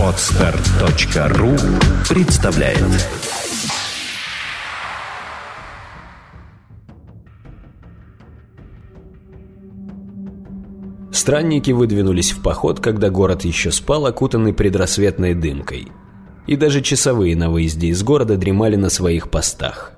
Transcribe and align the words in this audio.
Отстар.ру 0.00 1.50
представляет 2.08 2.78
Странники 11.12 11.72
выдвинулись 11.72 12.32
в 12.32 12.40
поход, 12.42 12.80
когда 12.80 13.10
город 13.10 13.44
еще 13.44 13.70
спал, 13.70 14.06
окутанный 14.06 14.54
предрассветной 14.54 15.34
дымкой. 15.34 15.88
И 16.46 16.56
даже 16.56 16.80
часовые 16.80 17.36
на 17.36 17.50
выезде 17.50 17.88
из 17.88 18.02
города 18.02 18.36
дремали 18.36 18.76
на 18.76 18.88
своих 18.88 19.30
постах. 19.30 19.92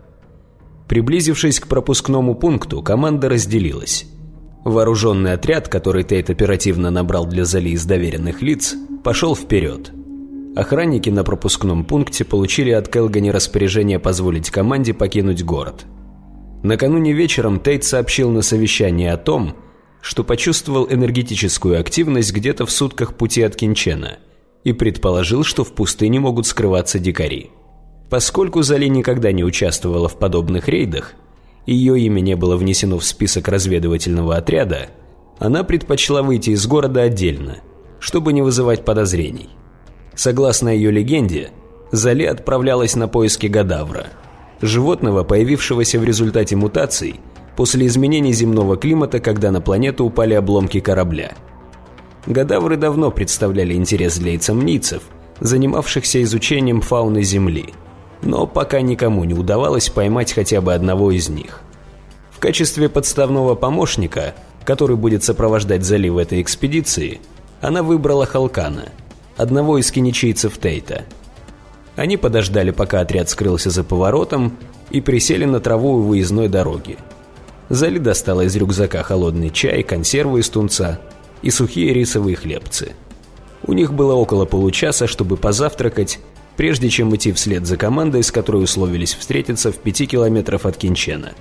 Приблизившись 0.88 1.60
к 1.60 1.68
пропускному 1.68 2.34
пункту, 2.34 2.82
команда 2.82 3.28
разделилась. 3.28 4.06
Вооруженный 4.66 5.34
отряд, 5.34 5.68
который 5.68 6.02
Тейт 6.02 6.28
оперативно 6.28 6.90
набрал 6.90 7.24
для 7.24 7.44
Зали 7.44 7.68
из 7.68 7.84
доверенных 7.84 8.42
лиц, 8.42 8.74
пошел 9.04 9.36
вперед. 9.36 9.92
Охранники 10.56 11.08
на 11.08 11.22
пропускном 11.22 11.84
пункте 11.84 12.24
получили 12.24 12.72
от 12.72 12.88
Келгани 12.88 13.30
распоряжение 13.30 14.00
позволить 14.00 14.50
команде 14.50 14.92
покинуть 14.92 15.44
город. 15.44 15.86
Накануне 16.64 17.12
вечером 17.12 17.60
Тейт 17.60 17.84
сообщил 17.84 18.32
на 18.32 18.42
совещании 18.42 19.06
о 19.06 19.16
том, 19.16 19.54
что 20.00 20.24
почувствовал 20.24 20.88
энергетическую 20.90 21.78
активность 21.78 22.32
где-то 22.32 22.66
в 22.66 22.72
сутках 22.72 23.14
пути 23.14 23.42
от 23.42 23.54
Кинчена 23.54 24.18
и 24.64 24.72
предположил, 24.72 25.44
что 25.44 25.62
в 25.62 25.74
пустыне 25.74 26.18
могут 26.18 26.48
скрываться 26.48 26.98
дикари. 26.98 27.52
Поскольку 28.10 28.62
Зали 28.62 28.86
никогда 28.88 29.30
не 29.30 29.44
участвовала 29.44 30.08
в 30.08 30.18
подобных 30.18 30.66
рейдах, 30.68 31.14
ее 31.66 31.98
имя 32.00 32.20
не 32.20 32.36
было 32.36 32.56
внесено 32.56 32.98
в 32.98 33.04
список 33.04 33.48
разведывательного 33.48 34.36
отряда, 34.36 34.88
она 35.38 35.64
предпочла 35.64 36.22
выйти 36.22 36.50
из 36.50 36.66
города 36.66 37.02
отдельно, 37.02 37.58
чтобы 37.98 38.32
не 38.32 38.40
вызывать 38.40 38.84
подозрений. 38.84 39.50
Согласно 40.14 40.68
ее 40.68 40.90
легенде, 40.90 41.50
Зали 41.92 42.24
отправлялась 42.24 42.96
на 42.96 43.08
поиски 43.08 43.46
Гадавра, 43.46 44.06
животного, 44.60 45.24
появившегося 45.24 45.98
в 45.98 46.04
результате 46.04 46.56
мутаций 46.56 47.20
после 47.56 47.86
изменений 47.86 48.32
земного 48.32 48.76
климата, 48.76 49.20
когда 49.20 49.50
на 49.50 49.60
планету 49.60 50.04
упали 50.04 50.34
обломки 50.34 50.80
корабля. 50.80 51.32
Гадавры 52.26 52.76
давно 52.76 53.10
представляли 53.10 53.74
интерес 53.74 54.18
для 54.18 54.36
ицамнийцев, 54.36 55.02
занимавшихся 55.40 56.22
изучением 56.22 56.80
фауны 56.80 57.22
Земли– 57.22 57.74
но 58.22 58.46
пока 58.46 58.80
никому 58.80 59.24
не 59.24 59.34
удавалось 59.34 59.88
поймать 59.88 60.32
хотя 60.32 60.60
бы 60.60 60.74
одного 60.74 61.10
из 61.10 61.28
них. 61.28 61.60
В 62.30 62.38
качестве 62.38 62.88
подставного 62.88 63.54
помощника, 63.54 64.34
который 64.64 64.96
будет 64.96 65.24
сопровождать 65.24 65.84
залив 65.84 66.14
в 66.14 66.18
этой 66.18 66.42
экспедиции, 66.42 67.20
она 67.60 67.82
выбрала 67.82 68.26
Халкана, 68.26 68.90
одного 69.36 69.78
из 69.78 69.90
киничийцев 69.90 70.58
Тейта. 70.58 71.04
Они 71.96 72.16
подождали, 72.16 72.72
пока 72.72 73.00
отряд 73.00 73.30
скрылся 73.30 73.70
за 73.70 73.84
поворотом, 73.84 74.58
и 74.90 75.00
присели 75.00 75.44
на 75.44 75.60
траву 75.60 75.94
у 75.94 76.02
выездной 76.02 76.48
дороги. 76.48 76.98
Зали 77.68 77.98
достала 77.98 78.42
из 78.42 78.54
рюкзака 78.54 79.02
холодный 79.02 79.50
чай, 79.50 79.82
консервы 79.82 80.40
из 80.40 80.48
тунца 80.48 81.00
и 81.42 81.50
сухие 81.50 81.92
рисовые 81.92 82.36
хлебцы. 82.36 82.92
У 83.64 83.72
них 83.72 83.92
было 83.92 84.14
около 84.14 84.44
получаса, 84.44 85.06
чтобы 85.06 85.36
позавтракать 85.36 86.20
прежде 86.56 86.88
чем 86.88 87.14
идти 87.14 87.32
вслед 87.32 87.66
за 87.66 87.76
командой, 87.76 88.22
с 88.22 88.32
которой 88.32 88.64
условились 88.64 89.14
встретиться 89.14 89.72
в 89.72 89.76
пяти 89.76 90.06
километров 90.06 90.66
от 90.66 90.76
Кинчена. 90.76 91.32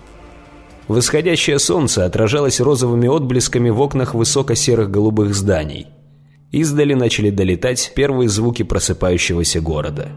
Восходящее 0.88 1.58
солнце 1.58 2.06
отражалось 2.06 2.60
розовыми 2.60 3.08
отблесками 3.08 3.70
в 3.70 3.80
окнах 3.82 4.14
высоко-серых 4.14 4.92
голубых 4.92 5.34
зданий. 5.34 5.88
Издали 6.52 6.94
начали 6.94 7.32
долетать 7.32 7.92
первые 7.96 8.30
звуки 8.30 8.64
просыпающегося 8.64 9.62
города. 9.62 10.10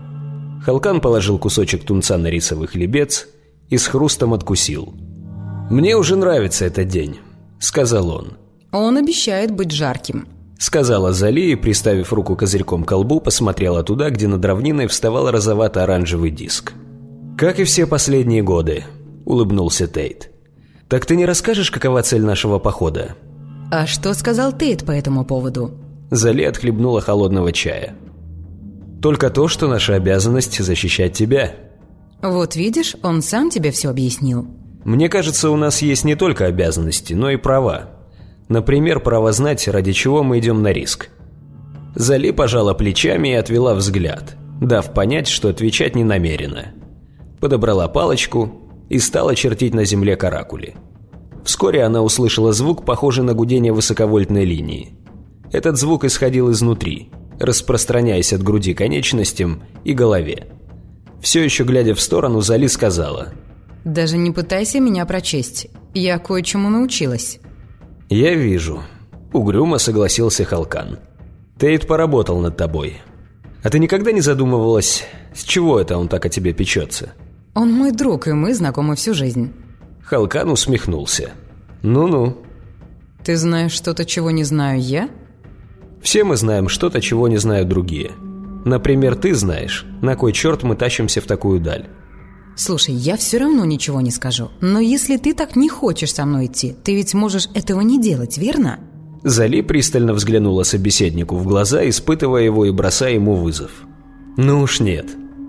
Халкан 0.65 1.01
положил 1.01 1.39
кусочек 1.39 1.85
тунца 1.85 2.19
на 2.19 2.27
рисовый 2.27 2.69
хлебец 2.69 3.29
и 3.71 3.79
с 3.79 3.87
хрустом 3.87 4.35
откусил. 4.35 4.93
«Мне 5.71 5.97
уже 5.97 6.17
нравится 6.17 6.67
этот 6.67 6.89
день»,— 6.89 7.19
сказал 7.59 8.11
он. 8.11 8.37
«Он 8.71 8.99
обещает 8.99 9.51
быть 9.51 9.71
жарким», 9.71 10.27
Сказала 10.59 11.13
Зали 11.13 11.53
и, 11.53 11.55
приставив 11.55 12.13
руку 12.13 12.35
козырьком 12.35 12.83
к 12.83 12.89
колбу, 12.89 13.21
посмотрела 13.21 13.85
туда, 13.85 14.11
где 14.11 14.27
над 14.27 14.45
равниной 14.45 14.89
вставал 14.89 15.31
розовато-оранжевый 15.31 16.31
диск. 16.31 16.73
«Как 17.39 17.61
и 17.61 17.65
все 17.65 17.87
последние 17.87 18.43
годы»,— 18.43 18.85
улыбнулся 19.25 19.87
Тейт. 19.87 20.31
«Так 20.89 21.07
ты 21.07 21.15
не 21.15 21.27
расскажешь, 21.27 21.71
какова 21.71 22.03
цель 22.03 22.23
нашего 22.23 22.59
похода?» 22.59 23.15
«А 23.71 23.87
что 23.87 24.13
сказал 24.15 24.53
Тейт 24.53 24.85
по 24.85 24.91
этому 24.91 25.25
поводу?» 25.25 25.71
Зали 26.11 26.43
отхлебнула 26.43 27.01
холодного 27.01 27.53
чая. 27.53 27.95
«Только 29.01 29.31
то, 29.31 29.47
что 29.47 29.69
наша 29.69 29.95
обязанность 29.95 30.59
защищать 30.59 31.13
тебя». 31.13 31.53
«Вот 32.21 32.57
видишь, 32.57 32.97
он 33.05 33.23
сам 33.23 33.51
тебе 33.51 33.71
все 33.71 33.91
объяснил». 33.91 34.49
«Мне 34.85 35.09
кажется, 35.09 35.51
у 35.51 35.57
нас 35.57 35.83
есть 35.83 36.05
не 36.05 36.17
только 36.17 36.47
обязанности, 36.47 37.13
но 37.13 37.31
и 37.31 37.37
права», 37.37 37.91
Например, 38.49 39.01
право 39.01 39.33
знать, 39.33 39.69
ради 39.69 39.93
чего 39.93 40.23
мы 40.23 40.39
идем 40.39 40.63
на 40.63 40.73
риск. 40.73 41.11
Зали 41.95 42.31
пожала 42.31 42.75
плечами 42.75 43.29
и 43.29 43.35
отвела 43.35 43.75
взгляд, 43.75 44.37
дав 44.61 44.93
понять, 44.93 45.29
что 45.29 45.49
отвечать 45.49 45.95
не 45.95 46.05
намерена. 46.05 46.73
Подобрала 47.41 47.89
палочку 47.89 48.53
и 48.89 48.99
стала 48.99 49.35
чертить 49.35 49.75
на 49.75 49.85
земле 49.85 50.17
каракули. 50.17 50.77
Вскоре 51.45 51.83
она 51.83 52.03
услышала 52.03 52.53
звук, 52.53 52.85
похожий 52.85 53.25
на 53.25 53.35
гудение 53.35 53.73
высоковольтной 53.73 54.45
линии. 54.45 54.95
Этот 55.53 55.77
звук 55.77 56.05
исходил 56.05 56.51
изнутри, 56.51 57.11
распространяясь 57.39 58.33
от 58.33 58.43
груди 58.43 58.75
конечностям 58.75 59.63
и 59.85 59.93
голове. 59.93 60.49
Все 61.21 61.43
еще 61.43 61.65
глядя 61.65 61.95
в 61.95 62.01
сторону, 62.01 62.41
Зали 62.41 62.67
сказала. 62.67 63.33
«Даже 63.85 64.19
не 64.19 64.31
пытайся 64.31 64.81
меня 64.81 65.07
прочесть. 65.07 65.69
Я 65.95 66.19
кое-чему 66.19 66.69
научилась». 66.69 67.41
«Я 68.09 68.35
вижу»,— 68.35 68.83
угрюмо 69.33 69.79
согласился 69.79 70.45
Халкан. 70.45 70.99
«Тейт 71.59 71.87
поработал 71.87 72.41
над 72.41 72.57
тобой. 72.57 73.03
А 73.63 73.69
ты 73.69 73.79
никогда 73.79 74.13
не 74.13 74.21
задумывалась, 74.21 75.05
с 75.35 75.43
чего 75.43 75.79
это 75.79 75.99
он 75.99 76.09
так 76.09 76.25
о 76.25 76.29
тебе 76.29 76.53
печется?» 76.55 77.13
«Он 77.55 77.71
мой 77.73 77.93
друг, 77.93 78.29
и 78.29 78.33
мы 78.33 78.55
знакомы 78.55 78.97
всю 78.97 79.13
жизнь». 79.13 79.53
Халкан 80.05 80.51
усмехнулся. 80.51 81.33
«Ну-ну». 81.83 82.39
«Ты 83.25 83.37
знаешь 83.37 83.73
что-то, 83.73 84.07
чего 84.07 84.31
не 84.31 84.45
знаю 84.45 84.81
я?» 84.81 85.11
«Все 86.01 86.25
мы 86.25 86.37
знаем 86.37 86.69
что-то, 86.69 87.03
чего 87.03 87.29
не 87.29 87.37
знают 87.37 87.69
другие. 87.69 88.13
Например, 88.65 89.17
ты 89.17 89.35
знаешь, 89.35 89.85
на 90.01 90.15
кой 90.15 90.33
черт 90.33 90.63
мы 90.63 90.77
тащимся 90.77 91.21
в 91.21 91.27
такую 91.27 91.61
даль». 91.61 91.87
Слушай, 92.59 92.95
я 92.95 93.17
все 93.17 93.39
равно 93.39 93.65
ничего 93.65 94.01
не 94.01 94.11
скажу. 94.11 94.49
Но 94.61 94.81
если 94.81 95.17
ты 95.17 95.33
так 95.33 95.55
не 95.55 95.69
хочешь 95.69 96.13
со 96.13 96.27
мной 96.27 96.47
идти, 96.47 96.75
ты 96.83 96.97
ведь 96.97 97.15
можешь 97.15 97.49
этого 97.55 97.83
не 97.83 98.03
делать, 98.03 98.37
верно? 98.37 98.81
Зали 99.23 99.61
пристально 99.63 100.13
взглянула 100.13 100.65
собеседнику 100.65 101.37
в 101.37 101.47
глаза, 101.47 101.89
испытывая 101.89 102.43
его 102.43 102.65
и 102.65 102.73
бросая 102.73 103.15
ему 103.15 103.37
вызов. 103.37 103.71
«Ну 104.37 104.61
уж 104.61 104.81
нет. 104.81 105.07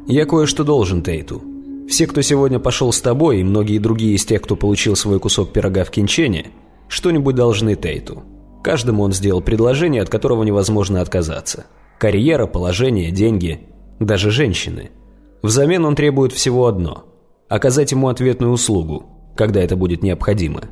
Я 0.07 0.25
кое-что 0.25 0.63
должен 0.63 1.01
Тейту. 1.01 1.41
Все, 1.89 2.05
кто 2.05 2.21
сегодня 2.21 2.59
пошел 2.59 2.93
с 2.93 3.01
тобой, 3.01 3.39
и 3.39 3.43
многие 3.43 3.79
другие 3.79 4.13
из 4.13 4.23
тех, 4.23 4.43
кто 4.43 4.55
получил 4.55 4.95
свой 4.95 5.19
кусок 5.19 5.51
пирога 5.51 5.85
в 5.85 5.89
Кинчене, 5.89 6.51
что-нибудь 6.87 7.35
должны 7.35 7.75
Тейту. 7.75 8.23
Каждому 8.63 9.01
он 9.01 9.13
сделал 9.13 9.41
предложение, 9.41 10.03
от 10.03 10.09
которого 10.09 10.43
невозможно 10.43 11.01
отказаться. 11.01 11.65
Карьера, 11.97 12.45
положение, 12.45 13.09
деньги, 13.09 13.61
даже 13.99 14.29
женщины– 14.29 14.91
Взамен 15.41 15.85
он 15.85 15.95
требует 15.95 16.33
всего 16.33 16.67
одно– 16.67 17.05
оказать 17.47 17.91
ему 17.91 18.09
ответную 18.09 18.51
услугу, 18.51 19.05
когда 19.35 19.61
это 19.61 19.75
будет 19.75 20.03
необходимо. 20.03 20.63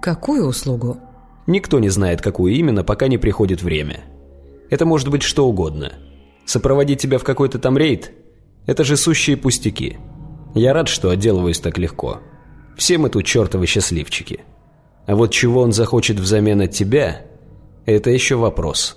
Какую 0.00 0.46
услугу? 0.46 0.98
Никто 1.46 1.78
не 1.78 1.88
знает, 1.88 2.22
какую 2.22 2.54
именно, 2.54 2.84
пока 2.84 3.08
не 3.08 3.18
приходит 3.18 3.62
время. 3.62 4.00
Это 4.70 4.86
может 4.86 5.08
быть 5.08 5.22
что 5.22 5.46
угодно. 5.46 5.92
Сопроводить 6.46 7.00
тебя 7.00 7.18
в 7.18 7.24
какой-то 7.24 7.58
там 7.58 7.76
рейд– 7.76 8.12
это 8.66 8.84
же 8.84 8.96
сущие 8.96 9.36
пустяки. 9.36 9.98
Я 10.54 10.72
рад, 10.72 10.88
что 10.88 11.10
отделываюсь 11.10 11.60
так 11.60 11.78
легко. 11.78 12.20
Все 12.76 12.98
мы 12.98 13.10
тут 13.10 13.24
чертовы 13.24 13.66
счастливчики. 13.66 14.40
А 15.06 15.16
вот 15.16 15.32
чего 15.32 15.60
он 15.60 15.72
захочет 15.72 16.18
взамен 16.18 16.60
от 16.60 16.70
тебя– 16.70 17.22
это 17.86 18.10
еще 18.10 18.36
вопрос. 18.36 18.96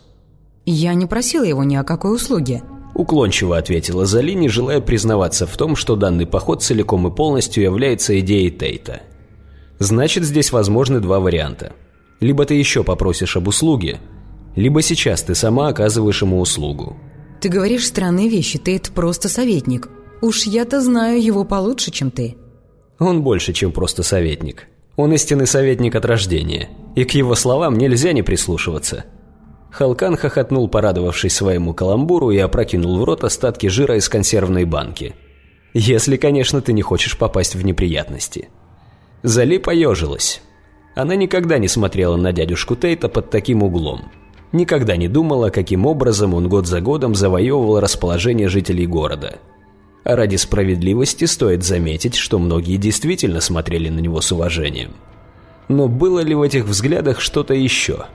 Я 0.65 0.93
не 0.93 1.05
просила 1.05 1.43
его 1.43 1.63
ни 1.63 1.75
о 1.75 1.83
какой 1.83 2.15
услуге. 2.15 2.61
Уклончиво 2.97 3.55
ответила 3.55 4.07
Зали, 4.07 4.31
не 4.31 4.49
желая 4.49 4.81
признаваться 4.81 5.45
в 5.45 5.55
том, 5.55 5.75
что 5.75 5.95
данный 5.95 6.25
поход 6.25 6.63
целиком 6.63 7.07
и 7.07 7.15
полностью 7.15 7.63
является 7.63 8.19
идеей 8.21 8.49
Тейта. 8.49 9.01
Значит, 9.77 10.23
здесь 10.23 10.51
возможны 10.51 10.99
два 10.99 11.19
варианта. 11.19 11.73
Либо 12.19 12.43
ты 12.45 12.55
еще 12.55 12.83
попросишь 12.83 13.37
об 13.37 13.47
услуге, 13.47 13.99
либо 14.55 14.81
сейчас 14.81 15.21
ты 15.21 15.35
сама 15.35 15.67
оказываешь 15.67 16.23
ему 16.23 16.39
услугу. 16.39 16.97
Ты 17.39 17.49
говоришь 17.49 17.85
странные 17.85 18.29
вещи, 18.29 18.57
Тейт 18.57 18.89
просто 18.89 19.29
советник. 19.29 19.89
Уж 20.23 20.47
я-то 20.47 20.81
знаю 20.81 21.21
его 21.21 21.43
получше, 21.43 21.91
чем 21.91 22.09
ты. 22.09 22.35
Он 22.97 23.21
больше, 23.21 23.53
чем 23.53 23.71
просто 23.71 24.01
советник. 24.01 24.65
Он 24.95 25.13
истинный 25.13 25.45
советник 25.45 25.93
от 25.93 26.05
рождения, 26.05 26.69
и 26.95 27.03
к 27.03 27.11
его 27.11 27.35
словам 27.35 27.77
нельзя 27.77 28.11
не 28.11 28.23
прислушиваться. 28.23 29.05
Халкан 29.71 30.15
хохотнул, 30.15 30.67
порадовавшись 30.67 31.35
своему 31.35 31.73
каламбуру, 31.73 32.31
и 32.31 32.37
опрокинул 32.37 32.97
в 32.99 33.03
рот 33.03 33.23
остатки 33.23 33.67
жира 33.67 33.97
из 33.97 34.09
консервной 34.09 34.65
банки. 34.65 35.15
«Если, 35.73 36.17
конечно, 36.17 36.61
ты 36.61 36.73
не 36.73 36.81
хочешь 36.81 37.17
попасть 37.17 37.55
в 37.55 37.63
неприятности». 37.63 38.49
Зали 39.23 39.57
поежилась. 39.57 40.41
Она 40.95 41.15
никогда 41.15 41.57
не 41.57 41.67
смотрела 41.67 42.15
на 42.15 42.31
дядюшку 42.31 42.75
Тейта 42.75 43.09
под 43.09 43.29
таким 43.29 43.61
углом. 43.61 44.11
Никогда 44.51 44.95
не 44.95 45.07
думала, 45.07 45.49
каким 45.49 45.85
образом 45.85 46.33
он 46.33 46.47
год 46.47 46.65
за 46.65 46.81
годом 46.81 47.13
завоевывал 47.13 47.79
расположение 47.79 48.47
жителей 48.47 48.87
города. 48.87 49.39
А 50.03 50.15
ради 50.15 50.37
справедливости 50.37 51.25
стоит 51.25 51.63
заметить, 51.63 52.15
что 52.15 52.39
многие 52.39 52.77
действительно 52.77 53.41
смотрели 53.41 53.89
на 53.89 53.99
него 53.99 54.21
с 54.21 54.31
уважением. 54.31 54.93
Но 55.67 55.89
было 55.89 56.21
ли 56.21 56.33
в 56.33 56.41
этих 56.41 56.65
взглядах 56.65 57.19
что-то 57.19 57.53
еще? 57.53 58.05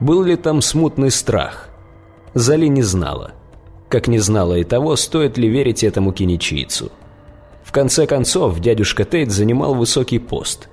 Был 0.00 0.22
ли 0.22 0.36
там 0.36 0.60
смутный 0.60 1.10
страх? 1.10 1.70
Зали 2.34 2.66
не 2.66 2.82
знала. 2.82 3.32
Как 3.88 4.08
не 4.08 4.18
знала 4.18 4.54
и 4.58 4.64
того, 4.64 4.94
стоит 4.96 5.38
ли 5.38 5.48
верить 5.48 5.82
этому 5.82 6.12
киничийцу. 6.12 6.92
В 7.64 7.72
конце 7.72 8.06
концов, 8.06 8.60
дядюшка 8.60 9.04
Тейт 9.04 9.30
занимал 9.30 9.74
высокий 9.74 10.18
пост. 10.18 10.68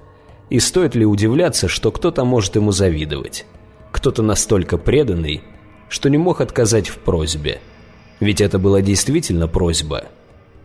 И 0.49 0.59
стоит 0.59 0.93
ли 0.93 1.05
удивляться, 1.05 1.69
что 1.69 1.91
кто-то 1.91 2.25
может 2.25 2.55
ему 2.55 2.71
завидовать? 2.71 3.45
Кто-то 3.91 4.23
настолько 4.23 4.77
преданный, 4.77 5.41
что 5.87 6.09
не 6.09 6.17
мог 6.17 6.41
отказать 6.41 6.89
в 6.89 6.97
просьбе. 6.97 7.61
Ведь 8.19 8.41
это 8.41 8.59
была 8.59 8.81
действительно 8.81 9.47
просьба. 9.47 10.05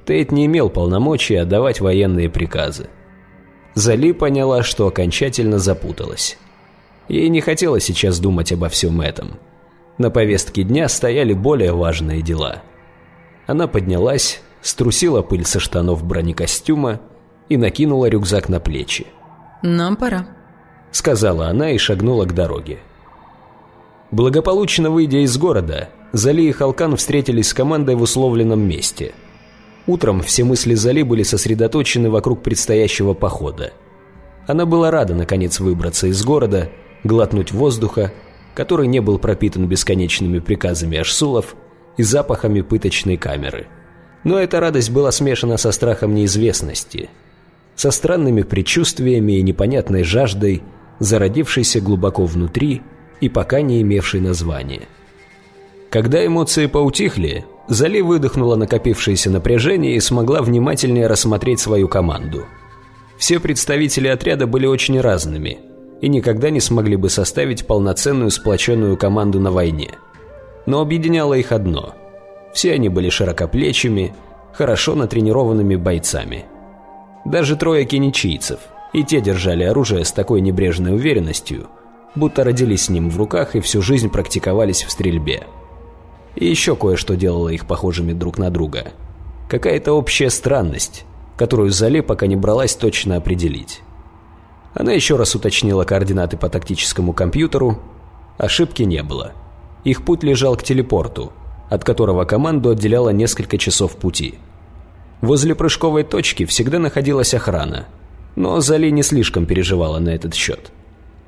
Тейт 0.05 0.33
не 0.33 0.47
имел 0.47 0.69
полномочий 0.69 1.37
отдавать 1.37 1.81
военные 1.81 2.29
приказы. 2.29 2.89
Зали 3.75 4.13
поняла, 4.13 4.65
что 4.65 4.89
окончательно 4.89 5.59
запуталась. 5.59 6.39
Ей 7.09 7.29
не 7.29 7.41
хотелось 7.41 7.85
сейчас 7.85 8.21
думать 8.21 8.53
обо 8.53 8.69
всем 8.69 9.01
этом. 9.01 9.39
На 9.97 10.11
повестке 10.11 10.63
дня 10.63 10.89
стояли 10.89 11.33
более 11.33 11.73
важные 11.73 12.23
дела. 12.23 12.63
Она 13.47 13.67
поднялась, 13.67 14.41
струсила 14.61 15.23
пыль 15.23 15.45
со 15.45 15.59
штанов 15.59 16.05
бронекостюма 16.05 17.01
и 17.49 17.57
накинула 17.57 18.07
рюкзак 18.07 18.49
на 18.49 18.61
плечи. 18.61 19.07
«Нам 19.63 19.97
пора»,— 19.97 20.29
сказала 20.93 21.49
она 21.49 21.71
и 21.71 21.79
шагнула 21.79 22.27
к 22.27 22.35
дороге. 22.35 22.79
Благополучно 24.11 24.91
выйдя 24.91 25.19
из 25.25 25.37
города, 25.37 25.89
Зали 26.13 26.43
и 26.43 26.53
Халкан 26.53 26.97
встретились 26.97 27.49
с 27.49 27.55
командой 27.55 27.95
в 27.95 28.03
условленном 28.03 28.61
месте. 28.61 29.13
Утром 29.87 30.23
все 30.23 30.45
мысли 30.45 30.75
Зали 30.75 31.03
были 31.03 31.23
сосредоточены 31.23 32.11
вокруг 32.11 32.43
предстоящего 32.43 33.15
похода. 33.15 33.73
Она 34.47 34.65
была 34.65 34.91
рада 34.91 35.15
наконец 35.15 35.61
выбраться 35.61 36.07
из 36.07 36.23
города, 36.25 36.71
глотнуть 37.05 37.53
воздуха, 37.53 38.13
который 38.55 38.87
не 38.87 39.01
был 39.01 39.19
пропитан 39.19 39.67
бесконечными 39.67 40.39
приказами 40.39 40.99
Ашсулов 40.99 41.57
и 41.97 42.03
запахами 42.03 42.61
пыточной 42.61 43.17
камеры– 43.17 43.67
но 44.25 44.39
эта 44.39 44.61
радость 44.61 44.91
была 44.91 45.11
смешана 45.13 45.57
со 45.57 45.73
страхом 45.73 46.15
неизвестности, 46.15 47.09
со 47.77 47.91
странными 47.91 48.43
предчувствиями 48.43 49.39
и 49.39 49.43
непонятной 49.43 50.03
жаждой, 50.03 50.63
зародившейся 50.99 51.81
глубоко 51.81 52.27
внутри 52.27 52.83
и 53.21 53.29
пока 53.29 53.61
не 53.61 53.81
имевшей 53.83 54.21
названия. 54.21 54.83
Когда 55.91 56.25
эмоции 56.25 56.67
поутихли, 56.67 57.47
Зали 57.69 58.01
выдохнула 58.01 58.57
накопившееся 58.57 59.31
напряжение 59.31 59.97
и 59.97 60.01
смогла 60.01 60.41
внимательнее 60.43 61.07
рассмотреть 61.07 61.61
свою 61.61 61.87
команду. 61.87 62.47
Все 63.19 63.41
представители 63.41 64.09
отряда 64.09 64.47
были 64.47 64.67
очень 64.67 65.01
разными 65.01 65.59
и 66.01 66.09
никогда 66.09 66.51
не 66.51 66.61
смогли 66.61 66.97
бы 66.97 67.11
составить 67.11 67.67
полноценную 67.67 68.31
сплоченную 68.31 68.97
команду 68.97 69.41
на 69.41 69.51
войне. 69.51 69.91
Но 70.67 70.81
объединяло 70.81 71.35
их 71.35 71.53
одно– 71.53 71.95
все 72.53 72.73
они 72.73 72.89
были 72.89 73.09
широкоплечими, 73.09 74.15
хорошо 74.53 74.95
натренированными 74.95 75.77
бойцами. 75.77 76.47
Даже 77.25 77.57
трое 77.57 77.85
кеничийцев, 77.85 78.59
и 78.93 79.05
те 79.05 79.21
держали 79.21 79.65
оружие 79.65 80.05
с 80.05 80.13
такой 80.13 80.41
небрежной 80.41 80.95
уверенностью, 80.95 81.69
будто 82.15 82.45
родились 82.45 82.87
с 82.87 82.89
ним 82.89 83.11
в 83.11 83.17
руках 83.17 83.55
и 83.55 83.61
всю 83.61 83.83
жизнь 83.83 84.11
практиковались 84.11 84.83
в 84.83 84.91
стрельбе. 84.91 85.45
И 86.35 86.47
еще 86.47 86.75
кое-что 86.75 87.17
делало 87.17 87.51
их 87.51 87.67
похожими 87.67 88.13
друг 88.13 88.39
на 88.39 88.51
друга. 88.51 88.93
Какая-то 89.49 89.93
общая 89.93 90.31
странность, 90.31 91.05
которую 91.37 91.71
Зале 91.71 92.03
пока 92.03 92.27
не 92.27 92.37
бралась 92.37 92.75
точно 92.75 93.17
определить. 93.17 93.83
Она 94.79 94.93
еще 94.93 95.17
раз 95.17 95.35
уточнила 95.35 95.85
координаты 95.85 96.39
по 96.39 96.49
тактическому 96.49 97.13
компьютеру. 97.13 97.79
Ошибки 98.39 98.85
не 98.85 99.03
было. 99.03 99.33
Их 99.85 100.07
путь 100.07 100.23
лежал 100.23 100.57
к 100.57 100.63
телепорту– 100.63 101.33
от 101.69 101.85
которого 101.85 102.25
команду 102.25 102.71
отделяло 102.71 103.11
несколько 103.11 103.59
часов 103.59 103.97
пути. 103.97 104.37
Возле 105.21 105.55
прыжковой 105.55 106.05
точки 106.05 106.45
всегда 106.47 106.79
находилась 106.79 107.35
охрана, 107.35 107.87
но 108.37 108.61
Зали 108.61 108.91
не 108.91 109.03
слишком 109.03 109.47
переживала 109.47 109.99
на 109.99 110.11
этот 110.11 110.35
счет. 110.35 110.71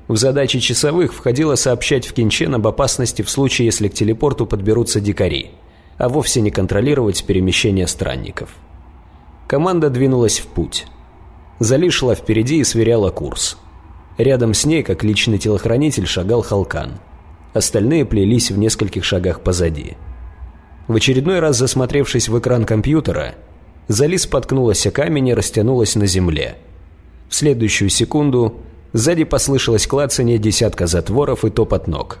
В 0.07 0.17
задачи 0.17 0.59
часовых 0.59 1.13
входило 1.13 1.55
сообщать 1.55 2.05
в 2.05 2.13
Кинчен 2.13 2.55
об 2.55 2.67
опасности 2.67 3.21
в 3.21 3.29
случае, 3.29 3.67
если 3.67 3.87
к 3.87 3.93
телепорту 3.93 4.45
подберутся 4.45 4.99
дикари, 4.99 5.51
а 5.97 6.09
вовсе 6.09 6.41
не 6.41 6.51
контролировать 6.51 7.23
перемещение 7.25 7.87
странников. 7.87 8.49
Команда 9.47 9.89
двинулась 9.89 10.39
в 10.39 10.47
путь. 10.47 10.87
Зали 11.61 11.89
шла 11.89 12.15
впереди 12.15 12.57
и 12.57 12.63
сверяла 12.63 13.11
курс. 13.11 13.55
Рядом 14.17 14.55
с 14.55 14.65
ней, 14.65 14.81
как 14.81 15.03
личный 15.03 15.37
телохранитель, 15.37 16.07
шагал 16.07 16.41
Халкан. 16.41 16.93
Остальные 17.53 18.05
плелись 18.05 18.49
в 18.49 18.57
нескольких 18.57 19.03
шагах 19.03 19.41
позади. 19.41 19.95
В 20.87 20.95
очередной 20.95 21.39
раз 21.39 21.57
засмотревшись 21.57 22.29
в 22.29 22.39
экран 22.39 22.65
компьютера, 22.65 23.35
Зали 23.87 24.17
споткнулась 24.17 24.87
о 24.87 24.91
камень 24.91 25.27
и 25.27 25.33
растянулась 25.35 25.93
на 25.93 26.07
земле. 26.07 26.55
В 27.29 27.35
следующую 27.35 27.89
секунду 27.89 28.55
сзади 28.93 29.23
послышалось 29.23 29.85
клацание 29.85 30.39
десятка 30.39 30.87
затворов 30.87 31.45
и 31.45 31.51
топот 31.51 31.87
ног. 31.87 32.17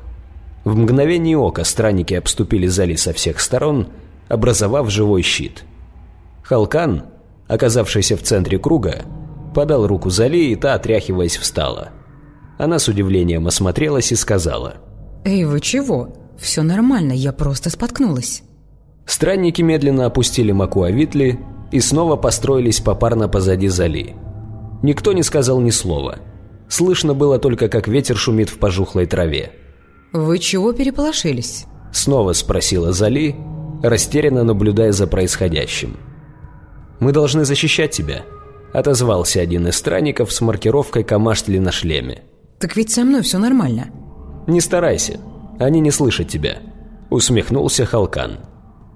В 0.65 0.77
мгновение 0.77 1.35
ока 1.35 1.63
странники 1.63 2.13
обступили 2.13 2.67
Зали 2.67 2.95
со 2.95 3.11
всех 3.11 3.39
сторон, 3.39 3.87
образовав 4.27 4.91
живой 4.91 5.23
щит. 5.23 5.63
Халкан, 6.43 7.05
оказавшийся 7.47 8.15
в 8.17 8.21
центре 8.21 8.59
круга, 8.59 9.03
подал 9.53 9.87
руку 9.87 10.09
Зали, 10.09 10.51
и 10.51 10.55
та, 10.55 10.73
отряхиваясь, 10.75 11.37
встала. 11.37 11.89
Она 12.57 12.79
с 12.79 12.87
удивлением 12.87 13.47
осмотрелась 13.47 14.11
и 14.11 14.15
сказала. 14.15 14.75
«Эй, 15.25 15.45
вы 15.45 15.59
чего? 15.59 16.13
Все 16.37 16.61
нормально, 16.61 17.11
я 17.11 17.33
просто 17.33 17.69
споткнулась». 17.69 18.43
Странники 19.05 19.61
медленно 19.61 20.05
опустили 20.05 20.51
Макуавитли 20.51 21.39
и 21.71 21.79
снова 21.79 22.15
построились 22.15 22.79
попарно 22.79 23.27
позади 23.27 23.67
Зали. 23.67 24.15
Никто 24.83 25.13
не 25.13 25.23
сказал 25.23 25.59
ни 25.59 25.69
слова. 25.69 26.19
Слышно 26.69 27.13
было 27.13 27.39
только, 27.39 27.67
как 27.67 27.87
ветер 27.87 28.15
шумит 28.15 28.49
в 28.49 28.57
пожухлой 28.57 29.05
траве. 29.05 29.51
«Вы 30.13 30.39
чего 30.39 30.73
переполошились?» 30.73 31.65
Снова 31.91 32.33
спросила 32.33 32.91
Зали, 32.93 33.35
растерянно 33.83 34.43
наблюдая 34.43 34.91
за 34.91 35.07
происходящим. 35.07 35.97
«Мы 36.99 37.11
должны 37.11 37.45
защищать 37.45 37.91
тебя»,— 37.91 38.23
отозвался 38.73 39.41
один 39.41 39.67
из 39.67 39.75
странников 39.75 40.31
с 40.31 40.41
маркировкой 40.41 41.03
Камаштли 41.03 41.57
на 41.57 41.71
шлеме. 41.71 42.23
«Так 42.59 42.75
ведь 42.75 42.91
со 42.91 43.03
мной 43.03 43.21
все 43.21 43.37
нормально». 43.37 43.91
«Не 44.47 44.61
старайся, 44.61 45.19
они 45.59 45.79
не 45.79 45.91
слышат 45.91 46.27
тебя»,— 46.27 46.59
усмехнулся 47.09 47.85
Халкан. 47.85 48.39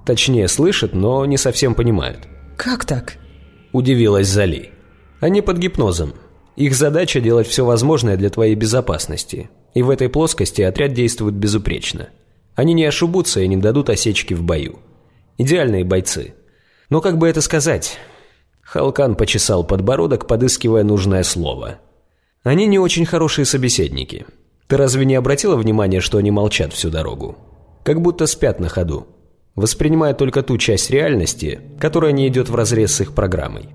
Точнее, 0.06 0.48
слышат, 0.48 0.94
но 0.94 1.26
не 1.26 1.38
совсем 1.38 1.74
понимают. 1.74 2.20
«Как 2.58 2.86
так?»– 2.86 3.18
удивилась 3.72 4.28
Зали. 4.28 4.72
«Они 5.20 5.42
под 5.42 5.58
гипнозом. 5.58 6.14
Их 6.56 6.76
задача– 6.76 7.20
делать 7.22 7.48
все 7.48 7.66
возможное 7.66 8.16
для 8.16 8.30
твоей 8.30 8.56
безопасности. 8.56 9.50
И 9.74 9.82
в 9.82 9.90
этой 9.90 10.08
плоскости 10.08 10.62
отряд 10.62 10.94
действует 10.94 11.34
безупречно. 11.36 12.10
Они 12.56 12.74
не 12.74 12.86
ошибутся 12.86 13.42
и 13.42 13.48
не 13.48 13.58
дадут 13.58 13.90
осечки 13.90 14.34
в 14.34 14.44
бою. 14.44 14.80
Идеальные 15.38 15.84
бойцы. 15.84 16.36
Но 16.90 17.02
как 17.02 17.18
бы 17.18 17.28
это 17.28 17.42
сказать?» 17.42 17.98
Халкан 18.66 19.16
почесал 19.16 19.64
подбородок, 19.64 20.28
подыскивая 20.28 20.84
нужное 20.84 21.24
слово. 21.24 21.80
«Они 22.44 22.68
не 22.68 22.78
очень 22.78 23.06
хорошие 23.06 23.46
собеседники. 23.46 24.26
Ты 24.68 24.76
разве 24.76 25.06
не 25.06 25.16
обратила 25.16 25.56
внимания, 25.56 26.02
что 26.02 26.18
они 26.18 26.32
молчат 26.32 26.74
всю 26.74 26.90
дорогу? 26.90 27.38
Как 27.84 28.02
будто 28.02 28.28
спят 28.28 28.60
на 28.60 28.68
ходу 28.68 29.08
воспринимая 29.56 30.14
только 30.14 30.44
ту 30.44 30.58
часть 30.58 30.90
реальности, 30.90 31.62
которая 31.80 32.12
не 32.12 32.28
идет 32.28 32.50
вразрез 32.50 32.94
с 32.94 33.02
их 33.02 33.14
программой. 33.14 33.70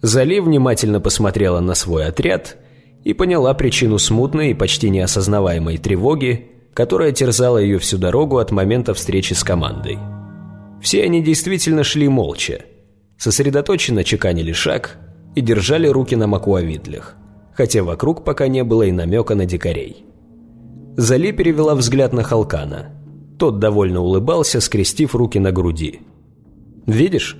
Зали 0.00 0.40
внимательно 0.40 1.00
посмотрела 1.00 1.60
на 1.60 1.74
свой 1.74 2.06
отряд 2.06 2.56
и 3.04 3.12
поняла 3.12 3.52
причину 3.54 3.98
смутной 3.98 4.50
и 4.50 4.54
почти 4.54 4.90
неосознаваемой 4.90 5.78
тревоги, 5.78 6.48
которая 6.74 7.12
терзала 7.12 7.58
ее 7.58 7.78
всю 7.78 7.98
дорогу 7.98 8.38
от 8.38 8.50
момента 8.50 8.94
встречи 8.94 9.34
с 9.34 9.44
командой. 9.44 9.98
Все 10.80 11.04
они 11.04 11.22
действительно 11.22 11.84
шли 11.84 12.08
молча, 12.08 12.62
сосредоточенно 13.22 14.02
чеканили 14.02 14.50
шаг 14.52 14.96
и 15.36 15.40
держали 15.40 15.86
руки 15.86 16.16
на 16.16 16.26
макуавидлях, 16.26 17.14
хотя 17.54 17.84
вокруг 17.84 18.24
пока 18.24 18.48
не 18.48 18.64
было 18.64 18.82
и 18.82 18.90
намека 18.90 19.36
на 19.36 19.46
дикарей. 19.46 20.04
Зали 20.96 21.30
перевела 21.30 21.76
взгляд 21.76 22.12
на 22.12 22.24
Халкана. 22.24 22.90
Тот 23.38 23.60
довольно 23.60 24.00
улыбался, 24.00 24.60
скрестив 24.60 25.14
руки 25.14 25.38
на 25.38 25.52
груди. 25.52 26.00
«Видишь? 26.86 27.36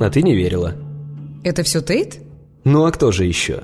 А 0.00 0.10
ты 0.10 0.20
не 0.20 0.36
верила». 0.36 0.74
Это 1.44 1.62
все 1.62 1.80
Тейт? 1.80 2.20
Ну 2.64 2.84
а 2.84 2.90
кто 2.90 3.10
же 3.10 3.24
еще? 3.24 3.62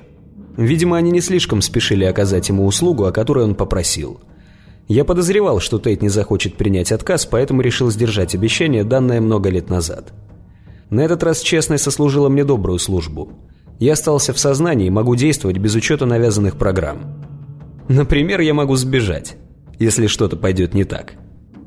Видимо, 0.57 0.97
они 0.97 1.11
не 1.11 1.21
слишком 1.21 1.61
спешили 1.61 2.03
оказать 2.03 2.49
ему 2.49 2.65
услугу, 2.65 3.05
о 3.05 3.11
которой 3.11 3.43
он 3.43 3.53
попросил. 3.53 4.19
Я 4.87 5.05
подозревал, 5.05 5.59
что 5.59 5.77
Тейт 5.77 6.01
не 6.01 6.09
захочет 6.09 6.55
принять 6.55 6.91
отказ, 6.91 7.27
поэтому 7.27 7.61
решил 7.61 7.91
сдержать 7.91 8.33
обещание, 8.33 8.83
данное 8.83 9.21
много 9.21 9.49
лет 9.49 9.69
назад. 9.69 10.13
На 10.89 11.01
этот 11.01 11.23
раз 11.23 11.41
честность 11.41 11.83
сослужила 11.83 12.29
мне 12.29 12.43
добрую 12.43 12.79
службу. 12.79 13.31
Я 13.79 13.93
остался 13.93 14.33
в 14.33 14.39
сознании 14.39 14.87
и 14.87 14.91
могу 14.91 15.15
действовать 15.15 15.57
без 15.57 15.75
учета 15.75 16.05
навязанных 16.05 16.57
программ. 16.57 17.23
Например, 17.87 18.41
я 18.41 18.53
могу 18.53 18.75
сбежать, 18.75 19.37
если 19.79 20.07
что-то 20.07 20.35
пойдет 20.35 20.73
не 20.73 20.83
так. 20.83 21.13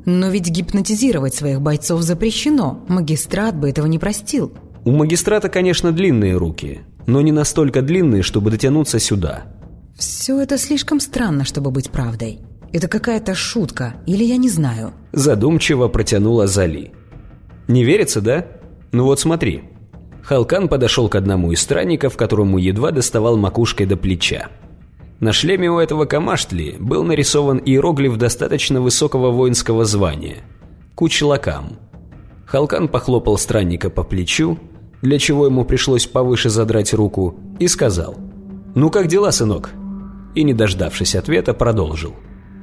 Но 0.04 0.28
ведь 0.28 0.50
гипнотизировать 0.50 1.34
своих 1.34 1.60
бойцов 1.60 2.02
запрещено. 2.02 2.84
Магистрат 2.88 3.56
бы 3.56 3.70
этого 3.70 3.86
не 3.86 3.98
простил. 3.98 4.52
У 4.84 4.90
магистрата, 4.90 5.48
конечно, 5.48 5.92
длинные 5.92 6.36
руки, 6.36 6.80
но 7.06 7.20
не 7.20 7.30
настолько 7.30 7.82
длинные, 7.82 8.22
чтобы 8.22 8.50
дотянуться 8.50 8.98
сюда. 8.98 9.44
Все 9.96 10.40
это 10.40 10.58
слишком 10.58 10.98
странно, 10.98 11.44
чтобы 11.44 11.70
быть 11.70 11.90
правдой. 11.90 12.40
Это 12.72 12.88
какая-то 12.88 13.34
шутка, 13.34 13.94
или 14.06 14.24
я 14.24 14.38
не 14.38 14.48
знаю. 14.48 14.92
Задумчиво 15.12 15.88
протянула 15.88 16.46
Зали. 16.46 16.92
Не 17.68 17.84
верится, 17.84 18.20
да? 18.20 18.46
Ну 18.92 19.04
вот 19.04 19.18
смотри. 19.20 19.64
Халкан 20.22 20.68
подошел 20.68 21.08
к 21.08 21.16
одному 21.16 21.50
из 21.50 21.60
странников, 21.60 22.16
которому 22.16 22.58
едва 22.58 22.92
доставал 22.92 23.36
макушкой 23.36 23.86
до 23.86 23.96
плеча. 23.96 24.48
На 25.18 25.32
шлеме 25.32 25.70
у 25.70 25.78
этого 25.78 26.04
камаштли 26.04 26.76
был 26.78 27.02
нарисован 27.02 27.60
иероглиф 27.64 28.16
достаточно 28.16 28.80
высокого 28.80 29.30
воинского 29.30 29.84
звания– 29.84 30.38
Кучлакам. 30.94 31.78
Халкан 32.44 32.86
похлопал 32.86 33.38
странника 33.38 33.88
по 33.88 34.04
плечу, 34.04 34.58
для 35.00 35.18
чего 35.18 35.46
ему 35.46 35.64
пришлось 35.64 36.06
повыше 36.06 36.50
задрать 36.50 36.92
руку, 36.92 37.34
и 37.58 37.66
сказал 37.66 38.14
«Ну 38.74 38.90
как 38.90 39.06
дела, 39.06 39.32
сынок?» 39.32 39.70
И, 40.34 40.44
не 40.44 40.54
дождавшись 40.54 41.14
ответа, 41.14 41.54
продолжил 41.54 42.14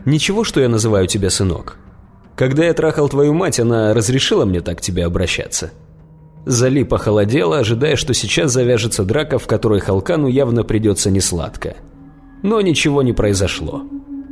«Ничего, 0.05 0.43
что 0.43 0.61
я 0.61 0.69
называю 0.69 1.07
тебя 1.07 1.29
сынок. 1.29 1.77
Когда 2.35 2.65
я 2.65 2.73
трахал 2.73 3.09
твою 3.09 3.33
мать, 3.33 3.59
она 3.59 3.93
разрешила 3.93 4.45
мне 4.45 4.61
так 4.61 4.77
к 4.77 4.81
тебе 4.81 5.05
обращаться». 5.05 5.71
Зали 6.45 6.83
похолодела, 6.83 7.59
ожидая, 7.59 7.95
что 7.95 8.13
сейчас 8.13 8.51
завяжется 8.51 9.03
драка, 9.03 9.39
в 9.39 9.47
которой 9.47 9.79
Халкану 9.79 10.27
явно 10.27 10.63
придется 10.63 11.11
несладко. 11.11 11.75
Но 12.41 12.61
ничего 12.61 13.01
не 13.01 13.13
произошло. 13.13 13.83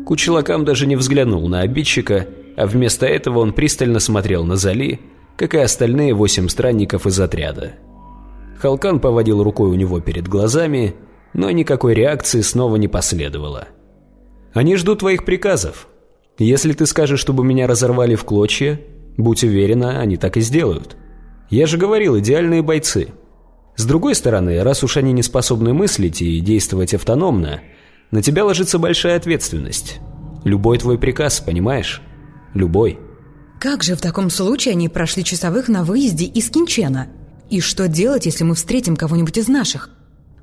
Кучелакам 0.05 0.63
даже 0.63 0.87
не 0.87 0.95
взглянул 0.95 1.47
на 1.49 1.61
обидчика, 1.61 2.27
а 2.55 2.65
вместо 2.65 3.05
этого 3.05 3.39
он 3.39 3.53
пристально 3.53 3.99
смотрел 3.99 4.45
на 4.45 4.55
Зали, 4.55 5.01
как 5.35 5.53
и 5.53 5.59
остальные 5.59 6.13
восемь 6.13 6.47
странников 6.47 7.05
из 7.05 7.19
отряда. 7.19 7.73
Халкан 8.57 8.99
поводил 8.99 9.43
рукой 9.43 9.69
у 9.69 9.75
него 9.75 9.99
перед 9.99 10.27
глазами, 10.27 10.95
но 11.33 11.51
никакой 11.51 11.93
реакции 11.93 12.41
снова 12.41 12.77
не 12.77 12.87
последовало. 12.87 13.67
«Они 14.53 14.75
ждут 14.75 14.99
твоих 14.99 15.25
приказов. 15.25 15.87
Если 16.39 16.73
ты 16.73 16.85
скажешь, 16.85 17.19
чтобы 17.19 17.43
меня 17.43 17.67
разорвали 17.67 18.15
в 18.15 18.23
клочья, 18.23 18.79
будь 19.17 19.43
уверена, 19.43 19.99
они 19.99 20.17
так 20.17 20.37
и 20.37 20.41
сделают. 20.41 20.95
Я 21.49 21.65
же 21.65 21.77
говорил, 21.77 22.19
идеальные 22.19 22.61
бойцы. 22.61 23.09
С 23.75 23.85
другой 23.85 24.15
стороны, 24.15 24.61
раз 24.63 24.83
уж 24.83 24.97
они 24.97 25.13
не 25.13 25.23
способны 25.23 25.73
мыслить 25.73 26.21
и 26.21 26.39
действовать 26.39 26.93
автономно, 26.93 27.61
на 28.11 28.21
тебя 28.21 28.43
ложится 28.43 28.79
большая 28.79 29.17
ответственность. 29.17 29.99
Любой 30.43 30.77
твой 30.77 30.97
приказ, 30.97 31.39
понимаешь? 31.39 32.01
Любой». 32.53 32.99
Как 33.59 33.83
же 33.83 33.95
в 33.95 34.01
таком 34.01 34.29
случае 34.29 34.73
они 34.73 34.87
прошли 34.87 35.23
часовых 35.23 35.67
на 35.67 35.83
выезде 35.83 36.25
из 36.25 36.49
Кинчена? 36.49 37.07
И 37.49 37.59
что 37.59 37.87
делать, 37.87 38.25
если 38.25 38.43
мы 38.43 38.53
встретим 38.53 38.95
кого-нибудь 38.95 39.37
из 39.37 39.47
наших? 39.47 39.89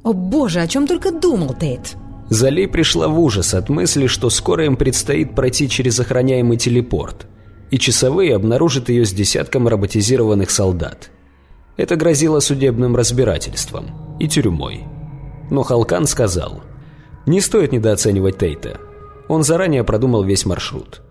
О 0.03 0.13
боже, 0.13 0.61
о 0.61 0.67
чем 0.67 0.87
только 0.87 1.13
думал 1.13 1.55
Тейт? 1.55 1.97
Зали 2.29 2.67
пришла 2.67 3.09
в 3.09 3.21
ужас 3.21 3.55
от 3.55 3.69
мысли, 3.69 4.07
что 4.07 4.31
скоро 4.31 4.65
им 4.67 4.77
предстоит 4.77 5.35
пройти 5.35 5.69
через 5.69 6.01
охраняемый 6.01 6.57
телепорт, 6.57 7.27
и 7.75 7.79
часовые 7.79 8.37
обнаружат 8.37 8.89
ее 8.89 9.05
с 9.05 9.13
десятком 9.13 9.67
роботизированных 9.67 10.49
солдат. 10.53 11.11
Это 11.77 11.97
грозило 11.97 12.39
судебным 12.39 12.95
разбирательством 12.95 14.17
и 14.21 14.29
тюрьмой. 14.29 14.85
Но 15.51 15.65
Халкан 15.65 16.07
сказал, 16.07 16.63
не 17.27 17.41
стоит 17.41 17.73
недооценивать 17.73 18.39
Тейта. 18.39 18.79
Он 19.27 19.43
заранее 19.43 19.83
продумал 19.83 20.23
весь 20.23 20.47
маршрут. 20.47 21.03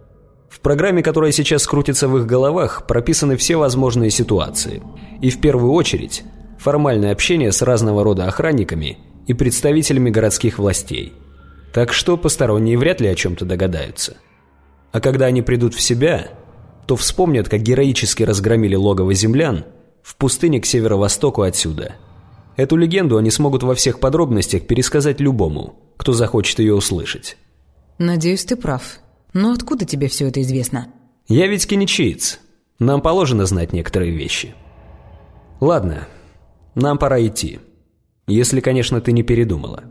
В 0.48 0.62
программе, 0.62 1.04
которая 1.04 1.34
сейчас 1.34 1.68
крутится 1.68 2.08
в 2.08 2.18
их 2.18 2.26
головах, 2.26 2.88
прописаны 2.88 3.36
все 3.36 3.58
возможные 3.58 4.10
ситуации. 4.10 4.82
И 5.20 5.32
в 5.32 5.42
первую 5.42 5.74
очередь 5.74 6.24
формальное 6.60 7.12
общение 7.12 7.52
с 7.52 7.62
разного 7.62 8.06
рода 8.06 8.26
охранниками 8.26 9.00
и 9.28 9.34
представителями 9.34 10.10
городских 10.10 10.60
властей. 10.60 11.12
Так 11.74 11.92
что 11.92 12.16
посторонние 12.16 12.78
вряд 12.78 13.02
ли 13.02 13.10
о 13.10 13.16
чем-то 13.16 13.44
догадаются. 13.44 14.16
А 14.94 15.02
когда 15.02 15.26
они 15.26 15.42
придут 15.42 15.74
в 15.74 15.82
себя, 15.82 16.30
то 16.86 16.96
вспомнят, 16.96 17.50
как 17.50 17.62
героически 17.62 18.24
разгромили 18.24 18.76
логово 18.76 19.14
землян 19.14 19.66
в 20.02 20.16
пустыне 20.16 20.60
к 20.60 20.66
северо-востоку 20.66 21.42
отсюда. 21.44 21.96
Эту 22.56 22.76
легенду 22.76 23.18
они 23.18 23.32
смогут 23.32 23.64
во 23.64 23.74
всех 23.74 24.00
подробностях 24.00 24.68
пересказать 24.68 25.20
любому, 25.20 25.76
кто 25.98 26.14
захочет 26.14 26.60
ее 26.60 26.76
услышать. 26.76 27.38
Надеюсь, 27.98 28.46
ты 28.46 28.56
прав. 28.56 29.00
Но 29.34 29.52
откуда 29.52 29.86
тебе 29.86 30.08
все 30.08 30.28
это 30.28 30.42
известно? 30.42 30.88
Я 31.28 31.48
ведь 31.48 31.68
киничиец. 31.68 32.40
Нам 32.80 33.02
положено 33.02 33.46
знать 33.46 33.74
некоторые 33.74 34.12
вещи. 34.12 34.54
Ладно, 35.60 36.08
нам 36.76 36.98
пора 36.98 37.26
идти. 37.26 37.60
Если, 38.28 38.60
конечно, 38.60 39.02
ты 39.02 39.12
не 39.12 39.24
передумала. 39.24 39.84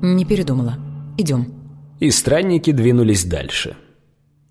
Не 0.00 0.24
передумала. 0.24 0.78
Идем. 1.16 1.52
И 2.00 2.10
странники 2.10 2.70
двинулись 2.70 3.24
дальше. 3.24 3.76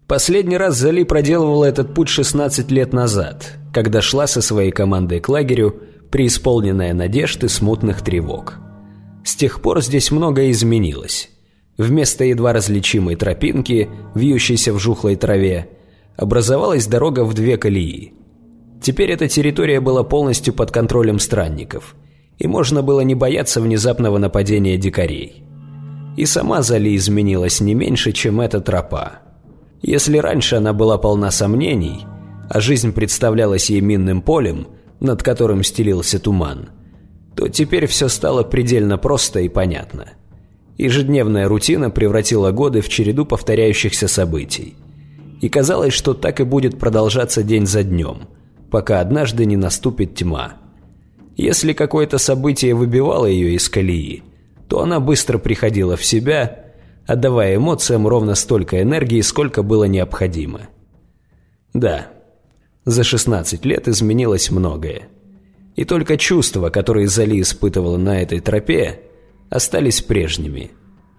Последний 0.07 0.55
раз 0.55 0.77
Зали 0.77 1.03
проделывала 1.03 1.65
этот 1.65 1.93
путь 1.93 2.07
16 2.07 2.71
лет 2.71 2.93
назад, 2.93 3.57
когда 3.73 4.01
шла 4.01 4.25
со 4.25 4.41
своей 4.41 4.71
командой 4.71 5.19
к 5.19 5.27
лагерю, 5.27 5.81
преисполненная 6.11 6.93
надежд 6.93 7.43
и 7.43 7.49
смутных 7.49 8.01
тревог. 8.01 8.55
С 9.25 9.35
тех 9.35 9.61
пор 9.61 9.81
здесь 9.81 10.09
многое 10.09 10.51
изменилось. 10.51 11.29
Вместо 11.77 12.23
едва 12.23 12.53
различимой 12.53 13.17
тропинки, 13.17 13.89
вьющейся 14.15 14.71
в 14.71 14.79
жухлой 14.79 15.17
траве, 15.17 15.67
образовалась 16.15 16.87
дорога 16.87 17.25
в 17.25 17.33
две 17.33 17.57
колеи. 17.57 18.13
Теперь 18.81 19.11
эта 19.11 19.27
территория 19.27 19.81
была 19.81 20.03
полностью 20.03 20.53
под 20.53 20.71
контролем 20.71 21.19
странников, 21.19 21.95
и 22.37 22.47
можно 22.47 22.81
было 22.81 23.01
не 23.01 23.13
бояться 23.13 23.59
внезапного 23.59 24.17
нападения 24.19 24.77
дикарей. 24.77 25.43
И 26.15 26.25
сама 26.25 26.61
Зали 26.61 26.95
изменилась 26.95 27.59
не 27.59 27.75
меньше, 27.75 28.13
чем 28.13 28.39
эта 28.39 28.61
тропа. 28.61 29.26
Если 29.81 30.17
раньше 30.17 30.55
она 30.55 30.73
была 30.73 30.97
полна 30.97 31.31
сомнений, 31.31 32.05
а 32.49 32.59
жизнь 32.59 32.93
представлялась 32.93 33.69
ей 33.69 33.81
минным 33.81 34.21
полем, 34.21 34.67
над 34.99 35.21
которым 35.23 35.63
стелился 35.63 36.19
туман, 36.19 36.69
то 37.35 37.47
теперь 37.47 37.85
все 37.87 38.07
стало 38.07 38.43
предельно 38.43 38.97
просто 38.97 39.41
и 39.41 39.49
понятно– 39.49 40.09
Ежедневная 40.77 41.47
рутина 41.47 41.89
превратила 41.89 42.51
годы 42.51 42.81
в 42.81 42.89
череду 42.89 43.25
повторяющихся 43.25 44.07
событий. 44.07 44.75
И 45.41 45.49
казалось, 45.49 45.93
что 45.93 46.13
так 46.13 46.39
и 46.39 46.43
будет 46.43 46.77
продолжаться 46.77 47.43
день 47.43 47.65
за 47.65 47.83
днем, 47.83 48.27
пока 48.69 48.99
однажды 48.99 49.45
не 49.45 49.57
наступит 49.57 50.15
тьма. 50.15 50.53
Если 51.35 51.73
какое-то 51.73 52.19
событие 52.19 52.75
выбивало 52.75 53.25
ее 53.25 53.55
из 53.55 53.69
колеи, 53.69 54.23
то 54.67 54.81
она 54.81 54.99
быстро 54.99 55.39
приходила 55.39 55.95
в 55.97 56.05
себя, 56.05 56.65
отдавая 57.07 57.55
эмоциям 57.55 58.05
ровно 58.05 58.35
столько 58.35 58.81
энергии, 58.81 59.21
сколько 59.21 59.63
было 59.63 59.85
необходимо. 59.85 60.67
Да, 61.73 62.07
за 62.85 63.03
16 63.03 63.65
лет 63.65 63.87
изменилось 63.87 64.51
многое. 64.51 65.07
И 65.75 65.85
только 65.85 66.17
чувства, 66.17 66.69
которые 66.69 67.07
Зали 67.07 67.41
испытывала 67.41 67.97
на 67.97 68.21
этой 68.21 68.39
тропе, 68.39 69.01
остались 69.49 70.01
прежними. 70.01 70.71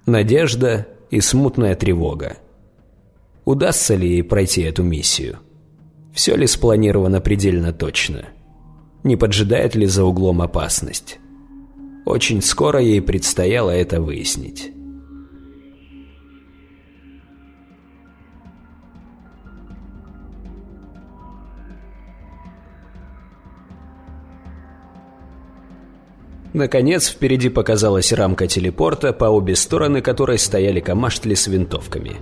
Надежда 0.07 0.87
и 1.11 1.21
смутная 1.21 1.75
тревога. 1.75 2.37
Удастся 3.45 3.95
ли 3.95 4.09
ей 4.09 4.23
пройти 4.23 4.62
эту 4.62 4.83
миссию? 4.83 5.38
Все 6.12 6.37
ли 6.37 6.47
спланировано 6.47 7.21
предельно 7.21 7.73
точно? 7.73 8.26
Не 9.04 9.16
поджидает 9.16 9.75
ли 9.75 9.87
за 9.87 10.04
углом 10.04 10.42
опасность? 10.42 11.18
Очень 12.04 12.42
скоро 12.42 12.80
ей 12.80 13.00
предстояло 13.00 13.71
это 13.71 14.00
выяснить. 14.00 14.73
Наконец, 26.59 27.09
впереди 27.09 27.50
показалась 27.50 28.12
рамка 28.12 28.49
телепорта, 28.49 29.12
по 29.12 29.27
обе 29.27 29.55
стороны 29.55 30.00
которой 30.00 30.41
стояли 30.41 30.81
камаштли 30.81 31.35
с 31.35 31.47
винтовками. 31.47 32.17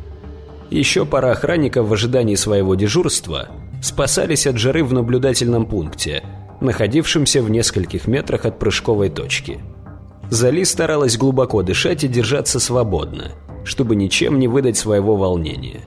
Еще 0.68 1.06
пара 1.06 1.30
охранников 1.30 1.88
в 1.88 1.92
ожидании 1.94 2.34
своего 2.34 2.74
дежурства 2.74 3.48
спасались 3.82 4.46
от 4.46 4.58
жары 4.58 4.84
в 4.84 4.92
наблюдательном 4.92 5.64
пункте, 5.64 6.22
находившемся 6.60 7.40
в 7.40 7.48
нескольких 7.48 8.06
метрах 8.08 8.44
от 8.44 8.58
прыжковой 8.58 9.08
точки. 9.08 9.58
Зали 10.28 10.64
старалась 10.64 11.16
глубоко 11.16 11.62
дышать 11.62 12.04
и 12.04 12.08
держаться 12.08 12.60
свободно, 12.60 13.32
чтобы 13.64 13.96
ничем 13.96 14.38
не 14.38 14.48
выдать 14.48 14.76
своего 14.76 15.16
волнения. 15.16 15.80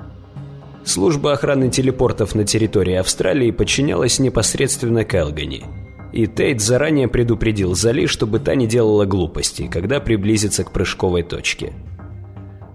Служба 0.84 1.34
охраны 1.34 1.70
телепортов 1.70 2.34
на 2.34 2.46
территории 2.46 2.96
Австралии 2.96 3.52
подчинялась 3.52 4.18
непосредственно 4.18 5.04
Келгани, 5.06 5.66
и 6.12 6.28
Тейт 6.28 6.62
заранее 6.62 7.08
предупредил 7.08 7.76
Зали, 7.76 8.06
чтобы 8.06 8.40
та 8.40 8.56
не 8.56 8.68
делала 8.68 9.06
глупостей, 9.06 9.68
когда 9.68 10.00
приблизится 10.00 10.64
к 10.64 10.72
прыжковой 10.72 11.24
точке. 11.24 11.74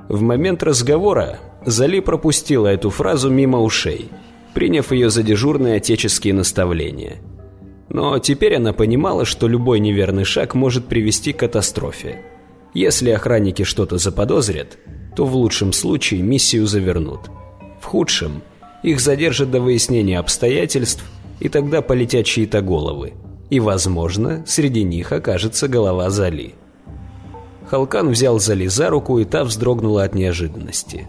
В 0.09 0.21
момент 0.23 0.63
разговора 0.63 1.41
Зали 1.65 2.01
пропустила 2.01 2.69
эту 2.69 2.91
фразу 2.91 3.31
мимо 3.31 3.61
ушей, 3.61 4.11
приняв 4.53 4.93
ее 4.93 5.11
за 5.11 5.23
дежурные 5.23 5.77
отеческие 5.77 6.35
наставления. 6.35 7.17
Но 7.89 8.19
теперь 8.19 8.57
она 8.57 8.73
понимала, 8.73 9.25
что 9.25 9.49
любой 9.49 9.81
неверный 9.81 10.25
шаг 10.25 10.55
может 10.55 10.87
привести 10.87 11.33
к 11.33 11.39
катастрофе. 11.39 12.23
Если 12.73 13.11
охранники 13.11 13.63
что-то 13.63 13.99
заподозрят, 13.99 14.79
то 15.17 15.27
в 15.27 15.35
лучшем 15.35 15.73
случае 15.73 16.23
миссию 16.23 16.67
завернут. 16.67 17.31
В 17.81 17.85
худшем 17.87 18.43
их 18.83 19.01
задержат 19.01 19.51
до 19.51 19.61
выяснения 19.61 20.19
обстоятельств, 20.19 21.05
и 21.41 21.49
тогда 21.49 21.83
полетят 21.83 22.27
чьи-то 22.27 22.61
головы. 22.61 23.15
И, 23.51 23.61
возможно, 23.61 24.43
среди 24.47 24.83
них 24.83 25.13
окажется 25.13 25.69
голова 25.69 26.11
Зали. 26.11 26.55
Халкан 27.69 28.11
взял 28.11 28.39
Зали 28.39 28.67
за 28.67 28.91
руку, 28.91 29.19
и 29.19 29.25
та 29.25 29.45
вздрогнула 29.45 30.05
от 30.05 30.15
неожиданности. 30.15 31.07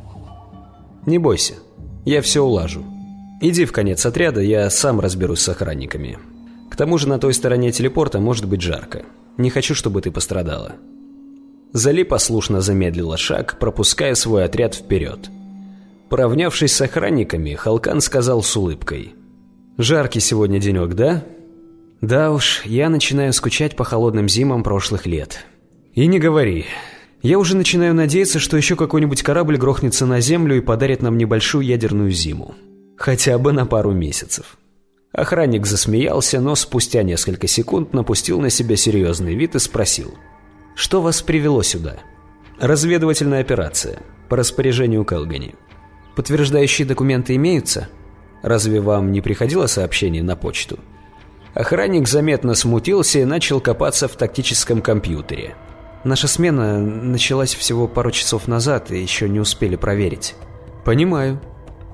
«Не 1.06 1.20
бойся, 1.20 1.56
я 2.06 2.22
все 2.22 2.42
улажу. 2.42 2.84
Иди 3.42 3.66
в 3.66 3.72
конец 3.72 4.06
отряда, 4.06 4.42
я 4.42 4.70
сам 4.70 5.00
разберусь 5.00 5.42
с 5.42 5.50
охранниками. 5.50 6.18
К 6.72 6.76
тому 6.76 6.98
же 6.98 7.08
на 7.08 7.20
той 7.20 7.34
стороне 7.34 7.72
телепорта 7.72 8.20
может 8.20 8.46
быть 8.46 8.62
жарко. 8.62 9.04
Не 9.38 9.50
хочу, 9.50 9.76
чтобы 9.76 10.02
ты 10.02 10.12
пострадала». 10.12 10.74
Зали 11.74 12.04
послушно 12.04 12.62
замедлила 12.62 13.18
шаг, 13.18 13.60
пропуская 13.60 14.16
свой 14.16 14.46
отряд 14.46 14.76
вперед. 14.76 15.30
Поравнявшись 16.10 16.74
с 16.74 16.82
охранниками, 16.82 17.54
Халкан 17.54 18.00
сказал 18.00 18.42
с 18.42 18.56
улыбкой. 18.56 19.14
«Жаркий 19.78 20.20
сегодня 20.20 20.60
денек, 20.60 20.94
да?» 20.94 21.24
«Да 22.02 22.32
уж, 22.32 22.62
я 22.66 22.90
начинаю 22.90 23.34
скучать 23.34 23.76
по 23.76 23.84
холодным 23.84 24.30
зимам 24.30 24.64
прошлых 24.64 25.06
лет». 25.06 25.46
«И 25.94 26.08
не 26.08 26.20
говори. 26.20 26.66
Я 27.22 27.40
уже 27.40 27.58
начинаю 27.58 27.94
надеяться, 27.94 28.40
что 28.40 28.58
еще 28.58 28.76
какой-нибудь 28.76 29.24
корабль 29.24 29.58
грохнется 29.58 30.06
на 30.06 30.22
Землю 30.22 30.58
и 30.58 30.62
подарит 30.62 31.02
нам 31.02 31.18
небольшую 31.18 31.66
ядерную 31.66 32.12
зиму. 32.12 32.54
Хотя 32.98 33.38
бы 33.38 33.52
на 33.52 33.66
пару 33.66 33.92
месяцев. 33.92 34.58
Охранник 35.12 35.66
засмеялся, 35.66 36.42
но 36.42 36.56
спустя 36.56 37.02
несколько 37.02 37.48
секунд 37.48 37.94
напустил 37.94 38.42
на 38.42 38.50
себя 38.50 38.76
серьезный 38.76 39.34
вид 39.34 39.56
и 39.56 39.60
спросил. 39.60 40.14
«Что 40.76 41.02
вас 41.02 41.22
привело 41.22 41.64
сюда?» 41.64 41.98
«Разведывательная 42.60 43.40
операция. 43.42 44.00
По 44.28 44.36
распоряжению 44.36 45.06
Келгани. 45.06 45.56
Подтверждающие 46.16 46.86
документы 46.86 47.36
имеются? 47.36 47.88
Разве 48.42 48.80
вам 48.82 49.12
не 49.12 49.22
приходило 49.22 49.68
сообщение 49.68 50.24
на 50.24 50.36
почту?» 50.36 50.80
Охранник 51.54 52.08
заметно 52.08 52.54
смутился 52.54 53.20
и 53.20 53.26
начал 53.26 53.62
копаться 53.62 54.08
в 54.08 54.16
тактическом 54.16 54.82
компьютере– 54.82 55.56
Наша 56.06 56.28
смена 56.28 56.78
началась 56.80 57.56
всего 57.56 57.88
пару 57.88 58.12
часов 58.12 58.48
назад 58.48 58.92
и 58.92 59.02
еще 59.02 59.28
не 59.28 59.40
успели 59.40 59.76
проверить. 59.76 60.36
Понимаю. 60.86 61.42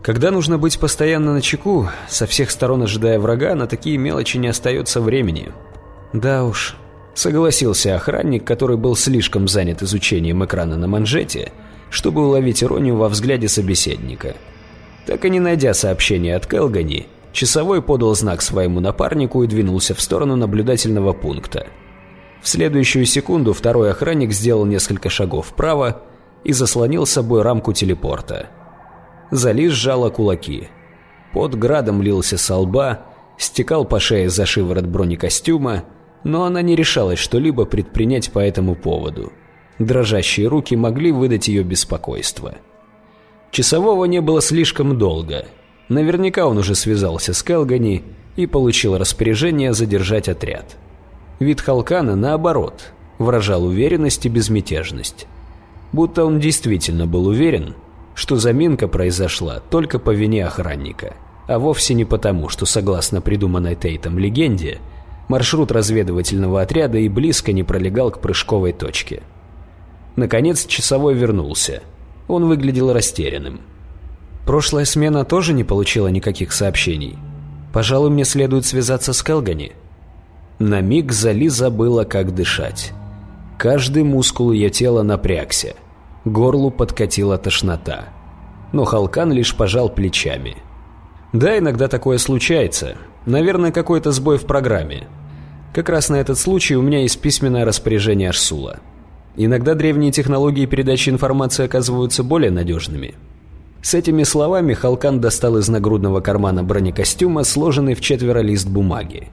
Когда 0.04 0.32
нужно 0.32 0.58
быть 0.58 0.78
постоянно 0.80 1.34
на 1.34 1.42
чеку, 1.42 1.88
со 2.10 2.28
всех 2.28 2.52
сторон 2.52 2.84
ожидая 2.84 3.20
врага, 3.20 3.56
на 3.56 3.68
такие 3.68 3.98
мелочи 3.98 4.36
не 4.36 4.50
остается 4.50 5.00
времени. 5.00 5.54
Да 6.12 6.44
уж. 6.44 6.76
Согласился 7.14 7.96
охранник, 7.96 8.44
который 8.44 8.76
был 8.76 8.98
слишком 8.98 9.48
занят 9.48 9.82
изучением 9.82 10.44
экрана 10.44 10.76
на 10.76 10.88
манжете, 10.88 11.54
чтобы 11.90 12.26
уловить 12.26 12.62
иронию 12.66 12.98
во 12.98 13.08
взгляде 13.08 13.48
собеседника. 13.48 14.36
Так 15.06 15.26
и 15.26 15.30
не 15.30 15.40
найдя 15.40 15.74
сообщения 15.74 16.36
от 16.36 16.46
Келгани, 16.46 17.08
часовой 17.32 17.82
подал 17.82 18.16
знак 18.16 18.42
своему 18.42 18.80
напарнику 18.80 19.44
и 19.44 19.48
двинулся 19.48 19.94
в 19.96 20.02
сторону 20.02 20.36
наблюдательного 20.36 21.14
пункта– 21.14 21.68
в 22.42 22.50
следующую 22.50 23.06
секунду 23.06 23.54
второй 23.54 23.92
охранник 23.92 24.32
сделал 24.32 24.66
несколько 24.66 25.10
шагов 25.10 25.48
вправо 25.48 26.02
и 26.44 26.54
заслонил 26.54 27.06
собой 27.06 27.44
рамку 27.44 27.72
телепорта. 27.72 28.48
Зали 29.30 29.68
сжала 29.68 30.10
кулаки. 30.10 30.70
Под 31.34 31.58
градом 31.58 32.02
лился 32.02 32.38
со 32.38 32.58
лба, 32.58 33.06
стекал 33.38 33.86
по 33.86 34.00
шее 34.00 34.30
за 34.30 34.46
шиворот 34.46 34.86
бронекостюма, 34.86 35.84
но 36.24 36.44
она 36.44 36.64
не 36.64 36.76
решалась 36.76 37.20
что-либо 37.20 37.66
предпринять 37.66 38.32
по 38.32 38.40
этому 38.40 38.76
поводу. 38.76 39.32
Дрожащие 39.78 40.48
руки 40.48 40.76
могли 40.76 41.12
выдать 41.12 41.48
ее 41.48 41.64
беспокойство. 41.64 42.56
Часового 43.52 44.06
не 44.06 44.22
было 44.22 44.42
слишком 44.42 44.98
долго. 44.98 45.46
Наверняка 45.90 46.48
он 46.48 46.58
уже 46.58 46.74
связался 46.74 47.34
с 47.34 47.44
Келгани 47.44 48.04
и 48.38 48.48
получил 48.48 48.98
распоряжение 48.98 49.74
задержать 49.74 50.30
отряд. 50.30 50.78
Вид 51.40 51.60
Халкана, 51.60 52.16
наоборот, 52.16 52.94
выражал 53.18 53.66
уверенность 53.66 54.26
и 54.26 54.30
безмятежность. 54.30 55.28
Будто 55.92 56.24
он 56.24 56.40
действительно 56.40 57.08
был 57.08 57.28
уверен, 57.28 57.76
что 58.16 58.38
заминка 58.38 58.88
произошла 58.88 59.60
только 59.70 60.00
по 60.00 60.12
вине 60.12 60.46
охранника, 60.46 61.16
а 61.48 61.60
вовсе 61.60 61.94
не 61.94 62.06
потому, 62.06 62.48
что, 62.48 62.66
согласно 62.66 63.20
придуманной 63.20 63.76
Тейтом 63.76 64.18
легенде, 64.18 64.80
маршрут 65.28 65.74
разведывательного 65.74 66.62
отряда 66.62 67.00
и 67.00 67.10
близко 67.10 67.52
не 67.52 67.64
пролегал 67.64 68.12
к 68.12 68.20
прыжковой 68.20 68.72
точке. 68.72 69.24
Наконец 70.16 70.66
часовой 70.66 71.16
вернулся. 71.16 71.82
Он 72.32 72.46
выглядел 72.46 72.94
растерянным. 72.94 73.60
«Прошлая 74.46 74.86
смена 74.86 75.26
тоже 75.26 75.52
не 75.52 75.66
получила 75.66 76.08
никаких 76.08 76.54
сообщений. 76.54 77.18
Пожалуй, 77.74 78.10
мне 78.10 78.24
следует 78.24 78.66
связаться 78.66 79.12
с 79.12 79.22
Келгани», 79.22 79.74
на 80.58 80.80
миг 80.80 81.12
Зали 81.12 81.50
забыла, 81.50 82.06
как 82.06 82.34
дышать. 82.34 82.94
Каждый 83.58 84.04
мускул 84.04 84.54
ее 84.54 84.70
тела 84.70 85.02
напрягся. 85.02 85.74
Горлу 86.24 86.72
подкатила 86.72 87.38
тошнота. 87.38 88.06
Но 88.72 88.86
Халкан 88.86 89.34
лишь 89.34 89.54
пожал 89.54 89.90
плечами. 89.90 90.56
«Да, 91.34 91.58
иногда 91.58 91.90
такое 91.90 92.18
случается. 92.18 92.96
Наверное, 93.26 93.74
какой-то 93.74 94.14
сбой 94.14 94.38
в 94.38 94.46
программе. 94.46 95.08
Как 95.74 95.90
раз 95.90 96.08
на 96.08 96.16
этот 96.16 96.40
случай 96.40 96.78
у 96.78 96.82
меня 96.82 97.02
есть 97.02 97.20
письменное 97.20 97.66
распоряжение 97.66 98.30
Арсула. 98.30 98.80
Иногда 99.36 99.76
древние 99.76 100.12
технологии 100.12 100.66
передачи 100.66 101.10
информации 101.10 101.66
оказываются 101.66 102.24
более 102.24 102.52
надежными». 102.52 103.16
С 103.82 103.96
этими 103.96 104.24
словами 104.24 104.74
Халкан 104.74 105.20
достал 105.20 105.58
из 105.58 105.68
нагрудного 105.68 106.22
кармана 106.22 106.64
бронекостюма 106.64 107.44
сложенный 107.44 107.96
в 107.96 108.02
четверо 108.02 108.40
лист 108.40 108.68
бумаги. 108.68 109.30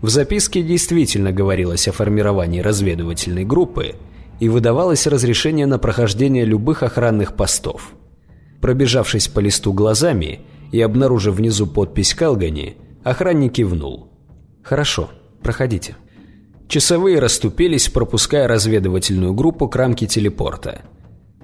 В 0.00 0.08
записке 0.08 0.62
действительно 0.62 1.32
говорилось 1.32 1.88
о 1.88 1.92
формировании 1.92 2.60
разведывательной 2.60 3.44
группы 3.44 3.96
и 4.38 4.48
выдавалось 4.48 5.06
разрешение 5.06 5.66
на 5.66 5.78
прохождение 5.78 6.44
любых 6.44 6.84
охранных 6.84 7.34
постов. 7.34 7.92
Пробежавшись 8.60 9.28
по 9.28 9.40
листу 9.40 9.72
глазами 9.72 10.40
и 10.70 10.80
обнаружив 10.80 11.34
внизу 11.34 11.66
подпись 11.66 12.14
Калгани, 12.14 12.76
охранник 13.02 13.54
кивнул. 13.54 14.08
«Хорошо, 14.62 15.10
проходите». 15.42 15.96
Часовые 16.70 17.18
расступились, 17.18 17.88
пропуская 17.88 18.46
разведывательную 18.46 19.34
группу 19.34 19.66
к 19.68 19.74
рамке 19.74 20.06
телепорта. 20.06 20.82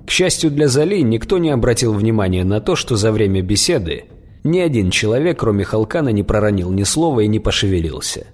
К 0.07 0.11
счастью 0.13 0.53
для 0.53 0.69
Зали, 0.69 1.01
никто 1.01 1.39
не 1.39 1.51
обратил 1.51 1.95
внимания 1.95 2.45
на 2.45 2.61
то, 2.61 2.77
что 2.77 2.95
за 2.95 3.11
время 3.11 3.43
беседы 3.43 4.05
ни 4.45 4.61
один 4.61 4.91
человек, 4.91 5.41
кроме 5.41 5.65
Халкана, 5.65 6.11
не 6.11 6.23
проронил 6.23 6.71
ни 6.71 6.85
слова 6.85 7.19
и 7.19 7.27
не 7.27 7.41
пошевелился. 7.41 8.29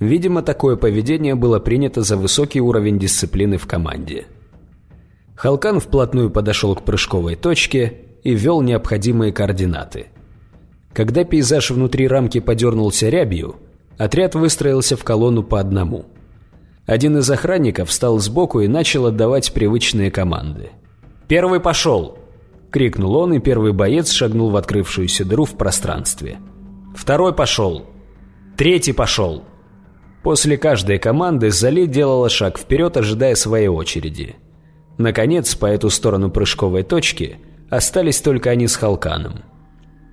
Видимо, 0.00 0.40
такое 0.40 0.76
поведение 0.76 1.34
было 1.34 1.58
принято 1.58 2.00
за 2.00 2.16
высокий 2.16 2.62
уровень 2.62 2.98
дисциплины 2.98 3.58
в 3.58 3.66
команде. 3.66 4.24
Халкан 5.34 5.80
вплотную 5.80 6.30
подошел 6.30 6.74
к 6.74 6.82
прыжковой 6.82 7.36
точке 7.36 7.98
и 8.24 8.34
ввел 8.34 8.62
необходимые 8.62 9.34
координаты. 9.34 10.06
Когда 10.94 11.24
пейзаж 11.24 11.72
внутри 11.72 12.08
рамки 12.08 12.40
подернулся 12.40 13.10
рябью, 13.10 13.56
отряд 13.98 14.34
выстроился 14.34 14.96
в 14.96 15.04
колонну 15.04 15.42
по 15.42 15.60
одному. 15.60 16.06
Один 16.86 17.18
из 17.18 17.30
охранников 17.30 17.88
встал 17.88 18.18
сбоку 18.18 18.60
и 18.60 18.68
начал 18.68 19.06
отдавать 19.06 19.52
привычные 19.52 20.10
команды. 20.10 20.70
«Первый 21.28 21.60
пошел!»— 21.60 22.18
крикнул 22.70 23.16
он, 23.16 23.34
и 23.34 23.38
первый 23.38 23.72
боец 23.72 24.10
шагнул 24.10 24.50
в 24.50 24.56
открывшуюся 24.56 25.24
дыру 25.24 25.44
в 25.44 25.56
пространстве. 25.56 26.38
«Второй 26.94 27.34
пошел!» 27.34 27.86
«Третий 28.56 28.92
пошел!» 28.92 29.44
После 30.22 30.56
каждой 30.56 30.98
команды 30.98 31.50
Зали 31.50 31.86
делала 31.86 32.28
шаг 32.28 32.58
вперед, 32.58 32.96
ожидая 32.96 33.34
своей 33.34 33.68
очереди. 33.68 34.36
Наконец, 34.98 35.54
по 35.54 35.66
эту 35.66 35.90
сторону 35.90 36.30
прыжковой 36.30 36.82
точки, 36.82 37.38
Остались 37.72 38.20
только 38.20 38.50
они 38.50 38.68
с 38.68 38.76
Халканом. 38.76 39.44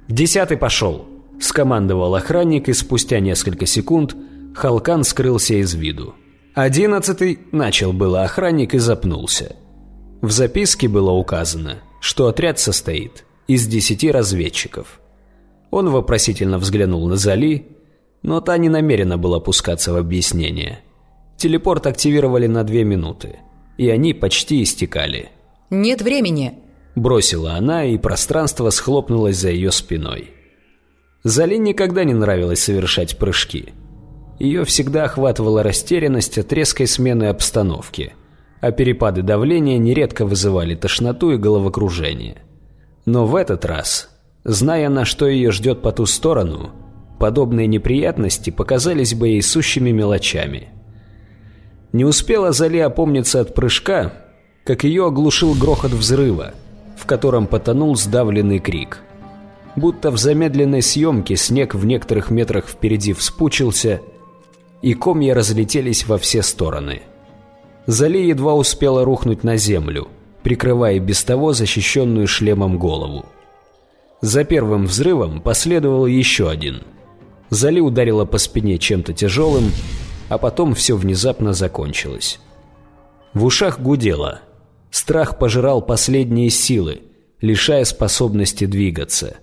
«Десятый 0.08 0.56
пошел!»– 0.56 1.06
скомандовал 1.42 2.16
охранник, 2.16 2.70
и 2.70 2.74
спустя 2.74 3.20
несколько 3.20 3.66
секунд 3.66 4.16
Халкан 4.56 5.04
скрылся 5.04 5.56
из 5.56 5.76
виду. 5.76 6.16
Одиннадцатый 6.62 7.40
начал 7.54 7.94
было 7.94 8.24
охранник 8.24 8.74
и 8.74 8.80
запнулся. 8.80 9.56
В 10.22 10.30
записке 10.30 10.90
было 10.90 11.12
указано, 11.12 11.78
что 12.02 12.28
отряд 12.28 12.60
состоит 12.60 13.24
из 13.48 13.66
десяти 13.66 14.12
разведчиков. 14.12 15.00
Он 15.72 15.90
вопросительно 15.90 16.58
взглянул 16.58 17.08
на 17.08 17.16
Зали, 17.16 17.66
но 18.24 18.42
та 18.42 18.58
не 18.58 18.68
намерена 18.68 19.18
была 19.18 19.40
пускаться 19.40 19.94
в 19.94 19.96
объяснение. 19.96 20.82
Телепорт 21.38 21.88
активировали 21.88 22.48
на 22.48 22.66
две 22.66 22.84
минуты, 22.84 23.40
и 23.78 23.90
они 23.90 24.14
почти 24.14 24.62
истекали. 24.62 25.30
«Нет 25.70 26.02
времени!» 26.02 26.56
Бросила 26.94 27.54
она, 27.54 27.86
и 27.86 27.98
пространство 27.98 28.70
схлопнулось 28.70 29.38
за 29.38 29.50
ее 29.50 29.72
спиной. 29.72 30.32
Зали 31.24 31.56
никогда 31.56 32.04
не 32.04 32.14
нравилось 32.14 32.62
совершать 32.62 33.18
прыжки. 33.18 33.70
Ее 34.40 34.64
всегда 34.64 35.04
охватывала 35.04 35.64
растерянность 35.64 36.38
от 36.38 36.52
резкой 36.54 36.88
смены 36.88 37.26
обстановки, 37.26 38.14
а 38.62 38.72
перепады 38.72 39.22
давления 39.22 39.78
нередко 39.78 40.26
вызывали 40.26 40.76
тошноту 40.76 41.32
и 41.32 41.38
головокружение. 41.38 42.38
Но 43.06 43.26
в 43.26 43.36
этот 43.36 43.66
раз, 43.66 44.10
зная, 44.44 44.90
на 44.90 45.06
что 45.06 45.28
ее 45.28 45.52
ждет 45.52 45.82
по 45.82 45.92
ту 45.92 46.06
сторону, 46.06 46.72
подобные 47.20 47.68
неприятности 47.68 48.50
показались 48.50 49.14
бы 49.14 49.28
ей 49.28 49.42
сущими 49.42 49.92
мелочами. 49.92 50.70
Не 51.92 52.06
успела 52.06 52.52
Зали 52.52 52.80
опомниться 52.80 53.42
от 53.42 53.54
прыжка, 53.54 54.14
как 54.64 54.84
ее 54.84 55.08
оглушил 55.08 55.54
грохот 55.54 55.92
взрыва– 55.92 56.54
в 57.00 57.06
котором 57.06 57.48
потонул 57.48 57.96
сдавленный 57.96 58.60
крик. 58.60 59.00
Будто 59.76 60.12
в 60.12 60.18
замедленной 60.18 60.82
съемке 60.82 61.38
снег 61.38 61.74
в 61.74 61.86
некоторых 61.86 62.30
метрах 62.30 62.68
впереди 62.68 63.14
вспучился, 63.14 64.02
и 64.82 64.94
комья 64.94 65.34
разлетелись 65.34 66.06
во 66.08 66.18
все 66.18 66.42
стороны. 66.42 67.02
Зали 67.86 68.20
едва 68.20 68.54
успела 68.54 69.04
рухнуть 69.04 69.44
на 69.44 69.58
землю, 69.58 70.08
прикрывая 70.44 71.00
без 71.00 71.24
того 71.24 71.54
защищенную 71.54 72.28
шлемом 72.28 72.78
голову. 72.78 73.26
За 74.22 74.44
первым 74.44 74.86
взрывом 74.86 75.42
последовал 75.42 76.06
еще 76.06 76.50
один. 76.50 76.84
Зали 77.50 77.80
ударила 77.80 78.26
по 78.26 78.38
спине 78.38 78.78
чем-то 78.78 79.14
тяжелым, 79.14 79.72
а 80.30 80.38
потом 80.38 80.76
все 80.76 80.96
внезапно 80.96 81.54
закончилось. 81.54 82.40
В 83.34 83.46
ушах 83.46 83.80
гудело– 83.80 84.42
Страх 84.92 85.38
пожирал 85.38 85.82
последние 85.82 86.50
силы, 86.50 87.02
лишая 87.42 87.86
способности 87.86 88.66
двигаться. 88.66 89.38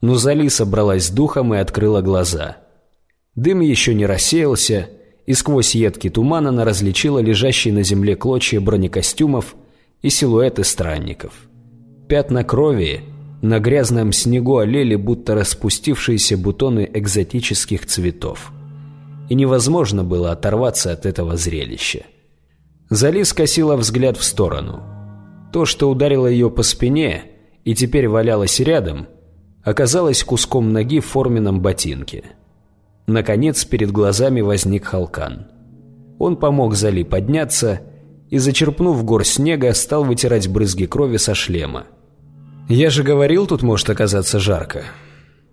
Но 0.00 0.16
Зали 0.16 0.48
собралась 0.48 1.06
с 1.06 1.10
духом 1.10 1.54
и 1.54 1.58
открыла 1.58 2.02
глаза. 2.02 2.56
Дым 3.34 3.60
еще 3.60 3.94
не 3.94 4.04
рассеялся, 4.04 4.90
и 5.24 5.32
сквозь 5.32 5.74
едкий 5.74 6.10
туман 6.10 6.48
она 6.48 6.64
различила 6.64 7.18
лежащие 7.18 7.72
на 7.72 7.82
земле 7.82 8.14
клочья 8.14 8.60
бронекостюмов 8.60 9.54
и 10.02 10.10
силуэты 10.10 10.64
странников. 10.64 11.32
Пятна 12.08 12.44
крови 12.44 13.00
на 13.40 13.58
грязном 13.58 14.12
снегу 14.12 14.58
олели, 14.58 14.96
будто 14.96 15.34
распустившиеся 15.34 16.36
бутоны 16.36 16.88
экзотических 16.92 17.86
цветов. 17.86 18.52
И 19.30 19.34
невозможно 19.34 20.04
было 20.04 20.32
оторваться 20.32 20.92
от 20.92 21.06
этого 21.06 21.36
зрелища. 21.36 22.02
Зали 22.90 23.22
скосила 23.22 23.76
взгляд 23.76 24.18
в 24.18 24.24
сторону. 24.24 24.82
То, 25.52 25.64
что 25.64 25.88
ударило 25.90 26.26
ее 26.26 26.50
по 26.50 26.62
спине 26.62 27.24
и 27.64 27.74
теперь 27.74 28.08
валялось 28.08 28.60
рядом, 28.60 29.06
оказалось 29.62 30.22
куском 30.22 30.72
ноги 30.72 31.00
в 31.00 31.06
форменном 31.06 31.62
ботинке. 31.62 32.24
Наконец 33.06 33.64
перед 33.64 33.90
глазами 33.90 34.40
возник 34.40 34.84
Халкан. 34.84 35.46
Он 36.18 36.36
помог 36.36 36.74
Зали 36.74 37.02
подняться 37.02 37.80
и, 38.30 38.38
зачерпнув 38.38 39.04
гор 39.04 39.24
снега, 39.24 39.72
стал 39.74 40.04
вытирать 40.04 40.48
брызги 40.48 40.86
крови 40.86 41.16
со 41.16 41.34
шлема. 41.34 41.86
«Я 42.68 42.90
же 42.90 43.02
говорил, 43.02 43.46
тут 43.46 43.62
может 43.62 43.90
оказаться 43.90 44.38
жарко. 44.38 44.84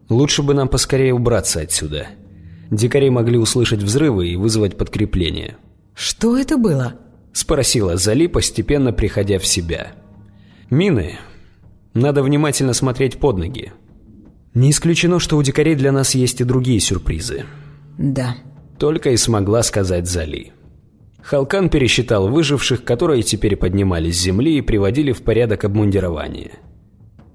Лучше 0.10 0.44
бы 0.44 0.54
нам 0.54 0.70
поскорее 0.70 1.14
убраться 1.14 1.62
отсюда. 1.62 2.08
Дикари 2.70 3.10
могли 3.10 3.38
услышать 3.38 3.82
взрывы 3.82 4.30
и 4.30 4.36
вызвать 4.36 4.78
подкрепление». 4.78 5.58
«Что 5.96 6.38
это 6.38 6.58
было?»— 6.58 6.94
спросила 7.34 7.98
Зали, 7.98 8.28
постепенно 8.28 8.94
приходя 8.94 9.40
в 9.40 9.46
себя. 9.46 9.94
«Мины. 10.70 11.18
Надо 11.94 12.24
внимательно 12.24 12.74
смотреть 12.74 13.20
под 13.20 13.38
ноги. 13.38 13.74
Не 14.54 14.72
исключено, 14.72 15.20
что 15.20 15.38
у 15.38 15.44
дикарей 15.44 15.76
для 15.76 15.92
нас 15.92 16.16
есть 16.16 16.42
и 16.42 16.44
другие 16.44 16.80
сюрпризы». 16.80 17.46
«Да». 17.98 18.36
Только 18.78 19.12
и 19.12 19.18
смогла 19.18 19.62
сказать 19.64 20.08
Зали. 20.08 20.54
Халкан 21.22 21.70
пересчитал 21.70 22.30
выживших, 22.30 22.84
которые 22.84 23.24
теперь 23.24 23.58
поднимались 23.58 24.18
с 24.18 24.24
земли 24.24 24.58
и 24.58 24.62
приводили 24.62 25.12
в 25.12 25.22
порядок 25.22 25.66
обмундирование. 25.66 26.52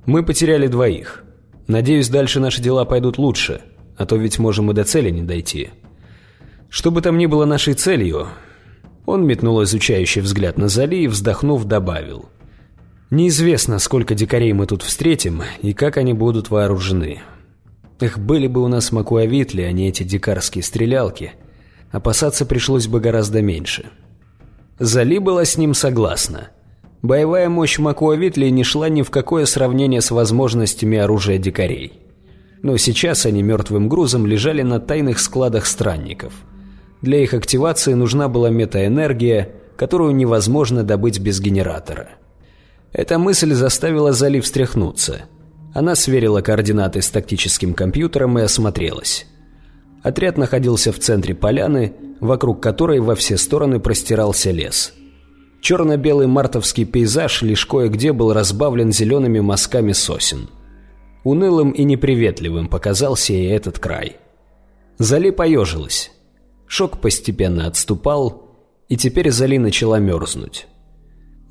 «Мы 0.06 0.24
потеряли 0.24 0.66
двоих. 0.66 1.24
Надеюсь, 1.66 2.08
дальше 2.08 2.40
наши 2.40 2.62
дела 2.62 2.84
пойдут 2.84 3.18
лучше, 3.18 3.60
а 3.96 4.06
то 4.06 4.16
ведь 4.16 4.38
можем 4.38 4.70
и 4.70 4.74
до 4.74 4.84
цели 4.84 5.10
не 5.10 5.22
дойти. 5.22 5.70
Что 6.68 6.90
бы 6.90 7.02
там 7.02 7.18
ни 7.18 7.26
было 7.26 7.44
нашей 7.44 7.74
целью, 7.74 8.28
он 9.06 9.26
метнул 9.26 9.62
изучающий 9.62 10.22
взгляд 10.22 10.58
на 10.58 10.68
Зали 10.68 10.96
и, 10.96 11.06
вздохнув, 11.06 11.64
добавил. 11.64 12.28
«Неизвестно, 13.14 13.78
сколько 13.78 14.14
дикарей 14.14 14.52
мы 14.52 14.66
тут 14.66 14.82
встретим 14.82 15.42
и 15.62 15.72
как 15.72 15.96
они 15.96 16.12
будут 16.12 16.50
вооружены. 16.50 17.22
Эх, 18.00 18.18
были 18.18 18.48
бы 18.48 18.62
у 18.62 18.68
нас 18.68 18.92
макуавитли, 18.92 19.62
а 19.62 19.72
не 19.72 19.88
эти 19.88 20.02
дикарские 20.02 20.64
стрелялки. 20.64 21.32
Опасаться 21.92 22.44
пришлось 22.44 22.88
бы 22.88 23.00
гораздо 23.00 23.40
меньше». 23.40 23.86
Зали 24.78 25.18
была 25.18 25.44
с 25.44 25.56
ним 25.56 25.72
согласна. 25.74 26.48
Боевая 27.02 27.48
мощь 27.48 27.78
Макуавитли 27.78 28.48
не 28.48 28.64
шла 28.64 28.88
ни 28.88 29.02
в 29.02 29.10
какое 29.10 29.44
сравнение 29.46 30.00
с 30.00 30.10
возможностями 30.10 30.98
оружия 30.98 31.38
дикарей. 31.38 31.92
Но 32.62 32.76
сейчас 32.76 33.26
они 33.26 33.42
мертвым 33.42 33.88
грузом 33.88 34.26
лежали 34.26 34.62
на 34.62 34.80
тайных 34.80 35.20
складах 35.20 35.66
странников– 35.66 36.32
для 37.04 37.22
их 37.22 37.34
активации 37.34 37.92
нужна 37.92 38.28
была 38.28 38.48
метаэнергия, 38.48 39.50
которую 39.76 40.16
невозможно 40.16 40.84
добыть 40.84 41.18
без 41.20 41.38
генератора. 41.38 42.08
Эта 42.94 43.18
мысль 43.18 43.52
заставила 43.54 44.12
Зали 44.12 44.38
встряхнуться. 44.38 45.22
Она 45.74 45.96
сверила 45.96 46.42
координаты 46.42 47.02
с 47.02 47.10
тактическим 47.10 47.74
компьютером 47.74 48.38
и 48.38 48.42
осмотрелась. 48.42 49.26
Отряд 50.04 50.38
находился 50.38 50.92
в 50.92 51.00
центре 51.00 51.34
поляны, 51.34 51.92
вокруг 52.20 52.62
которой 52.62 53.00
во 53.00 53.16
все 53.16 53.36
стороны 53.36 53.80
простирался 53.80 54.52
лес. 54.52 54.94
Черно-белый 55.60 56.28
мартовский 56.28 56.84
пейзаж 56.84 57.42
лишь 57.42 57.66
кое-где 57.66 58.12
был 58.12 58.32
разбавлен 58.32 58.92
зелеными 58.92 59.40
мазками 59.40 59.92
сосен. 59.92 60.48
Унылым 61.24 61.72
и 61.72 61.82
неприветливым 61.82 62.68
показался 62.68 63.32
и 63.32 63.44
этот 63.46 63.80
край. 63.80 64.18
Зали 64.98 65.30
поежилась. 65.30 66.12
Шок 66.68 67.00
постепенно 67.00 67.66
отступал, 67.66 68.56
и 68.88 68.96
теперь 68.96 69.32
Зали 69.32 69.58
начала 69.58 69.98
мерзнуть. 69.98 70.68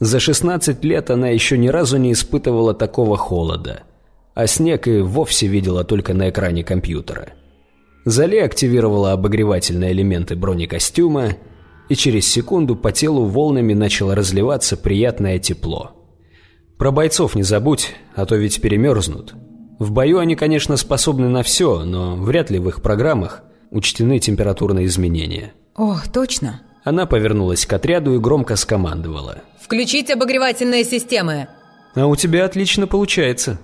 За 0.04 0.20
16 0.20 0.84
лет 0.84 1.10
она 1.12 1.30
еще 1.30 1.58
ни 1.58 1.70
разу 1.70 1.96
не 1.96 2.12
испытывала 2.12 2.74
такого 2.74 3.16
холода, 3.16 3.84
а 4.34 4.48
снег 4.48 4.86
и 4.90 5.00
вовсе 5.00 5.48
видела 5.48 5.86
только 5.86 6.14
на 6.14 6.30
экране 6.30 6.62
компьютера. 6.62 7.30
Зали 8.04 8.36
активировала 8.36 9.14
обогревательные 9.14 9.94
элементы 9.94 10.36
бронекостюма, 10.36 11.38
и 11.88 11.96
через 11.96 12.30
секунду 12.30 12.76
по 12.76 12.92
телу 12.92 13.24
волнами 13.24 13.74
начало 13.74 14.14
разливаться 14.14 14.76
приятное 14.76 15.40
тепло. 15.40 15.92
Про 16.78 16.92
бойцов 16.92 17.34
не 17.36 17.44
забудь, 17.44 17.96
а 18.14 18.26
то 18.26 18.36
ведь 18.36 18.60
перемерзнут. 18.60 19.34
В 19.80 19.92
бою 19.92 20.20
они, 20.20 20.36
конечно, 20.36 20.76
способны 20.76 21.30
на 21.30 21.44
все, 21.44 21.86
но 21.86 22.18
вряд 22.18 22.50
ли 22.50 22.60
в 22.60 22.68
их 22.68 22.82
программах 22.82 23.44
учтены 23.72 24.20
температурные 24.20 24.86
изменения. 24.86 25.54
О, 25.78 25.96
точно. 26.12 26.62
Она 26.84 27.06
повернулась 27.06 27.66
к 27.66 27.74
отряду 27.74 28.16
и 28.16 28.20
громко 28.20 28.56
скомандовала. 28.56 29.38
«Включить 29.62 30.12
обогревательные 30.12 30.84
системы!» 30.84 31.48
«А 31.96 32.08
у 32.08 32.16
тебя 32.16 32.46
отлично 32.46 32.88
получается. 32.88 33.60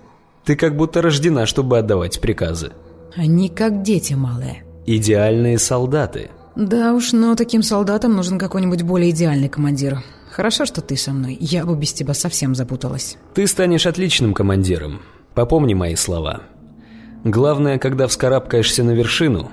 Ты 0.46 0.56
как 0.56 0.78
будто 0.78 1.02
рождена, 1.02 1.46
чтобы 1.46 1.78
отдавать 1.78 2.22
приказы». 2.22 2.72
«Они 3.16 3.50
как 3.50 3.82
дети 3.82 4.14
малые». 4.14 4.64
«Идеальные 4.86 5.60
солдаты». 5.60 6.30
«Да 6.56 6.94
уж, 6.94 7.12
но 7.12 7.36
таким 7.36 7.62
солдатам 7.62 8.16
нужен 8.16 8.40
какой-нибудь 8.40 8.84
более 8.84 9.12
идеальный 9.12 9.50
командир. 9.50 10.04
Хорошо, 10.32 10.66
что 10.66 10.82
ты 10.82 10.96
со 10.96 11.12
мной. 11.12 11.38
Я 11.40 11.66
бы 11.66 11.76
без 11.76 11.92
тебя 11.92 12.14
совсем 12.14 12.56
запуталась». 12.56 13.18
«Ты 13.34 13.48
станешь 13.48 13.86
отличным 13.86 14.34
командиром. 14.34 15.02
Попомни 15.34 15.74
мои 15.74 15.96
слова. 15.96 16.44
Главное, 17.24 17.78
когда 17.78 18.08
вскарабкаешься 18.08 18.84
на 18.84 18.92
вершину, 18.92 19.52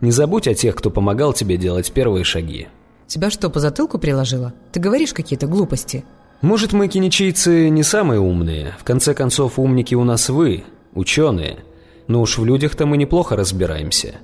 не 0.00 0.10
забудь 0.10 0.48
о 0.48 0.54
тех, 0.54 0.74
кто 0.74 0.90
помогал 0.90 1.32
тебе 1.32 1.56
делать 1.56 1.92
первые 1.92 2.24
шаги. 2.24 2.68
Тебя 3.12 3.28
что, 3.28 3.50
по 3.50 3.60
затылку 3.60 3.98
приложило? 3.98 4.54
Ты 4.72 4.80
говоришь 4.80 5.12
какие-то 5.12 5.46
глупости. 5.46 6.02
Может, 6.40 6.72
мы, 6.72 6.88
киничийцы, 6.88 7.68
не 7.68 7.82
самые 7.82 8.20
умные. 8.20 8.74
В 8.80 8.84
конце 8.84 9.12
концов, 9.12 9.58
умники 9.58 9.94
у 9.94 10.02
нас 10.02 10.30
вы, 10.30 10.64
ученые. 10.94 11.58
Но 12.06 12.22
уж 12.22 12.38
в 12.38 12.46
людях-то 12.46 12.86
мы 12.86 12.96
неплохо 12.96 13.36
разбираемся. 13.36 14.14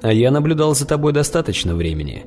А 0.00 0.14
я 0.14 0.30
наблюдал 0.30 0.74
за 0.74 0.86
тобой 0.86 1.12
достаточно 1.12 1.74
времени. 1.74 2.24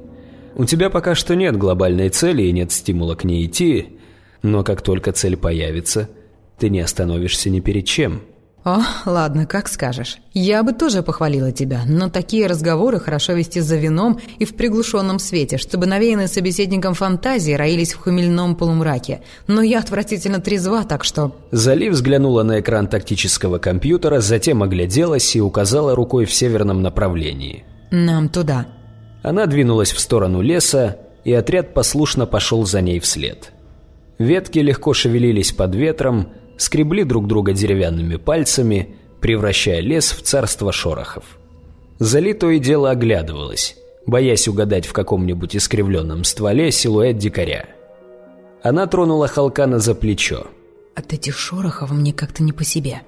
У 0.54 0.66
тебя 0.66 0.92
пока 0.92 1.16
что 1.16 1.36
нет 1.36 1.58
глобальной 1.58 2.10
цели 2.10 2.44
и 2.44 2.52
нет 2.52 2.72
стимула 2.72 3.16
к 3.16 3.24
ней 3.24 3.48
идти, 3.48 3.98
но 4.44 4.64
как 4.64 4.84
только 4.84 5.14
цель 5.14 5.38
появится, 5.38 6.08
ты 6.60 6.70
не 6.70 6.82
остановишься 6.82 7.50
ни 7.50 7.62
перед 7.62 7.86
чем. 7.86 8.22
«О, 8.64 8.82
ладно, 9.08 9.48
как 9.48 9.68
скажешь. 9.68 10.18
Я 10.34 10.62
бы 10.62 10.72
тоже 10.72 11.02
похвалила 11.02 11.52
тебя, 11.52 11.82
но 11.88 12.10
такие 12.10 12.46
разговоры 12.46 13.00
хорошо 13.00 13.34
вести 13.34 13.60
за 13.60 13.76
вином 13.76 14.20
и 14.38 14.46
в 14.46 14.56
приглушенном 14.56 15.18
свете, 15.18 15.58
чтобы 15.58 15.88
навеянные 15.88 16.28
собеседником 16.28 16.94
фантазии 16.94 17.54
роились 17.54 17.94
в 17.94 18.02
хмельном 18.02 18.56
полумраке. 18.56 19.22
Но 19.48 19.64
я 19.64 19.80
отвратительно 19.80 20.40
трезва, 20.40 20.84
так 20.84 21.04
что...» 21.04 21.36
Зали 21.50 21.90
взглянула 21.90 22.44
на 22.44 22.60
экран 22.60 22.88
тактического 22.88 23.58
компьютера, 23.58 24.20
затем 24.20 24.62
огляделась 24.62 25.36
и 25.36 25.42
указала 25.42 25.96
рукой 25.96 26.26
в 26.26 26.34
северном 26.34 26.84
направлении. 26.84 27.66
«Нам 27.90 28.30
туда». 28.30 28.68
Она 29.24 29.48
двинулась 29.48 29.92
в 29.92 30.00
сторону 30.00 30.42
леса, 30.42 30.98
и 31.24 31.34
отряд 31.34 31.74
послушно 31.74 32.28
пошел 32.28 32.66
за 32.66 32.82
ней 32.82 33.00
вслед. 33.00 33.54
Ветки 34.20 34.60
легко 34.60 34.94
шевелились 34.94 35.52
под 35.52 35.74
ветром, 35.74 36.30
скребли 36.62 37.04
друг 37.04 37.28
друга 37.28 37.54
деревянными 37.54 38.18
пальцами, 38.18 38.96
превращая 39.20 39.80
лес 39.80 40.12
в 40.12 40.22
царство 40.22 40.72
шорохов. 40.72 41.24
Зали 42.00 42.34
то 42.34 42.50
и 42.50 42.60
дело 42.60 42.92
оглядывалась, 42.92 43.76
боясь 44.06 44.48
угадать 44.48 44.86
в 44.86 44.94
каком-нибудь 44.94 45.56
искривленном 45.56 46.24
стволе 46.24 46.72
силуэт 46.72 47.18
дикаря. 47.18 47.66
Она 48.64 48.86
тронула 48.86 49.28
Халкана 49.28 49.80
за 49.80 49.96
плечо. 49.96 50.48
«От 50.96 51.14
этих 51.14 51.38
шорохов 51.38 51.92
мне 51.92 52.14
как-то 52.14 52.44
не 52.44 52.52
по 52.52 52.64
себе». 52.64 53.02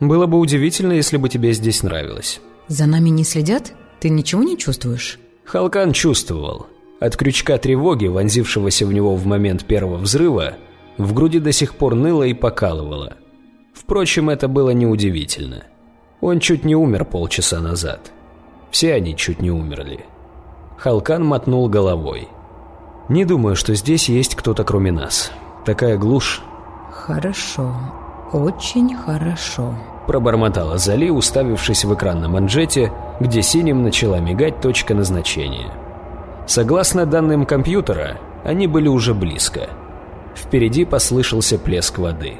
«Было 0.00 0.26
бы 0.26 0.38
удивительно, 0.38 0.92
если 0.92 1.16
бы 1.16 1.28
тебе 1.28 1.52
здесь 1.52 1.82
нравилось». 1.82 2.40
«За 2.68 2.86
нами 2.86 3.10
не 3.10 3.24
следят? 3.24 3.72
Ты 4.00 4.08
ничего 4.08 4.42
не 4.42 4.56
чувствуешь?» 4.56 5.18
Халкан 5.44 5.92
чувствовал. 5.92 6.66
От 7.00 7.16
крючка 7.16 7.58
тревоги, 7.58 8.06
вонзившегося 8.06 8.86
в 8.86 8.92
него 8.92 9.14
в 9.14 9.26
момент 9.26 9.66
первого 9.66 9.98
взрыва, 9.98 10.54
в 10.98 11.12
груди 11.12 11.40
до 11.40 11.52
сих 11.52 11.74
пор 11.74 11.94
ныло 11.94 12.22
и 12.22 12.34
покалывало. 12.34 13.14
Впрочем, 13.72 14.30
это 14.30 14.48
было 14.48 14.70
неудивительно. 14.70 15.64
Он 16.20 16.40
чуть 16.40 16.64
не 16.64 16.76
умер 16.76 17.04
полчаса 17.04 17.60
назад. 17.60 18.12
Все 18.70 18.94
они 18.94 19.16
чуть 19.16 19.40
не 19.40 19.50
умерли. 19.50 20.04
Халкан 20.78 21.24
мотнул 21.24 21.68
головой. 21.68 22.28
«Не 23.08 23.24
думаю, 23.24 23.54
что 23.54 23.74
здесь 23.74 24.08
есть 24.08 24.34
кто-то 24.34 24.64
кроме 24.64 24.90
нас. 24.90 25.30
Такая 25.66 25.98
глушь». 25.98 26.42
«Хорошо. 26.90 27.74
Очень 28.32 28.96
хорошо»,– 28.96 29.74
пробормотала 30.06 30.78
Зали, 30.78 31.10
уставившись 31.10 31.84
в 31.84 31.94
экран 31.94 32.20
на 32.20 32.28
манжете, 32.28 32.92
где 33.20 33.42
синим 33.42 33.82
начала 33.82 34.20
мигать 34.20 34.60
точка 34.60 34.94
назначения. 34.94 35.70
Согласно 36.46 37.04
данным 37.04 37.44
компьютера, 37.44 38.16
они 38.42 38.66
были 38.66 38.88
уже 38.88 39.12
близко– 39.12 39.68
Впереди 40.34 40.84
послышался 40.84 41.58
плеск 41.58 41.98
воды. 41.98 42.34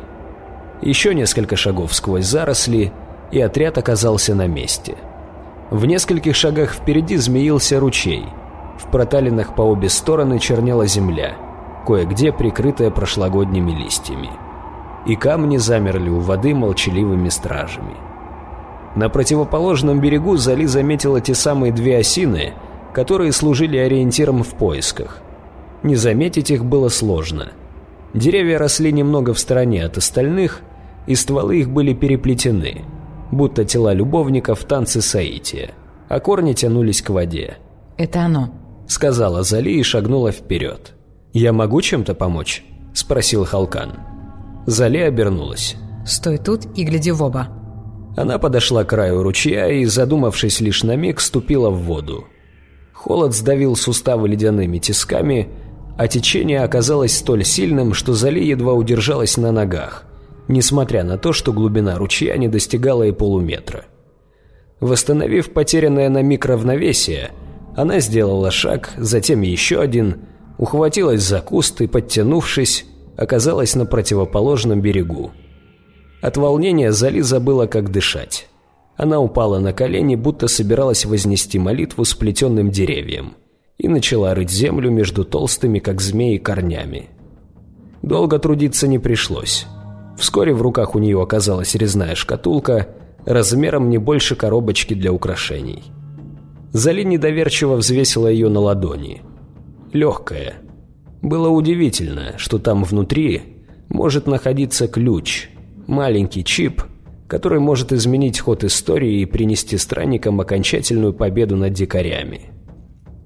Еще 0.82 1.14
несколько 1.14 1.56
шагов 1.56 1.94
сквозь 1.94 2.26
заросли, 2.26 2.92
и 3.30 3.40
отряд 3.40 3.78
оказался 3.78 4.34
на 4.34 4.46
месте. 4.46 4.96
В 5.70 5.86
нескольких 5.86 6.36
шагах 6.36 6.72
впереди 6.72 7.16
змеился 7.16 7.80
ручей. 7.80 8.26
В 8.78 8.90
проталинах 8.90 9.54
по 9.54 9.62
обе 9.62 9.88
стороны 9.88 10.38
чернела 10.38 10.86
земля, 10.86 11.36
кое-где 11.86 12.32
прикрытая 12.32 12.90
прошлогодними 12.90 13.70
листьями. 13.70 14.30
И 15.06 15.16
камни 15.16 15.56
замерли 15.56 16.10
у 16.10 16.18
воды 16.18 16.54
молчаливыми 16.54 17.28
стражами. 17.28 17.94
На 18.94 19.08
противоположном 19.08 20.00
берегу 20.00 20.36
Зали 20.36 20.66
заметила 20.66 21.20
те 21.20 21.34
самые 21.34 21.72
две 21.72 21.98
осины, 21.98 22.54
которые 22.92 23.32
служили 23.32 23.76
ориентиром 23.76 24.42
в 24.42 24.54
поисках. 24.54 25.18
Не 25.82 25.96
заметить 25.96 26.50
их 26.50 26.64
было 26.64 26.88
сложно– 26.88 27.52
Деревья 28.14 28.58
росли 28.58 28.92
немного 28.92 29.34
в 29.34 29.38
стороне 29.38 29.84
от 29.84 29.98
остальных, 29.98 30.60
и 31.06 31.16
стволы 31.16 31.58
их 31.58 31.68
были 31.68 31.92
переплетены, 31.92 32.84
будто 33.32 33.64
тела 33.64 33.92
любовников 33.92 34.60
в 34.60 34.64
танце 34.64 35.02
Саития, 35.02 35.72
а 36.08 36.20
корни 36.20 36.52
тянулись 36.52 37.02
к 37.02 37.10
воде. 37.10 37.58
«Это 37.96 38.20
оно»,— 38.20 38.50
сказала 38.86 39.42
Зали 39.42 39.72
и 39.72 39.82
шагнула 39.82 40.30
вперед. 40.30 40.94
«Я 41.32 41.52
могу 41.52 41.80
чем-то 41.82 42.14
помочь?»— 42.14 42.64
спросил 42.94 43.44
Халкан. 43.44 43.94
Зали 44.66 44.98
обернулась. 44.98 45.76
«Стой 46.06 46.38
тут 46.38 46.66
и 46.76 46.84
гляди 46.84 47.10
в 47.10 47.22
оба». 47.22 47.48
Она 48.16 48.38
подошла 48.38 48.84
к 48.84 48.90
краю 48.90 49.22
ручья 49.24 49.68
и, 49.68 49.84
задумавшись 49.86 50.60
лишь 50.60 50.84
на 50.84 50.94
миг, 50.94 51.20
ступила 51.20 51.70
в 51.70 51.82
воду. 51.82 52.26
Холод 52.92 53.34
сдавил 53.34 53.74
суставы 53.74 54.28
ледяными 54.28 54.78
тисками, 54.78 55.48
а 55.96 56.08
течение 56.08 56.62
оказалось 56.62 57.16
столь 57.16 57.44
сильным, 57.44 57.94
что 57.94 58.14
Зали 58.14 58.40
едва 58.40 58.72
удержалась 58.72 59.36
на 59.36 59.52
ногах, 59.52 60.04
несмотря 60.48 61.04
на 61.04 61.18
то, 61.18 61.32
что 61.32 61.52
глубина 61.52 61.96
ручья 61.98 62.36
не 62.36 62.48
достигала 62.48 63.04
и 63.04 63.12
полуметра. 63.12 63.84
Восстановив 64.80 65.52
потерянное 65.52 66.08
на 66.08 66.22
миг 66.22 66.46
равновесие, 66.46 67.30
она 67.76 68.00
сделала 68.00 68.50
шаг, 68.50 68.90
затем 68.96 69.42
еще 69.42 69.80
один, 69.80 70.22
ухватилась 70.58 71.22
за 71.22 71.40
куст 71.40 71.80
и, 71.80 71.86
подтянувшись, 71.86 72.86
оказалась 73.16 73.74
на 73.74 73.86
противоположном 73.86 74.80
берегу. 74.80 75.30
От 76.20 76.36
волнения 76.36 76.90
Зали 76.90 77.20
забыла, 77.20 77.66
как 77.66 77.90
дышать. 77.90 78.48
Она 78.96 79.20
упала 79.20 79.58
на 79.58 79.72
колени, 79.72 80.16
будто 80.16 80.48
собиралась 80.48 81.04
вознести 81.04 81.58
молитву 81.58 82.04
сплетенным 82.04 82.70
деревьям 82.70 83.34
и 83.78 83.88
начала 83.88 84.34
рыть 84.34 84.50
землю 84.50 84.90
между 84.90 85.24
толстыми, 85.24 85.78
как 85.78 86.00
змеи, 86.00 86.38
корнями. 86.38 87.10
Долго 88.02 88.38
трудиться 88.38 88.86
не 88.86 88.98
пришлось. 88.98 89.66
Вскоре 90.16 90.54
в 90.54 90.62
руках 90.62 90.94
у 90.94 90.98
нее 90.98 91.20
оказалась 91.20 91.74
резная 91.74 92.14
шкатулка, 92.14 92.88
размером 93.24 93.88
не 93.88 93.98
больше 93.98 94.36
коробочки 94.36 94.94
для 94.94 95.12
украшений. 95.12 95.82
Зали 96.72 97.02
недоверчиво 97.02 97.76
взвесила 97.76 98.28
ее 98.28 98.48
на 98.48 98.60
ладони. 98.60 99.22
Легкая. 99.92 100.54
Было 101.22 101.48
удивительно, 101.48 102.34
что 102.36 102.58
там 102.58 102.84
внутри 102.84 103.42
может 103.88 104.26
находиться 104.26 104.88
ключ, 104.88 105.48
маленький 105.86 106.44
чип, 106.44 106.82
который 107.26 107.60
может 107.60 107.92
изменить 107.92 108.40
ход 108.40 108.64
истории 108.64 109.20
и 109.20 109.24
принести 109.24 109.78
странникам 109.78 110.40
окончательную 110.40 111.14
победу 111.14 111.56
над 111.56 111.72
дикарями. 111.72 112.53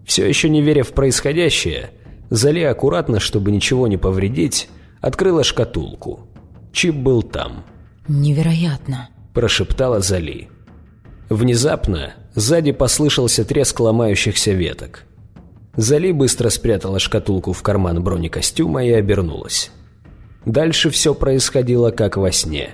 Все 0.09 0.27
еще 0.27 0.49
не 0.49 0.63
веря 0.63 0.83
в 0.85 0.93
происходящее, 0.93 1.91
Зали 2.31 2.63
аккуратно, 2.63 3.21
чтобы 3.21 3.51
ничего 3.51 3.87
не 3.89 3.99
повредить, 3.99 4.71
открыла 5.03 5.45
шкатулку. 5.45 6.21
Чип 6.73 6.95
был 6.95 7.23
там. 7.23 7.65
«Невероятно»,– 8.09 9.11
прошептала 9.35 10.01
Зали. 10.01 10.49
Внезапно 11.29 12.15
сзади 12.35 12.73
послышался 12.73 13.45
треск 13.45 13.81
ломающихся 13.81 14.53
веток. 14.53 15.05
Зали 15.77 16.13
быстро 16.13 16.49
спрятала 16.49 16.99
шкатулку 16.99 17.53
в 17.53 17.63
карман 17.63 18.03
бронекостюма 18.03 18.87
и 18.87 18.93
обернулась. 18.93 19.71
Дальше 20.47 20.89
все 20.89 21.15
происходило 21.15 21.91
как 21.91 22.17
во 22.17 22.33
сне. 22.33 22.71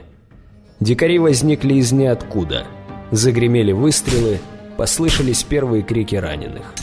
Дикари 0.79 1.19
возникли 1.19 1.75
из 1.75 1.91
ниоткуда. 1.91 2.65
Загремели 3.11 3.73
выстрелы, 3.73 4.39
послышались 4.77 5.43
первые 5.43 5.83
крики 5.83 6.15
раненых. 6.15 6.75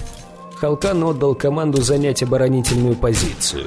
Халкан 0.61 1.03
отдал 1.03 1.33
команду 1.33 1.81
занять 1.81 2.21
оборонительную 2.21 2.93
позицию, 2.93 3.65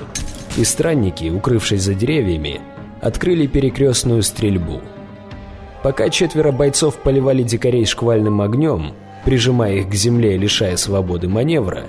и 0.56 0.62
странники, 0.62 1.28
укрывшись 1.28 1.82
за 1.82 1.92
деревьями, 1.92 2.60
открыли 3.00 3.48
перекрестную 3.48 4.22
стрельбу. 4.22 4.80
Пока 5.82 6.08
четверо 6.08 6.52
бойцов 6.52 6.94
поливали 6.98 7.42
дикарей 7.42 7.84
шквальным 7.84 8.40
огнем, 8.40 8.92
прижимая 9.24 9.78
их 9.78 9.88
к 9.88 9.94
земле 9.94 10.36
и 10.36 10.38
лишая 10.38 10.76
свободы 10.76 11.26
маневра, 11.26 11.86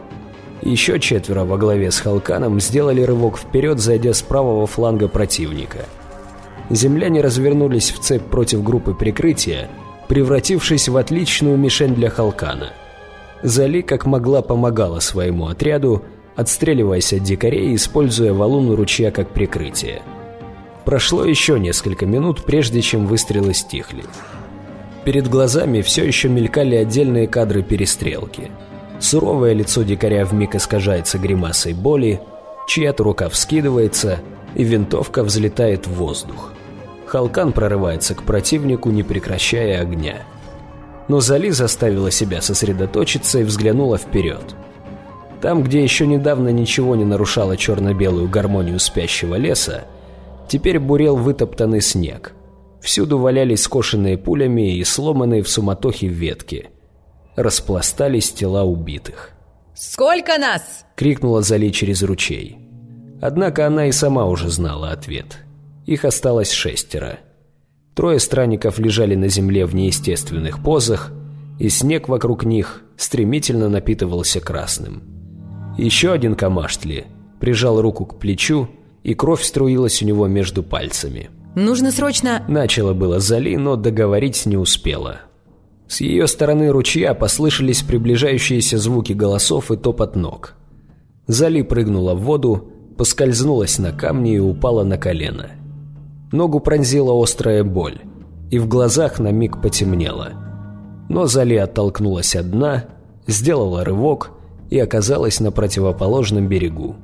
еще 0.63 1.00
четверо 1.00 1.46
во 1.46 1.60
главе 1.60 1.91
с 1.91 2.00
Халканом 2.00 2.60
сделали 2.60 3.04
рывок 3.04 3.38
вперед, 3.38 3.78
зайдя 3.78 4.12
с 4.12 4.24
правого 4.24 4.65
фланга 4.65 5.08
противника. 5.08 5.86
Земляне 6.72 7.22
развернулись 7.22 7.91
в 7.91 8.00
цепь 8.00 8.24
против 8.24 8.63
группы 8.63 8.96
прикрытия, 8.96 9.70
превратившись 10.08 10.89
в 10.89 10.98
отличную 10.98 11.58
мишень 11.58 11.94
для 11.94 12.10
Халкана– 12.10 12.74
Зали 13.43 13.82
как 13.82 14.06
могла 14.06 14.41
помогала 14.41 15.00
своему 15.00 15.48
отряду, 15.48 16.04
отстреливаясь 16.36 17.13
от 17.13 17.24
дикарей, 17.24 17.76
используя 17.76 18.34
валун 18.34 18.74
ручья 18.74 19.12
как 19.12 19.30
прикрытие. 19.30 20.02
Прошло 20.86 21.26
еще 21.26 21.60
несколько 21.60 22.06
минут, 22.06 22.43
прежде 22.43 22.82
чем 22.82 23.08
выстрелы 23.08 23.54
стихли. 23.54 24.04
Перед 25.04 25.28
глазами 25.28 25.82
все 25.82 26.04
еще 26.04 26.30
мелькали 26.30 26.76
отдельные 26.76 27.28
кадры 27.28 27.63
перестрелки. 27.63 28.52
Суровое 29.00 29.54
лицо 29.54 29.84
дикаря 29.84 30.26
вмиг 30.26 30.56
искажается 30.56 31.17
гримасой 31.17 31.74
боли, 31.74 32.21
чья-то 32.67 33.04
рука 33.04 33.30
вскидывается, 33.30 34.19
и 34.56 34.63
винтовка 34.63 35.24
взлетает 35.24 35.86
в 35.86 35.93
воздух. 35.93 36.54
Халкан 37.06 37.52
прорывается 37.52 38.15
к 38.15 38.24
противнику, 38.24 38.89
не 38.89 39.04
прекращая 39.04 39.82
огня. 39.82 40.24
Но 41.08 41.20
Зали 41.20 41.50
заставила 41.50 42.12
себя 42.12 42.41
сосредоточиться 42.41 43.39
и 43.39 43.44
взглянула 43.44 43.98
вперед. 43.98 44.56
Там, 45.41 45.63
где 45.63 45.84
еще 45.84 46.08
недавно 46.08 46.50
ничего 46.50 46.96
не 46.96 47.06
нарушало 47.06 47.58
черно-белую 47.58 48.28
гармонию 48.30 48.80
спящего 48.80 49.36
леса, 49.36 49.86
теперь 50.48 50.80
бурел 50.80 51.18
вытоптанный 51.18 51.82
снег. 51.82 52.34
Всюду 52.82 53.20
валялись 53.20 53.62
скошенные 53.62 54.18
пулями 54.18 54.78
и 54.78 54.84
сломанные 54.84 55.44
в 55.44 55.50
суматохе 55.50 56.08
ветки. 56.08 56.70
Распластались 57.36 58.32
тела 58.32 58.63
убитых. 58.63 59.32
«Сколько 59.76 60.38
нас?»— 60.38 60.86
крикнула 60.96 61.41
Зали 61.41 61.70
через 61.70 62.02
ручей. 62.02 62.58
Однако 63.22 63.68
она 63.68 63.88
и 63.88 63.91
сама 63.91 64.26
уже 64.26 64.50
знала 64.50 64.91
ответ. 64.91 65.39
Их 65.86 66.06
осталось 66.06 66.52
шестеро. 66.52 67.20
Трое 67.95 68.19
странников 68.19 68.77
лежали 68.77 69.15
на 69.15 69.29
земле 69.29 69.65
в 69.65 69.73
неестественных 69.73 70.62
позах, 70.62 71.12
и 71.60 71.69
снег 71.69 72.10
вокруг 72.10 72.43
них 72.43 72.84
стремительно 72.97 73.69
напитывался 73.69 74.41
красным. 74.41 75.03
Еще 75.77 76.12
один 76.12 76.36
камаштли 76.36 77.05
прижал 77.39 77.81
руку 77.81 78.05
к 78.05 78.19
плечу, 78.19 78.67
и 79.03 79.13
кровь 79.13 79.43
струилась 79.43 80.01
у 80.01 80.05
него 80.05 80.27
между 80.27 80.62
пальцами. 80.62 81.29
«Нужно 81.55 81.91
срочно...» 81.91 82.43
Начала 82.49 82.93
было 82.93 83.21
Зали, 83.21 83.55
но 83.55 83.77
договорить 83.77 84.45
не 84.45 84.58
успела. 84.58 85.21
С 85.88 86.01
ее 86.01 86.27
стороны 86.27 86.71
ручья 86.71 87.13
послышались 87.13 87.81
приближающиеся 87.81 88.77
звуки 88.77 89.13
голосов 89.13 89.71
и 89.71 89.77
топот 89.77 90.17
ног. 90.17 90.55
Зали 91.27 91.62
прыгнула 91.62 92.13
в 92.13 92.21
воду, 92.21 92.73
поскользнулась 92.97 93.79
на 93.79 93.93
камне 93.93 94.36
и 94.36 94.39
упала 94.39 94.84
на 94.84 94.97
колено. 94.97 95.51
Ногу 96.32 96.60
пронзила 96.60 97.22
острая 97.22 97.64
боль, 97.64 98.02
и 98.52 98.60
в 98.60 98.68
глазах 98.68 99.20
на 99.20 99.32
миг 99.32 99.62
потемнело. 99.62 100.34
Но 101.10 101.28
Зали 101.28 101.56
оттолкнулась 101.56 102.36
от 102.36 102.52
дна, 102.52 102.86
сделала 103.28 103.84
рывок 103.84 104.32
и 104.70 104.80
оказалась 104.80 105.40
на 105.40 105.52
противоположном 105.52 106.48
берегу. 106.48 106.96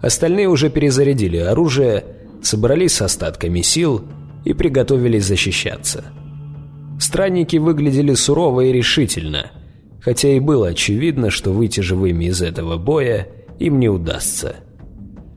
Остальные 0.00 0.48
уже 0.48 0.70
перезарядили 0.70 1.38
оружие, 1.38 2.04
собрались 2.42 2.94
с 2.94 3.02
остатками 3.02 3.62
сил 3.62 4.02
и 4.44 4.52
приготовились 4.52 5.24
защищаться. 5.24 6.04
Странники 7.00 7.56
выглядели 7.56 8.14
сурово 8.14 8.62
и 8.62 8.72
решительно, 8.72 9.50
хотя 10.00 10.28
и 10.28 10.40
было 10.40 10.68
очевидно, 10.68 11.30
что 11.30 11.52
выйти 11.52 11.80
живыми 11.80 12.26
из 12.26 12.40
этого 12.42 12.76
боя 12.76 13.28
им 13.58 13.80
не 13.80 13.88
удастся. 13.88 14.56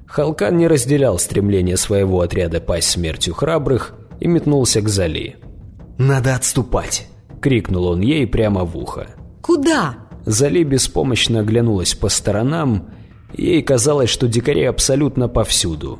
Халкан 0.09 0.57
не 0.57 0.67
разделял 0.67 1.19
стремление 1.19 1.77
своего 1.77 2.21
отряда 2.21 2.59
пасть 2.59 2.89
смертью 2.89 3.35
храбрых 3.35 3.93
и 4.19 4.27
метнулся 4.27 4.81
к 4.81 4.89
Зали. 4.89 5.37
«Надо 5.99 6.35
отступать!»— 6.35 7.07
крикнул 7.41 7.85
он 7.85 8.01
ей 8.01 8.25
прямо 8.25 8.65
в 8.65 8.75
ухо. 8.75 9.07
«Куда?» 9.41 9.97
Зали 10.25 10.63
беспомощно 10.63 11.41
оглянулась 11.41 11.93
по 11.93 12.09
сторонам, 12.09 12.89
ей 13.37 13.61
казалось, 13.61 14.09
что 14.09 14.27
дикари 14.27 14.63
абсолютно 14.63 15.27
повсюду. 15.27 15.99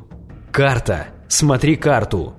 «Карта! 0.52 1.08
Смотри 1.28 1.76
карту!» 1.76 2.34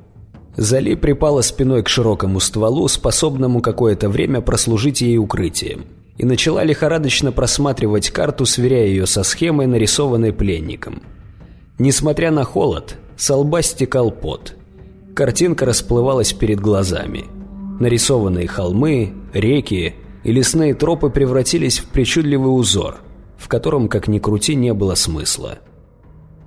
Зали 0.57 0.97
припала 0.97 1.41
спиной 1.41 1.85
к 1.85 1.89
широкому 1.89 2.41
стволу, 2.41 2.89
способному 2.89 3.63
какое-то 3.63 4.09
время 4.09 4.41
прослужить 4.41 5.03
ей 5.03 5.19
укрытием, 5.19 5.85
и 6.19 6.27
начала 6.27 6.65
лихорадочно 6.65 7.31
просматривать 7.31 8.11
карту, 8.11 8.45
сверяя 8.45 8.87
ее 8.87 9.07
со 9.07 9.23
схемой, 9.23 9.69
нарисованной 9.69 10.33
пленником. 10.33 11.03
Несмотря 11.81 12.31
на 12.31 12.45
холод, 12.45 12.99
с 13.17 13.35
лба 13.35 13.63
стекал 13.63 14.11
пот. 14.11 14.55
Картинка 15.15 15.65
расплывалась 15.65 16.35
перед 16.35 16.61
глазами. 16.61 17.25
Нарисованные 17.81 18.47
холмы, 18.47 19.15
реки 19.33 19.95
и 20.23 20.31
лесные 20.31 20.75
тропы 20.75 21.09
превратились 21.09 21.79
в 21.79 21.87
причудливый 21.87 22.55
узор, 22.55 22.99
в 23.39 23.49
котором, 23.49 23.89
как 23.89 24.09
ни 24.09 24.19
крути, 24.19 24.57
не 24.57 24.75
было 24.75 24.95
смысла. 24.95 25.61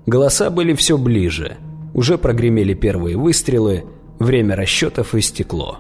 Голоса 0.06 0.52
были 0.52 0.76
все 0.76 1.00
ближе. 1.00 1.58
Уже 1.96 2.20
прогремели 2.20 2.76
первые 2.76 3.18
выстрелы, 3.18 3.86
время 4.20 4.56
расчетов 4.56 5.16
истекло. 5.16 5.80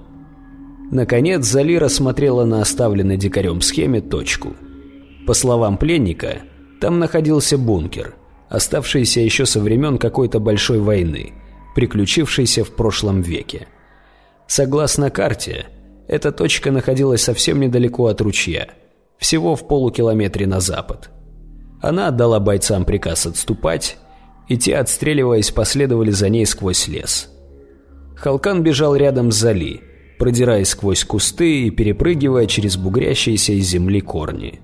Наконец, 0.89 1.45
Залира 1.45 1.89
смотрела 1.89 2.43
на 2.43 2.59
оставленной 2.59 3.17
дикарем 3.17 3.61
схеме 3.61 4.01
точку. 4.01 4.55
По 5.27 5.35
словам 5.35 5.77
пленника, 5.77 6.39
там 6.81 6.97
находился 6.97 7.59
бункер– 7.59 8.15
оставшиеся 8.53 9.19
еще 9.19 9.47
со 9.47 9.59
времен 9.59 9.97
какой-то 9.97 10.39
большой 10.39 10.79
войны, 10.79 11.33
приключившейся 11.73 12.63
в 12.63 12.75
прошлом 12.75 13.21
веке. 13.21 13.67
Согласно 14.45 15.09
карте, 15.09 15.65
эта 16.07 16.31
точка 16.31 16.71
находилась 16.71 17.23
совсем 17.23 17.59
недалеко 17.59 18.05
от 18.05 18.21
ручья, 18.21 18.69
всего 19.17 19.55
в 19.55 19.67
полукилометре 19.67 20.45
на 20.45 20.59
запад. 20.59 21.09
Она 21.81 22.09
отдала 22.09 22.39
бойцам 22.39 22.85
приказ 22.85 23.25
отступать, 23.25 23.97
и 24.47 24.55
те, 24.55 24.75
отстреливаясь, 24.75 25.49
последовали 25.49 26.11
за 26.11 26.29
ней 26.29 26.45
сквозь 26.45 26.87
лес. 26.87 27.29
Халкан 28.15 28.61
бежал 28.61 28.95
рядом 28.95 29.31
с 29.31 29.35
Зали, 29.35 29.81
продираясь 30.19 30.69
сквозь 30.69 31.03
кусты 31.03 31.63
и 31.63 31.71
перепрыгивая 31.71 32.45
через 32.45 32.77
бугрящиеся 32.77 33.53
из 33.53 33.65
земли 33.65 33.99
корни. 33.99 34.61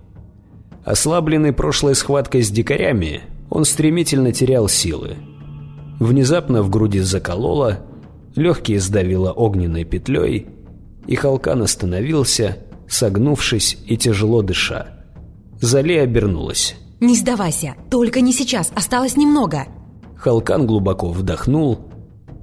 Ослабленный 0.86 1.54
прошлой 1.54 1.96
схваткой 1.96 2.44
с 2.44 2.52
дикарями, 2.52 3.24
он 3.50 3.66
стремительно 3.66 4.32
терял 4.32 4.68
силы. 4.68 5.18
Внезапно 6.00 6.62
в 6.62 6.70
груди 6.70 7.00
закололо, 7.00 7.80
легкие 8.36 8.80
сдавило 8.80 9.32
огненной 9.32 9.84
петлей, 9.84 10.48
и 11.08 11.16
Халкан 11.16 11.62
остановился, 11.62 12.58
согнувшись 12.88 13.78
и 13.86 13.98
тяжело 13.98 14.42
дыша. 14.42 14.88
Зали 15.60 15.98
обернулась. 15.98 16.76
«Не 17.00 17.16
сдавайся, 17.16 17.76
только 17.90 18.22
не 18.22 18.34
сейчас, 18.34 18.72
осталось 18.76 19.18
немного!» 19.18 19.66
Халкан 20.16 20.68
глубоко 20.68 21.10
вдохнул, 21.10 21.80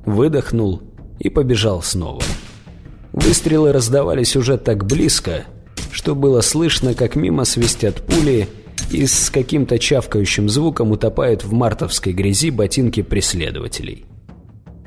выдохнул 0.04 0.82
и 1.18 1.28
побежал 1.28 1.82
снова. 1.82 2.22
Выстрелы 3.12 3.72
раздавались 3.72 4.36
уже 4.36 4.58
так 4.58 4.84
близко, 4.84 5.44
что 5.90 6.14
было 6.14 6.40
слышно, 6.40 6.94
как 6.94 7.16
мимо 7.16 7.44
свистят 7.44 8.02
пули 8.02 8.48
и 8.90 9.06
с 9.06 9.30
каким-то 9.30 9.78
чавкающим 9.78 10.48
звуком 10.48 10.92
утопают 10.92 11.44
в 11.44 11.52
мартовской 11.52 12.12
грязи 12.12 12.50
ботинки 12.50 13.02
преследователей. 13.02 14.06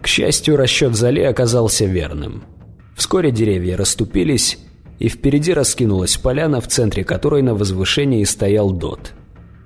К 0.02 0.08
счастью, 0.08 0.56
расчет 0.56 0.96
Зали 0.96 1.22
оказался 1.22 1.86
верным. 1.86 2.44
Вскоре 2.96 3.32
деревья 3.32 3.78
расступились, 3.78 4.60
и 5.00 5.08
впереди 5.08 5.54
раскинулась 5.54 6.18
поляна, 6.18 6.62
в 6.62 6.68
центре 6.68 7.04
которой 7.04 7.42
на 7.42 7.56
возвышении 7.56 8.24
стоял 8.24 8.72
ДОТ. 8.72 9.14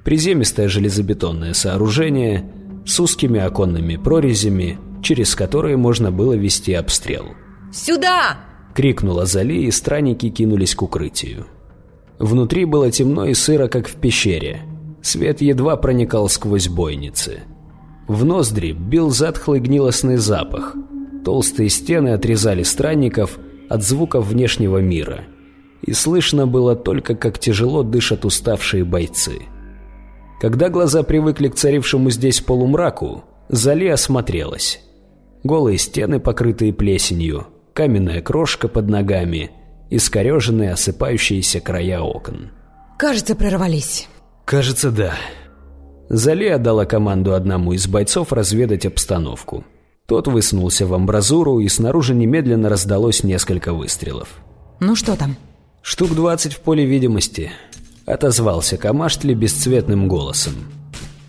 Приземистое 0.03 0.67
железобетонное 0.67 1.53
сооружение 1.53 2.51
с 2.85 2.99
узкими 2.99 3.39
оконными 3.39 3.95
прорезями, 3.95 4.77
через 5.01 5.35
которые 5.35 5.77
можно 5.77 6.11
было 6.11 6.33
вести 6.33 6.73
обстрел. 6.73 7.25
«Сюда!»— 7.71 8.37
крикнула 8.75 9.25
Зали, 9.25 9.63
и 9.63 9.71
странники 9.71 10.29
кинулись 10.29 10.75
к 10.75 10.81
укрытию. 10.81 11.47
Внутри 12.19 12.65
было 12.65 12.91
темно 12.91 13.25
и 13.25 13.33
сыро, 13.33 13.67
как 13.67 13.87
в 13.87 13.95
пещере. 13.95 14.61
Свет 15.01 15.41
едва 15.41 15.75
проникал 15.75 16.29
сквозь 16.29 16.69
бойницы. 16.69 17.41
В 18.07 18.23
ноздри 18.25 18.71
бил 18.71 19.09
затхлый 19.09 19.59
гнилостный 19.59 20.17
запах. 20.17 20.75
Толстые 21.25 21.69
стены 21.69 22.09
отрезали 22.09 22.63
странников 22.63 23.39
от 23.69 23.83
звуков 23.83 24.27
внешнего 24.27 24.77
мира. 24.77 25.21
И 25.81 25.93
слышно 25.93 26.47
было 26.47 26.75
только, 26.75 27.15
как 27.15 27.39
тяжело 27.39 27.83
дышат 27.83 28.25
уставшие 28.25 28.85
бойцы. 28.85 29.43
Когда 30.39 30.69
глаза 30.69 31.03
привыкли 31.03 31.49
к 31.49 31.55
царившему 31.55 32.09
здесь 32.09 32.41
полумраку, 32.41 33.23
Зали 33.49 33.87
осмотрелась. 33.87 34.81
Голые 35.43 35.77
стены, 35.77 36.19
покрытые 36.19 36.71
плесенью, 36.71 37.47
каменная 37.73 38.21
крошка 38.21 38.69
под 38.69 38.89
ногами– 38.89 39.51
искореженные 39.95 40.73
осыпающиеся 40.73 41.59
края 41.59 42.01
окон. 42.01 42.51
«Кажется, 42.97 43.35
прорвались». 43.35 44.07
«Кажется, 44.45 44.91
да». 44.91 45.13
Зали 46.09 46.47
отдала 46.47 46.85
команду 46.85 47.33
одному 47.33 47.73
из 47.73 47.87
бойцов 47.87 48.33
разведать 48.33 48.85
обстановку. 48.85 49.63
Тот 50.05 50.27
высунулся 50.27 50.85
в 50.85 50.93
амбразуру, 50.93 51.59
и 51.59 51.67
снаружи 51.69 52.13
немедленно 52.13 52.69
раздалось 52.69 53.23
несколько 53.23 53.73
выстрелов. 53.73 54.29
«Ну 54.79 54.95
что 54.95 55.15
там?» 55.15 55.37
«Штук 55.81 56.13
двадцать 56.13 56.53
в 56.53 56.59
поле 56.59 56.85
видимости»,— 56.85 57.51
отозвался 58.05 58.77
Камаштли 58.77 59.33
бесцветным 59.33 60.07
голосом. 60.07 60.53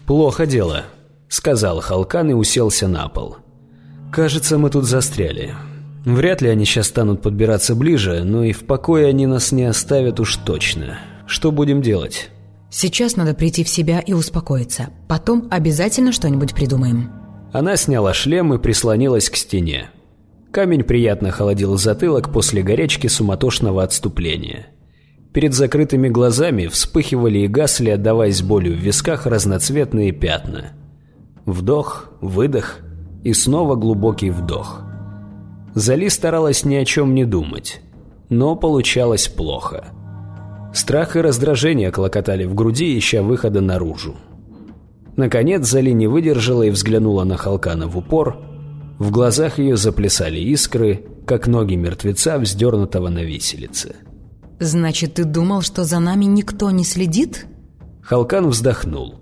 «Плохо 0.07 0.47
дело»,— 0.47 0.85
сказал 1.29 1.81
Халкан 1.81 2.31
и 2.31 2.35
уселся 2.35 2.89
на 2.89 3.09
пол. 3.09 3.37
«Кажется, 4.13 4.59
мы 4.59 4.71
тут 4.71 4.85
застряли. 4.85 5.55
Вряд 6.05 6.43
ли 6.43 6.51
они 6.51 6.65
сейчас 6.65 6.89
станут 6.89 7.23
подбираться 7.23 7.75
ближе, 7.75 8.25
но 8.25 8.45
и 8.45 8.53
в 8.53 8.67
покое 8.67 9.07
они 9.07 9.27
нас 9.27 9.53
не 9.53 9.65
оставят 9.65 10.21
уж 10.21 10.37
точно. 10.37 10.99
Что 11.27 11.51
будем 11.51 11.81
делать? 11.81 12.31
Сейчас 12.71 13.17
надо 13.17 13.35
прийти 13.35 13.65
в 13.65 13.69
себя 13.69 14.01
и 14.01 14.13
успокоиться. 14.13 14.89
Потом 15.09 15.49
обязательно 15.51 16.13
что-нибудь 16.13 16.55
придумаем. 16.55 17.11
Она 17.53 17.77
сняла 17.77 18.13
шлем 18.13 18.53
и 18.53 18.59
прислонилась 18.59 19.31
к 19.31 19.37
стене. 19.37 19.91
Камень 20.51 20.85
приятно 20.85 21.31
холодил 21.31 21.77
затылок 21.79 22.33
после 22.33 22.63
горячки 22.63 23.07
суматошного 23.07 23.83
отступления. 23.83 24.67
Перед 25.33 25.55
закрытыми 25.55 26.09
глазами 26.09 26.67
вспыхивали 26.67 27.39
и 27.39 27.49
гасли, 27.49 27.91
отдаваясь 27.91 28.43
болью 28.43 28.77
в 28.77 28.81
висках, 28.81 29.27
разноцветные 29.27 30.13
пятна. 30.13 30.73
Вдох, 31.47 32.11
выдох 32.21 32.79
и 33.25 33.33
снова 33.33 33.75
глубокий 33.75 34.31
вдох. 34.31 34.83
Зали 35.75 36.09
старалась 36.09 36.65
ни 36.65 36.77
о 36.77 36.85
чем 36.85 37.15
не 37.15 37.25
думать, 37.25 37.81
но 38.29 38.55
получалось 38.55 39.27
плохо. 39.27 39.87
Страх 40.73 41.17
и 41.17 41.21
раздражение 41.21 41.91
клокотали 41.91 42.45
в 42.45 42.55
груди, 42.55 42.97
ища 42.97 43.23
выхода 43.23 43.61
наружу. 43.61 44.15
Наконец 45.17 45.67
Зали 45.67 45.91
не 45.91 46.07
выдержала 46.07 46.63
и 46.63 46.71
взглянула 46.71 47.25
на 47.25 47.37
Халкана 47.37 47.89
в 47.89 47.99
упор. 47.99 48.39
В 48.99 49.11
глазах 49.11 49.59
ее 49.59 49.77
заплясали 49.77 50.39
искры, 50.39 51.05
как 51.27 51.49
ноги 51.49 51.75
мертвеца, 51.75 52.39
вздернутого 52.39 53.09
на 53.09 53.25
виселице. 53.25 53.97
«Значит, 54.61 55.15
ты 55.15 55.25
думал, 55.25 55.63
что 55.63 55.85
за 55.85 55.99
нами 55.99 56.25
никто 56.27 56.71
не 56.71 56.85
следит?» 56.85 57.47
Халкан 58.03 58.49
вздохнул. 58.49 59.21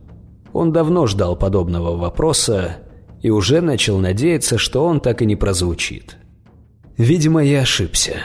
Он 0.52 0.72
давно 0.72 1.06
ждал 1.06 1.36
подобного 1.36 1.96
вопроса 1.96 2.76
и 3.22 3.30
уже 3.30 3.62
начал 3.62 3.98
надеяться, 3.98 4.58
что 4.58 4.84
он 4.84 5.00
так 5.00 5.22
и 5.22 5.26
не 5.26 5.36
прозвучит. 5.36 6.18
«Видимо, 6.96 7.42
я 7.42 7.62
ошибся». 7.62 8.22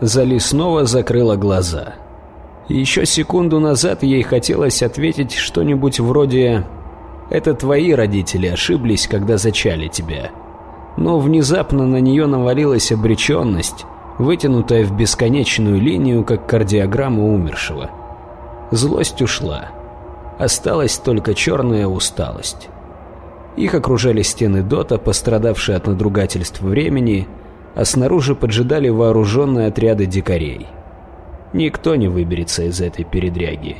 Зали 0.00 0.38
снова 0.38 0.84
закрыла 0.84 1.36
глаза. 1.36 1.94
Еще 2.68 3.06
секунду 3.06 3.60
назад 3.60 4.02
ей 4.02 4.22
хотелось 4.22 4.82
ответить 4.82 5.32
что-нибудь 5.32 6.00
вроде 6.00 6.66
«Это 7.30 7.54
твои 7.54 7.92
родители 7.92 8.48
ошиблись, 8.48 9.06
когда 9.06 9.36
зачали 9.36 9.86
тебя». 9.86 10.30
Но 10.96 11.20
внезапно 11.20 11.86
на 11.86 12.00
нее 12.00 12.26
навалилась 12.26 12.90
обреченность, 12.90 13.86
вытянутая 14.18 14.84
в 14.84 14.96
бесконечную 14.96 15.80
линию, 15.80 16.24
как 16.24 16.46
кардиограмма 16.46 17.24
умершего. 17.24 17.90
Злость 18.72 19.22
ушла. 19.22 19.70
Осталась 20.38 20.98
только 20.98 21.34
черная 21.34 21.86
усталость. 21.86 22.68
Их 23.56 23.74
окружали 23.74 24.22
стены 24.22 24.62
Дота, 24.62 24.98
пострадавшие 24.98 25.76
от 25.76 25.86
надругательств 25.86 26.60
времени– 26.60 27.28
а 27.74 27.84
снаружи 27.84 28.34
поджидали 28.34 28.88
вооруженные 28.88 29.68
отряды 29.68 30.06
дикарей. 30.06 30.66
Никто 31.52 31.94
не 31.96 32.08
выберется 32.08 32.64
из 32.64 32.80
этой 32.80 33.04
передряги. 33.04 33.78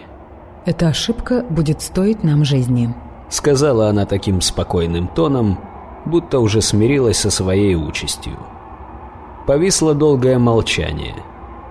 «Эта 0.65 0.89
ошибка 0.89 1.45
будет 1.49 1.83
стоить 1.83 2.23
нам 2.23 2.45
жизни»,— 2.45 2.95
сказала 3.29 3.89
она 3.89 4.07
таким 4.07 4.41
спокойным 4.41 5.09
тоном, 5.09 5.59
будто 6.05 6.39
уже 6.39 6.61
смирилась 6.61 7.19
со 7.19 7.31
своей 7.31 7.75
участью. 7.75 8.35
Повисло 9.47 9.95
долгое 9.95 10.39
молчание. 10.39 11.15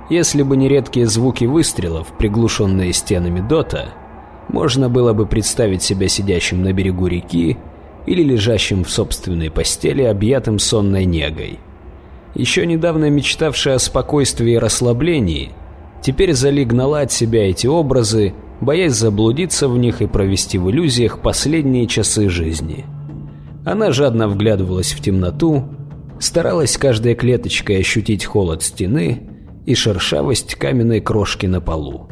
Если 0.10 0.44
бы 0.44 0.58
не 0.58 0.68
редкие 0.68 1.06
звуки 1.08 1.46
выстрелов, 1.46 2.08
приглушенные 2.18 2.92
стенами 2.92 3.40
дота, 3.40 3.90
можно 4.48 4.90
было 4.90 5.14
бы 5.14 5.26
представить 5.26 5.84
себя 5.84 6.08
сидящим 6.08 6.64
на 6.64 6.74
берегу 6.74 7.08
реки 7.08 7.58
или 8.06 8.24
лежащим 8.24 8.84
в 8.84 8.90
собственной 8.90 9.52
постели, 9.52 10.04
объятым 10.04 10.60
сонной 10.60 11.06
негой— 11.06 11.60
еще 12.34 12.66
недавно 12.66 13.10
мечтавшая 13.10 13.76
о 13.76 13.80
спокойствии 13.80 14.54
и 14.54 14.58
расслаблении, 14.58 15.52
теперь 16.02 16.34
Зали 16.34 16.64
гнала 16.64 17.02
от 17.02 17.12
себя 17.12 17.50
эти 17.50 17.68
образы, 17.68 18.34
боясь 18.62 18.94
заблудиться 18.94 19.68
в 19.68 19.78
них 19.78 20.02
и 20.02 20.08
провести 20.08 20.58
в 20.58 20.70
иллюзиях 20.70 21.22
последние 21.22 21.88
часы 21.88 22.30
жизни. 22.30 22.86
Она 23.66 23.92
жадно 23.92 24.28
вглядывалась 24.28 24.94
в 24.94 25.02
темноту, 25.02 25.66
старалась 26.20 26.78
каждой 26.78 27.16
клеточкой 27.16 27.80
ощутить 27.80 28.26
холод 28.26 28.64
стены 28.64 29.30
и 29.66 29.76
шершавость 29.76 30.56
каменной 30.56 31.02
крошки 31.02 31.48
на 31.48 31.60
полу. 31.60 32.08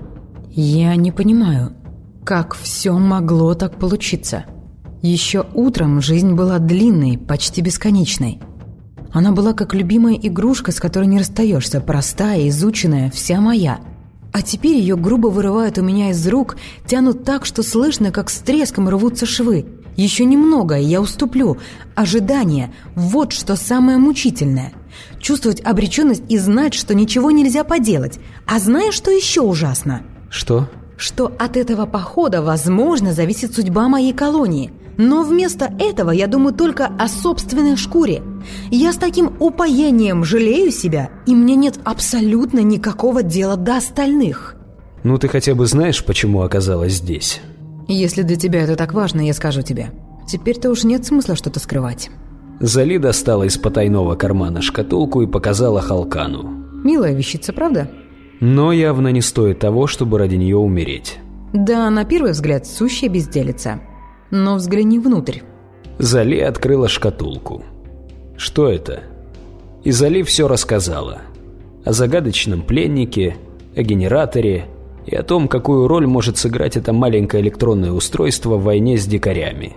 «Я 0.52 0.96
не 0.96 1.12
понимаю, 1.12 1.74
как 2.30 2.56
все 2.56 2.92
могло 2.92 3.56
так 3.56 3.80
получиться? 3.80 4.46
Еще 5.02 5.48
утром 5.56 6.00
жизнь 6.00 6.34
была 6.34 6.60
длинной, 6.60 7.18
почти 7.18 7.62
бесконечной. 7.62 8.40
Она 9.12 9.32
была 9.32 9.54
как 9.54 9.74
любимая 9.74 10.14
игрушка, 10.14 10.72
с 10.72 10.80
которой 10.80 11.08
не 11.08 11.18
расстаешься, 11.18 11.82
простая, 11.82 12.48
изученная, 12.50 13.10
вся 13.10 13.42
моя. 13.42 13.80
А 14.32 14.44
теперь 14.44 14.78
ее 14.78 14.96
грубо 14.96 15.30
вырывают 15.30 15.80
у 15.80 15.82
меня 15.82 16.12
из 16.12 16.28
рук, 16.28 16.58
тянут 16.86 17.24
так, 17.24 17.48
что 17.48 17.64
слышно, 17.64 18.12
как 18.12 18.30
с 18.30 18.38
треском 18.38 18.88
рвутся 18.90 19.26
швы. 19.26 19.66
Еще 19.96 20.24
немного, 20.24 20.78
и 20.78 20.86
я 20.86 21.02
уступлю. 21.02 21.58
Ожидание– 21.96 22.72
вот 22.94 23.34
что 23.34 23.56
самое 23.56 23.98
мучительное. 23.98 24.74
Чувствовать 25.20 25.62
обреченность 25.66 26.26
и 26.30 26.38
знать, 26.38 26.76
что 26.76 26.94
ничего 26.94 27.32
нельзя 27.32 27.64
поделать. 27.64 28.20
А 28.46 28.60
знаешь, 28.60 28.94
что 28.94 29.10
еще 29.10 29.42
ужасно? 29.42 30.04
Что? 30.30 30.70
Что 31.00 31.32
от 31.40 31.58
этого 31.58 31.88
похода, 31.88 32.44
возможно, 32.44 33.14
зависит 33.14 33.56
судьба 33.56 33.88
моей 33.88 34.14
колонии– 34.14 34.72
но 35.00 35.24
вместо 35.24 35.74
этого 35.80 36.12
я 36.12 36.28
думаю 36.28 36.54
только 36.54 36.88
о 37.00 37.08
собственной 37.08 37.78
шкуре. 37.78 38.22
Я 38.70 38.92
с 38.92 38.98
таким 38.98 39.32
упоением 39.40 40.26
жалею 40.26 40.72
себя, 40.72 41.10
и 41.26 41.34
мне 41.34 41.56
нет 41.56 41.80
абсолютно 41.86 42.60
никакого 42.60 43.24
дела 43.24 43.56
до 43.56 43.78
остальных. 43.78 44.58
Ну 45.04 45.18
ты 45.18 45.30
хотя 45.30 45.56
бы 45.56 45.68
знаешь, 45.68 46.04
почему 46.04 46.42
оказалась 46.42 46.96
здесь? 46.96 47.40
Если 47.88 48.24
для 48.24 48.36
тебя 48.36 48.62
это 48.62 48.76
так 48.76 48.94
важно, 48.94 49.22
я 49.26 49.34
скажу 49.34 49.62
тебе. 49.62 49.92
Теперь-то 50.28 50.70
уж 50.70 50.84
нет 50.84 51.06
смысла 51.06 51.38
что-то 51.38 51.62
скрывать. 51.62 52.10
Зали 52.60 52.98
достала 52.98 53.44
из 53.44 53.58
потайного 53.58 54.16
кармана 54.16 54.62
шкатулку 54.62 55.22
и 55.22 55.28
показала 55.28 55.80
Халкану. 55.80 56.44
Милая 56.84 57.14
вещица, 57.14 57.54
правда? 57.54 57.90
Но 58.40 58.72
явно 58.72 59.10
не 59.10 59.22
стоит 59.22 59.60
того, 59.60 59.88
чтобы 59.88 60.18
ради 60.18 60.36
нее 60.36 60.58
умереть. 60.58 61.18
Да, 61.54 61.90
на 61.90 62.06
первый 62.06 62.32
взгляд, 62.32 62.66
сущая 62.68 63.10
безделица 63.10 63.82
но 64.32 64.56
взгляни 64.56 65.00
внутрь». 65.00 65.40
Зали 65.98 66.40
открыла 66.40 66.88
шкатулку. 66.88 67.64
Что 68.38 68.70
это? 68.70 69.04
И 69.84 69.92
Зали 69.92 70.24
все 70.24 70.48
рассказала. 70.48 71.22
О 71.84 71.92
загадочном 71.92 72.62
пленнике, 72.62 73.36
о 73.76 73.82
генераторе 73.82 74.66
и 75.06 75.16
о 75.16 75.24
том, 75.24 75.48
какую 75.48 75.88
роль 75.88 76.08
может 76.08 76.38
сыграть 76.38 76.78
это 76.78 76.94
маленькое 76.94 77.44
электронное 77.44 77.92
устройство 77.92 78.56
в 78.56 78.64
войне 78.64 78.98
с 78.98 79.06
дикарями. 79.06 79.76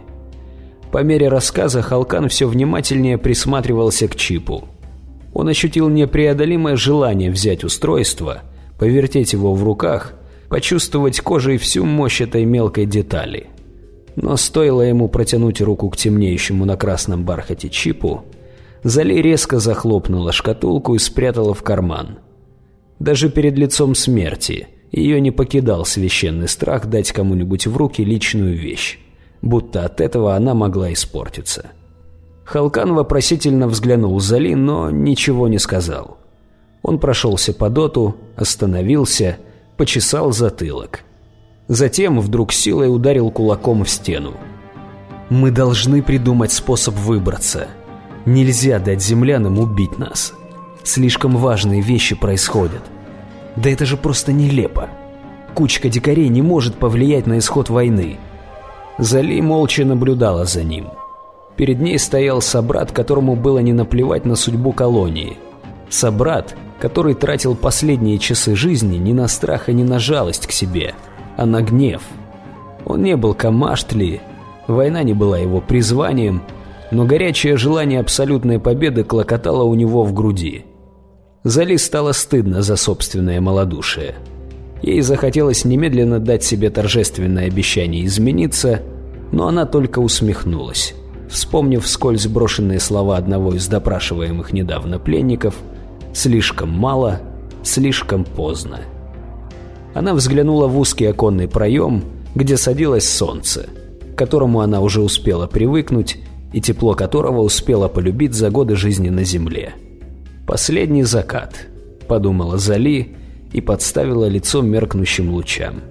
По 0.92 1.02
мере 1.02 1.28
рассказа 1.28 1.80
Халкан 1.80 2.28
все 2.28 2.46
внимательнее 2.46 3.18
присматривался 3.18 4.08
к 4.08 4.14
чипу. 4.14 4.68
Он 5.32 5.48
ощутил 5.48 5.88
непреодолимое 5.88 6.76
желание 6.76 7.30
взять 7.30 7.64
устройство, 7.64 8.42
повертеть 8.83 9.33
его 9.33 9.55
в 9.55 9.62
руках, 9.62 10.12
почувствовать 10.49 11.20
кожей 11.20 11.57
всю 11.57 11.85
мощь 11.85 12.20
этой 12.20 12.45
мелкой 12.45 12.87
детали– 12.87 13.47
но 14.16 14.37
стоило 14.37 14.83
ему 14.83 15.09
протянуть 15.09 15.61
руку 15.61 15.89
к 15.91 15.97
темнеющему 15.97 16.64
на 16.64 16.76
красном 16.76 17.24
бархате 17.24 17.68
чипу, 17.68 18.24
Зали 18.85 19.14
резко 19.14 19.61
захлопнула 19.61 20.33
шкатулку 20.33 20.97
и 20.97 20.99
спрятала 20.99 21.55
в 21.55 21.62
карман. 21.62 22.18
Даже 22.99 23.30
перед 23.30 23.57
лицом 23.57 23.95
смерти 23.95 24.68
ее 24.91 25.20
не 25.20 25.30
покидал 25.30 25.85
священный 25.85 26.49
страх 26.49 26.87
дать 26.87 27.12
кому-нибудь 27.12 27.66
в 27.68 27.76
руки 27.76 28.05
личную 28.05 28.59
вещь, 28.59 28.99
будто 29.41 29.85
от 29.85 30.01
этого 30.01 30.35
она 30.35 30.55
могла 30.55 30.93
испортиться. 30.93 31.70
Халкан 32.45 32.93
вопросительно 32.93 33.68
взглянул 33.68 34.18
Зали, 34.18 34.55
но 34.55 34.91
ничего 34.91 35.47
не 35.47 35.59
сказал. 35.59 36.18
Он 36.83 36.99
прошелся 36.99 37.53
по 37.53 37.70
доту, 37.70 38.16
остановился, 38.37 39.39
почесал 39.76 40.33
затылок– 40.33 41.01
Затем 41.72 42.20
вдруг 42.20 42.53
силой 42.53 42.95
ударил 42.95 43.30
кулаком 43.30 43.85
в 43.85 43.89
стену. 43.89 44.35
«Мы 45.30 45.51
должны 45.51 46.03
придумать 46.03 46.53
способ 46.53 46.95
выбраться. 46.95 47.68
Нельзя 48.26 48.78
дать 48.78 49.03
землянам 49.03 49.59
убить 49.59 49.99
нас. 49.99 50.35
Слишком 50.83 51.37
важные 51.37 51.80
вещи 51.80 52.14
происходят. 52.14 52.83
Да 53.57 53.70
это 53.70 53.87
же 53.87 53.97
просто 53.97 54.33
нелепо. 54.33 54.91
Кучка 55.55 55.89
дикарей 55.89 56.28
не 56.28 56.43
может 56.43 56.76
повлиять 56.76 57.26
на 57.26 57.39
исход 57.39 57.70
войны». 57.70 58.18
Зали 58.99 59.41
молча 59.41 59.87
наблюдала 59.87 60.45
за 60.45 60.64
ним. 60.64 60.89
Перед 61.57 61.80
ней 61.80 61.99
стоял 61.99 62.43
собрат, 62.43 62.93
которому 62.93 63.35
было 63.35 63.61
не 63.61 63.72
наплевать 63.72 64.26
на 64.26 64.37
судьбу 64.37 64.72
колонии. 64.72 65.39
Собрат, 65.89 66.55
который 66.81 67.14
тратил 67.14 67.55
последние 67.55 68.18
часы 68.18 68.57
жизни 68.57 68.97
не 68.97 69.12
на 69.12 69.29
страх 69.29 69.68
и 69.68 69.73
не 69.73 69.85
на 69.85 69.99
жалость 69.99 70.47
к 70.47 70.53
себе– 70.53 70.95
а 71.37 71.47
на 71.47 71.62
гнев. 71.62 72.03
Он 72.85 73.03
не 73.03 73.16
был 73.16 73.35
Камаштли, 73.35 74.20
война 74.66 75.03
не 75.03 75.14
была 75.14 75.39
его 75.39 75.61
призванием, 75.61 76.43
но 76.91 77.05
горячее 77.05 77.57
желание 77.57 78.01
абсолютной 78.01 78.59
победы 78.59 79.05
клокотало 79.05 79.64
у 79.64 79.75
него 79.75 80.05
в 80.05 80.12
груди. 80.12 80.66
Зали 81.45 81.77
стало 81.77 82.12
стыдно 82.12 82.62
за 82.62 82.77
собственное 82.77 83.41
малодушие. 83.41 84.14
Ей 84.83 85.01
захотелось 85.01 85.64
немедленно 85.64 86.18
дать 86.18 86.45
себе 86.45 86.70
торжественное 86.70 87.47
обещание 87.47 88.05
измениться, 88.05 88.83
но 89.31 89.49
она 89.49 89.64
только 89.64 90.01
усмехнулась, 90.01 90.95
вспомнив 91.31 91.85
вскользь 91.85 92.27
брошенные 92.27 92.81
слова 92.81 93.16
одного 93.16 93.55
из 93.55 93.66
допрашиваемых 93.68 94.53
недавно 94.53 94.99
пленников 94.99 95.55
«слишком 96.12 96.70
мало, 96.70 97.20
слишком 97.62 98.24
поздно». 98.24 98.80
Она 99.94 100.14
взглянула 100.14 100.68
в 100.68 100.78
узкий 100.78 101.06
оконный 101.06 101.48
проем, 101.48 102.04
где 102.34 102.56
садилось 102.56 103.08
солнце, 103.08 103.68
к 104.14 104.18
которому 104.18 104.60
она 104.60 104.80
уже 104.80 105.02
успела 105.02 105.46
привыкнуть 105.46 106.18
и 106.52 106.60
тепло 106.60 106.94
которого 106.94 107.40
успела 107.40 107.88
полюбить 107.88 108.34
за 108.34 108.50
годы 108.50 108.76
жизни 108.76 109.10
на 109.10 109.24
земле. 109.24 109.74
«Последний 110.46 111.02
закат»,— 111.02 111.66
подумала 112.08 112.58
Зали 112.58 113.16
и 113.52 113.60
подставила 113.60 114.26
лицо 114.28 114.62
меркнущим 114.62 115.30
лучам. 115.30 115.82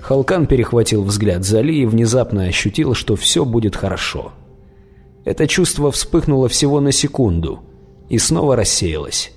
Халкан 0.00 0.46
перехватил 0.46 1.02
взгляд 1.02 1.44
Зали 1.44 1.72
и 1.72 1.86
внезапно 1.86 2.44
ощутил, 2.44 2.94
что 2.94 3.16
все 3.16 3.44
будет 3.44 3.74
хорошо. 3.74 4.32
Это 5.24 5.46
чувство 5.48 5.90
вспыхнуло 5.90 6.48
всего 6.48 6.80
на 6.80 6.92
секунду 6.92 7.60
и 8.08 8.18
снова 8.18 8.56
рассеялось. 8.56 9.32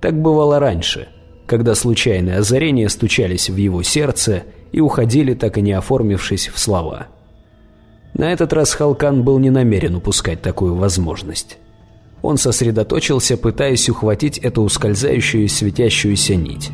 Так 0.00 0.20
бывало 0.20 0.58
раньше, 0.58 1.08
когда 1.46 1.74
случайные 1.74 2.38
озарения 2.38 2.88
стучались 2.88 3.50
в 3.50 3.56
его 3.56 3.82
сердце 3.82 4.44
и 4.72 4.80
уходили, 4.80 5.34
так 5.34 5.58
и 5.58 5.62
не 5.62 5.72
оформившись 5.72 6.48
в 6.48 6.58
слова. 6.58 7.08
На 8.14 8.32
этот 8.32 8.52
раз 8.52 8.74
Халкан 8.74 9.22
был 9.22 9.38
не 9.38 9.50
намерен 9.50 9.96
упускать 9.96 10.42
такую 10.42 10.74
возможность. 10.74 11.58
Он 12.20 12.36
сосредоточился, 12.36 13.36
пытаясь 13.36 13.88
ухватить 13.88 14.38
эту 14.38 14.62
ускользающую 14.62 15.48
светящуюся 15.48 16.34
нить. 16.34 16.70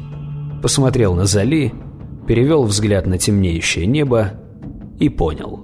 Посмотрел 0.62 1.14
на 1.14 1.26
Зали, 1.26 1.74
перевел 2.26 2.64
взгляд 2.64 3.06
на 3.06 3.18
темнеющее 3.18 3.86
небо 3.86 4.32
и 4.98 5.08
понял. 5.08 5.60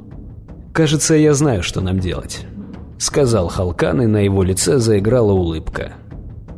«Кажется, 0.73 1.15
я 1.15 1.35
знаю, 1.35 1.63
что 1.63 1.81
нам 1.81 1.99
делать»,— 1.99 2.47
сказал 3.01 3.49
Халкан, 3.49 4.03
и 4.03 4.07
на 4.07 4.19
его 4.19 4.43
лице 4.43 4.79
заиграла 4.79 5.33
улыбка. 5.33 5.95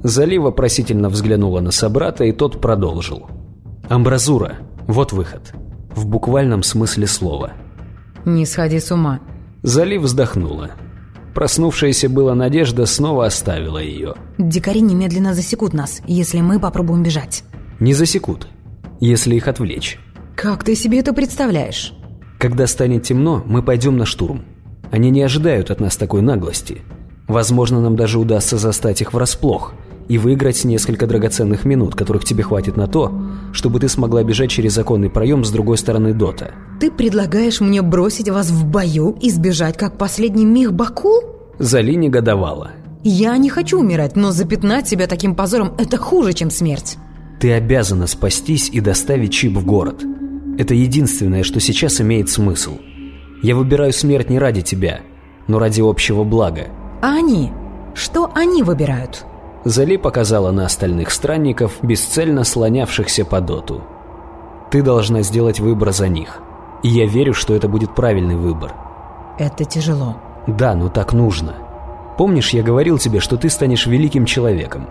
Зали 0.03 0.37
вопросительно 0.37 1.09
взглянула 1.09 1.61
на 1.61 1.71
собрата, 1.71 2.25
и 2.25 2.33
тот 2.33 2.61
продолжил. 2.61 3.29
«Амбразура. 3.89 4.57
Вот 4.89 5.13
выход. 5.13 5.53
В 5.95 6.07
буквальном 6.07 6.63
смысле 6.63 7.07
слова». 7.07 7.53
«Не 8.25 8.45
сходи 8.45 8.81
с 8.81 8.91
ума». 8.91 9.21
Зали 9.63 9.97
вздохнула. 9.97 10.73
Проснувшаяся 11.35 12.09
была 12.09 12.35
надежда 12.35 12.85
снова 12.87 13.27
оставила 13.27 13.79
ее. 13.79 14.15
«Дикари 14.39 14.81
немедленно 14.81 15.35
засекут 15.35 15.73
нас, 15.73 16.03
если 16.07 16.41
мы 16.41 16.59
попробуем 16.59 17.05
бежать». 17.05 17.45
«Не 17.79 17.95
засекут, 17.95 18.49
если 19.01 19.37
их 19.37 19.47
отвлечь». 19.47 19.99
«Как 20.37 20.65
ты 20.65 20.75
себе 20.75 20.99
это 20.99 21.13
представляешь?» 21.13 21.95
«Когда 22.39 22.67
станет 22.67 23.05
темно, 23.05 23.43
мы 23.47 23.63
пойдем 23.63 23.97
на 23.97 24.05
штурм. 24.05 24.45
Они 24.93 25.09
не 25.09 25.23
ожидают 25.23 25.71
от 25.71 25.81
нас 25.81 25.97
такой 25.97 26.21
наглости. 26.21 26.83
Возможно, 27.27 27.81
нам 27.81 27.97
даже 27.97 28.19
удастся 28.19 28.59
застать 28.59 29.01
их 29.01 29.15
врасплох 29.15 29.73
и 30.07 30.19
выиграть 30.19 30.65
несколько 30.65 31.07
драгоценных 31.07 31.65
минут, 31.65 31.95
которых 31.95 32.25
тебе 32.27 32.43
хватит 32.43 32.77
на 32.77 32.87
то, 32.87 33.11
чтобы 33.55 33.81
ты 33.81 33.89
смогла 33.89 34.23
бежать 34.23 34.51
через 34.51 34.75
законный 34.75 35.09
проем 35.09 35.47
с 35.47 35.51
другой 35.51 35.79
стороны 35.79 36.13
Дота. 36.13 36.51
Ты 36.79 36.91
предлагаешь 36.91 37.63
мне 37.63 37.81
бросить 37.81 38.29
вас 38.29 38.51
в 38.51 38.67
бою 38.67 39.17
и 39.19 39.31
сбежать, 39.31 39.79
как 39.79 39.97
последний 39.97 40.45
мих 40.45 40.75
Бакул? 40.75 41.23
Зали 41.59 41.95
негодовала. 41.95 42.73
Я 43.03 43.39
не 43.39 43.49
хочу 43.49 43.81
умирать, 43.81 44.15
но 44.15 44.31
запятнать 44.31 44.87
себя 44.87 45.07
таким 45.07 45.35
позором– 45.35 45.73
это 45.79 45.97
хуже, 45.97 46.35
чем 46.35 46.51
смерть. 46.51 46.99
Ты 47.41 47.53
обязана 47.53 48.07
спастись 48.07 48.69
и 48.69 48.81
доставить 48.81 49.33
чип 49.33 49.57
в 49.57 49.65
город. 49.65 50.05
Это 50.59 50.75
единственное, 50.75 51.45
что 51.45 51.61
сейчас 51.61 51.99
имеет 52.03 52.29
смысл. 52.29 52.77
Я 53.43 53.57
выбираю 53.57 53.93
смерть 53.93 54.31
не 54.31 54.39
ради 54.39 54.63
тебя, 54.63 55.01
но 55.49 55.59
ради 55.59 55.81
общего 55.81 56.25
блага. 56.25 56.69
А 57.03 57.17
они? 57.17 57.53
Что 57.95 58.31
они 58.35 58.63
выбирают? 58.63 59.27
Зали 59.65 59.97
показала 59.97 60.51
на 60.51 60.67
остальных 60.67 61.11
странников, 61.11 61.79
бесцельно 61.83 62.45
слонявшихся 62.45 63.25
по 63.25 63.41
доту. 63.41 63.83
«Ты 64.71 64.83
должна 64.83 65.23
сделать 65.23 65.61
выбор 65.61 65.93
за 65.93 66.09
них. 66.09 66.41
И 66.83 66.89
я 66.89 67.07
верю, 67.07 67.35
что 67.35 67.55
это 67.55 67.69
будет 67.69 67.95
правильный 67.95 68.37
выбор». 68.37 68.75
«Это 69.39 69.65
тяжело». 69.65 70.17
«Да, 70.47 70.75
но 70.75 70.89
так 70.89 71.13
нужно. 71.13 71.55
Помнишь, 72.19 72.51
я 72.51 72.63
говорил 72.63 72.99
тебе, 72.99 73.21
что 73.21 73.37
ты 73.37 73.51
станешь 73.51 73.87
великим 73.87 74.25
человеком? 74.25 74.89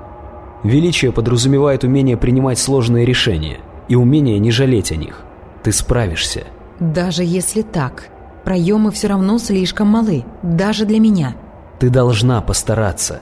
Величие 0.63 1.11
подразумевает 1.11 1.83
умение 1.83 2.15
принимать 2.15 2.59
сложные 2.59 3.05
решения 3.05 3.57
и 3.89 3.95
умение 3.95 4.39
не 4.39 4.51
жалеть 4.51 4.91
о 4.91 4.95
них. 4.95 5.23
Ты 5.63 5.71
справишься». 5.71 6.43
«Даже 6.79 7.23
если 7.23 7.61
так, 7.61 8.10
проемы 8.43 8.91
все 8.91 9.07
равно 9.07 9.37
слишком 9.37 9.87
малы, 9.87 10.25
даже 10.41 10.85
для 10.85 10.99
меня». 10.99 11.35
«Ты 11.79 11.89
должна 11.89 12.41
постараться. 12.41 13.21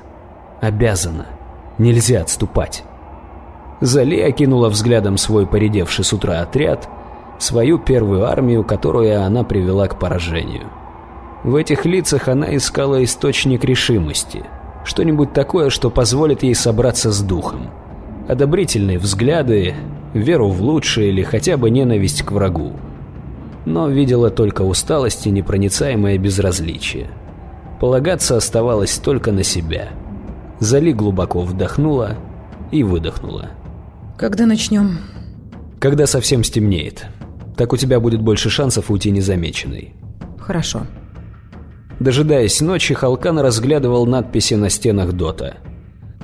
Обязана». 0.61 1.25
Нельзя 1.77 2.21
отступать. 2.21 2.83
Зали 3.79 4.19
окинула 4.19 4.67
взглядом 4.67 5.17
свой 5.17 5.47
поредевший 5.47 6.03
с 6.03 6.11
утра 6.11 6.41
отряд, 6.41 6.89
свою 7.37 7.79
первую 7.79 8.25
армию, 8.25 8.65
которую 8.65 9.23
она 9.23 9.45
привела 9.45 9.87
к 9.87 9.97
поражению. 9.97 10.67
В 11.43 11.55
этих 11.55 11.85
лицах 11.85 12.27
она 12.27 12.53
искала 12.53 13.01
источник 13.01 13.63
решимости, 13.63 14.43
что-нибудь 14.83 15.31
такое, 15.31 15.69
что 15.69 15.89
позволит 15.89 16.43
ей 16.43 16.53
собраться 16.53 17.11
с 17.11 17.21
духом. 17.21 17.69
Одобрительные 18.27 18.99
взгляды, 18.99 19.73
веру 20.13 20.49
в 20.49 20.61
лучшее 20.61 21.09
или 21.09 21.23
хотя 21.23 21.55
бы 21.55 21.69
ненависть 21.69 22.23
к 22.23 22.31
врагу. 22.33 22.73
Но 23.69 23.87
видела 23.87 24.29
только 24.29 24.63
усталость 24.63 25.25
и 25.27 25.31
непроницаемое 25.31 26.17
безразличие. 26.17 27.07
Полагаться 27.79 28.35
оставалось 28.35 28.97
только 28.97 29.31
на 29.31 29.43
себя– 29.43 29.89
Зали 30.59 30.91
глубоко 30.91 31.41
вдохнула 31.41 32.17
и 32.71 32.83
выдохнула. 32.83 33.49
«Когда 34.17 34.45
начнем?» 34.45 34.99
«Когда 35.79 36.05
совсем 36.05 36.43
стемнеет. 36.43 37.05
Так 37.55 37.71
у 37.71 37.77
тебя 37.77 38.01
будет 38.01 38.21
больше 38.21 38.49
шансов 38.49 38.91
уйти 38.91 39.11
незамеченной». 39.11 39.93
«Хорошо». 40.37 40.81
Дожидаясь 42.01 42.59
ночи, 42.59 42.93
Халкан 42.93 43.39
разглядывал 43.39 44.05
надписи 44.05 44.53
на 44.53 44.69
стенах 44.69 45.13
Дота. 45.13 45.57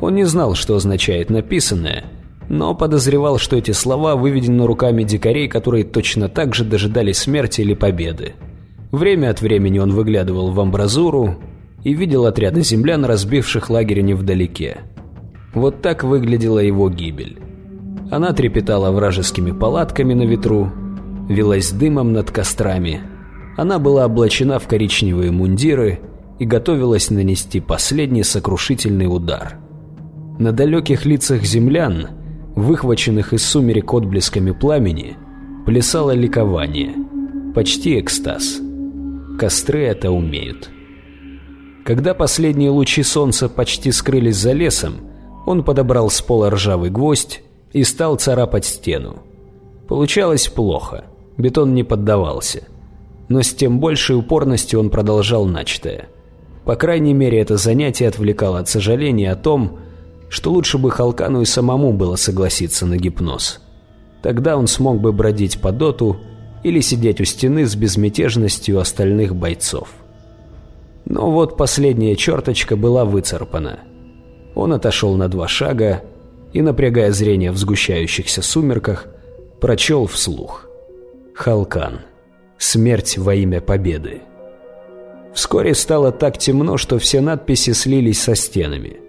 Он 0.02 0.16
не 0.16 0.26
знал, 0.26 0.56
что 0.56 0.76
означает 0.76 1.30
написанное, 1.30 2.06
но 2.50 2.76
подозревал, 2.76 3.38
что 3.38 3.56
эти 3.56 3.72
слова 3.72 4.16
выведены 4.16 4.66
руками 4.66 5.04
дикарей, 5.04 5.48
которые 5.48 5.84
точно 5.84 6.30
так 6.30 6.56
же 6.56 6.64
дожидались 6.64 7.20
смерти 7.20 7.62
или 7.62 7.74
победы. 7.74 8.34
Время 8.92 9.32
от 9.32 9.42
времени 9.42 9.80
он 9.80 9.92
выглядывал 9.92 10.52
в 10.52 10.60
амбразуру, 10.60 11.38
и 11.86 11.94
видел 11.94 12.26
отряды 12.26 12.62
землян, 12.62 13.06
разбивших 13.06 13.70
лагерь 13.70 14.02
невдалеке. 14.02 14.80
Вот 15.54 15.82
так 15.82 16.04
выглядела 16.04 16.60
его 16.60 16.90
гибель. 16.90 17.38
Она 18.12 18.34
трепетала 18.34 18.92
вражескими 18.92 19.52
палатками 19.52 20.16
на 20.16 20.24
ветру, 20.24 20.72
велась 21.30 21.72
дымом 21.72 22.12
над 22.12 22.32
кострами. 22.32 23.02
Она 23.56 23.78
была 23.78 24.06
облачена 24.06 24.58
в 24.58 24.68
коричневые 24.68 25.32
мундиры 25.32 26.00
и 26.40 26.46
готовилась 26.46 27.12
нанести 27.12 27.62
последний 27.62 28.24
сокрушительный 28.24 29.06
удар. 29.06 29.60
На 30.40 30.52
далеких 30.52 31.06
лицах 31.06 31.44
землян, 31.44 32.10
выхваченных 32.56 33.34
из 33.34 33.46
сумерек 33.46 33.94
отблесками 33.94 34.52
пламени, 34.52 35.18
плясало 35.66 36.12
ликование, 36.12 36.94
почти 37.54 38.00
экстаз. 38.00 38.60
Костры 39.38 39.84
это 39.84 40.12
умеют. 40.12 40.70
Когда 41.84 42.14
последние 42.14 42.72
лучи 42.72 43.04
солнца 43.04 43.50
почти 43.50 43.92
скрылись 43.92 44.38
за 44.38 44.54
лесом, 44.54 44.96
он 45.46 45.64
подобрал 45.64 46.10
с 46.10 46.22
пола 46.22 46.50
ржавый 46.50 46.90
гвоздь 46.90 47.44
и 47.74 47.84
стал 47.84 48.16
царапать 48.16 48.66
стену. 48.66 49.22
Получалось 49.88 50.48
плохо, 50.48 51.06
бетон 51.38 51.76
не 51.76 51.84
поддавался. 51.84 52.64
Но 53.28 53.42
с 53.42 53.54
тем 53.54 53.80
большей 53.80 54.16
упорностью 54.16 54.80
он 54.80 54.90
продолжал 54.90 55.46
начатое. 55.46 56.08
По 56.64 56.76
крайней 56.76 57.14
мере, 57.14 57.40
это 57.40 57.58
занятие 57.58 58.08
отвлекало 58.08 58.60
от 58.60 58.70
сожаления 58.70 59.32
о 59.32 59.36
том, 59.36 59.80
что 60.30 60.52
лучше 60.52 60.78
бы 60.78 60.92
Халкану 60.92 61.42
и 61.42 61.46
самому 61.46 61.94
было 61.94 62.16
согласиться 62.16 62.86
на 62.86 62.98
гипноз. 62.98 63.62
Тогда 64.22 64.58
он 64.58 64.68
смог 64.68 65.00
бы 65.00 65.12
бродить 65.14 65.60
по 65.62 65.72
доту 65.72 66.18
или 66.64 66.80
сидеть 66.80 67.22
у 67.22 67.26
стены 67.26 67.66
с 67.66 67.76
безмятежностью 67.76 68.80
остальных 68.80 69.36
бойцов. 69.36 69.90
Но 71.06 71.30
вот 71.30 71.58
последняя 71.58 72.16
черточка 72.16 72.76
была 72.76 73.06
выцарпана. 73.06 73.80
Он 74.56 74.74
отошел 74.74 75.16
на 75.16 75.28
два 75.28 75.48
шага 75.48 76.04
и, 76.54 76.62
напрягая 76.62 77.12
зрение 77.12 77.52
в 77.52 77.58
сгущающихся 77.58 78.42
сумерках, 78.42 79.06
прочел 79.62 80.08
вслух. 80.08 80.68
«Халкан. 81.36 82.00
Смерть 82.58 83.18
во 83.18 83.36
имя 83.36 83.62
победы». 83.62 84.22
Вскоре 85.36 85.76
стало 85.76 86.12
так 86.12 86.38
темно, 86.38 86.78
что 86.78 86.98
все 86.98 87.20
надписи 87.20 87.74
слились 87.74 88.22
со 88.22 88.36
стенами. 88.36 89.05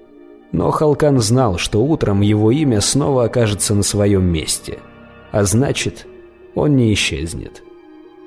Но 0.53 0.70
Халкан 0.70 1.18
знал, 1.18 1.59
что 1.59 1.82
утром 1.84 2.20
его 2.20 2.51
имя 2.51 2.80
снова 2.80 3.24
окажется 3.24 3.74
на 3.74 3.82
своем 3.82 4.24
месте. 4.24 4.78
А 5.32 5.44
значит, 5.44 6.07
он 6.55 6.76
не 6.76 6.92
исчезнет. 6.92 7.62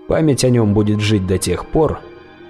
Память 0.08 0.44
о 0.44 0.50
нем 0.50 0.74
будет 0.74 1.00
жить 1.00 1.28
до 1.28 1.38
тех 1.38 1.66
пор, 1.68 2.00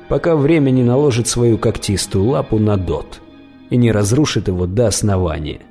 пока 0.07 0.35
время 0.35 0.71
не 0.71 0.83
наложит 0.83 1.27
свою 1.27 1.57
когтистую 1.57 2.25
лапу 2.25 2.57
на 2.57 2.77
дот 2.77 3.21
и 3.69 3.77
не 3.77 3.91
разрушит 3.91 4.47
его 4.47 4.65
до 4.65 4.87
основания, 4.87 5.61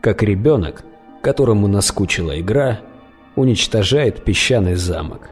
как 0.00 0.22
ребенок, 0.22 0.84
которому 1.22 1.66
наскучила 1.66 2.38
игра, 2.38 2.80
уничтожает 3.36 4.24
песчаный 4.24 4.74
замок. 4.74 5.30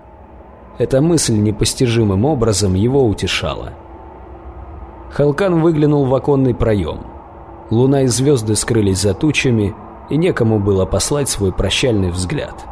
Эта 0.78 1.00
мысль 1.00 1.34
непостижимым 1.34 2.24
образом 2.24 2.74
его 2.74 3.04
утешала. 3.06 3.74
Халкан 5.10 5.60
выглянул 5.60 6.04
в 6.04 6.14
оконный 6.14 6.54
проем. 6.54 7.00
Луна 7.70 8.02
и 8.02 8.06
звезды 8.06 8.56
скрылись 8.56 9.00
за 9.00 9.14
тучами, 9.14 9.74
и 10.08 10.16
некому 10.16 10.58
было 10.58 10.86
послать 10.86 11.28
свой 11.28 11.52
прощальный 11.52 12.10
взгляд. 12.10 12.64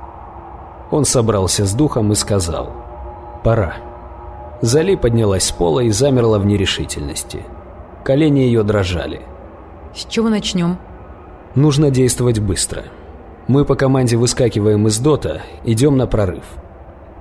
Он 0.91 1.05
собрался 1.05 1.67
с 1.67 1.75
духом 1.75 2.13
и 2.13 2.15
сказал 2.15 2.71
«Пора». 3.45 3.77
Зали 4.63 4.95
поднялась 4.95 5.45
с 5.45 5.53
пола 5.53 5.81
и 5.81 5.91
замерла 5.91 6.39
в 6.39 6.47
нерешительности. 6.47 7.43
Колени 8.05 8.41
ее 8.41 8.63
дрожали. 8.63 9.21
«С 9.95 10.07
чего 10.07 10.29
начнем?» 10.31 10.79
«Нужно 11.55 11.91
действовать 11.91 12.39
быстро. 12.39 12.85
Мы 13.49 13.65
по 13.65 13.75
команде 13.75 14.17
выскакиваем 14.17 14.87
из 14.87 14.99
дота, 14.99 15.43
идем 15.65 15.97
на 15.97 16.07
прорыв. 16.07 16.45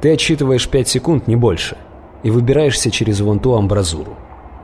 Ты 0.02 0.14
отсчитываешь 0.14 0.68
5 0.68 0.88
секунд, 0.88 1.28
не 1.28 1.36
больше, 1.36 1.78
и 2.24 2.32
выбираешься 2.32 2.90
через 2.90 3.22
вон 3.22 3.40
ту 3.40 3.54
амбразуру. 3.54 4.16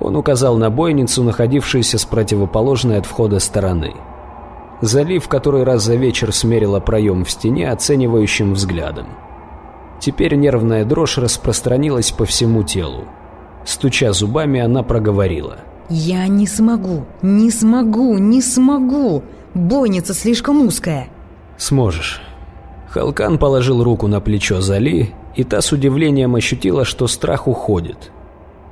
Он 0.02 0.16
указал 0.16 0.58
на 0.58 0.72
бойницу, 0.72 1.24
находившуюся 1.24 2.00
с 2.00 2.06
противоположной 2.06 2.98
от 2.98 3.06
входа 3.06 3.40
стороны. 3.40 3.94
Залив 4.82 5.28
который 5.28 5.64
раз 5.64 5.84
за 5.84 5.96
вечер 5.96 6.34
смерила 6.34 6.80
проем 6.80 7.24
в 7.24 7.30
стене 7.30 7.70
оценивающим 7.70 8.56
взглядом. 8.56 9.06
Теперь 10.00 10.34
нервная 10.34 10.86
дрожь 10.86 11.20
распространилась 11.20 12.12
по 12.12 12.26
всему 12.26 12.64
телу. 12.64 13.06
Стуча 13.64 14.12
зубами, 14.12 14.60
она 14.60 14.82
проговорила. 14.82 15.58
«Я 15.88 16.28
не 16.28 16.48
смогу, 16.48 17.06
не 17.22 17.52
смогу, 17.52 18.18
не 18.18 18.42
смогу! 18.42 19.22
Бойница 19.54 20.16
слишком 20.16 20.66
узкая!» 20.66 21.10
«Сможешь». 21.58 22.22
Халкан 22.90 23.38
положил 23.38 23.84
руку 23.84 24.08
на 24.08 24.20
плечо 24.20 24.62
Зали, 24.62 25.14
и 25.36 25.44
та 25.44 25.62
с 25.62 25.72
удивлением 25.72 26.34
ощутила, 26.34 26.86
что 26.86 27.06
страх 27.08 27.48
уходит. 27.48 28.12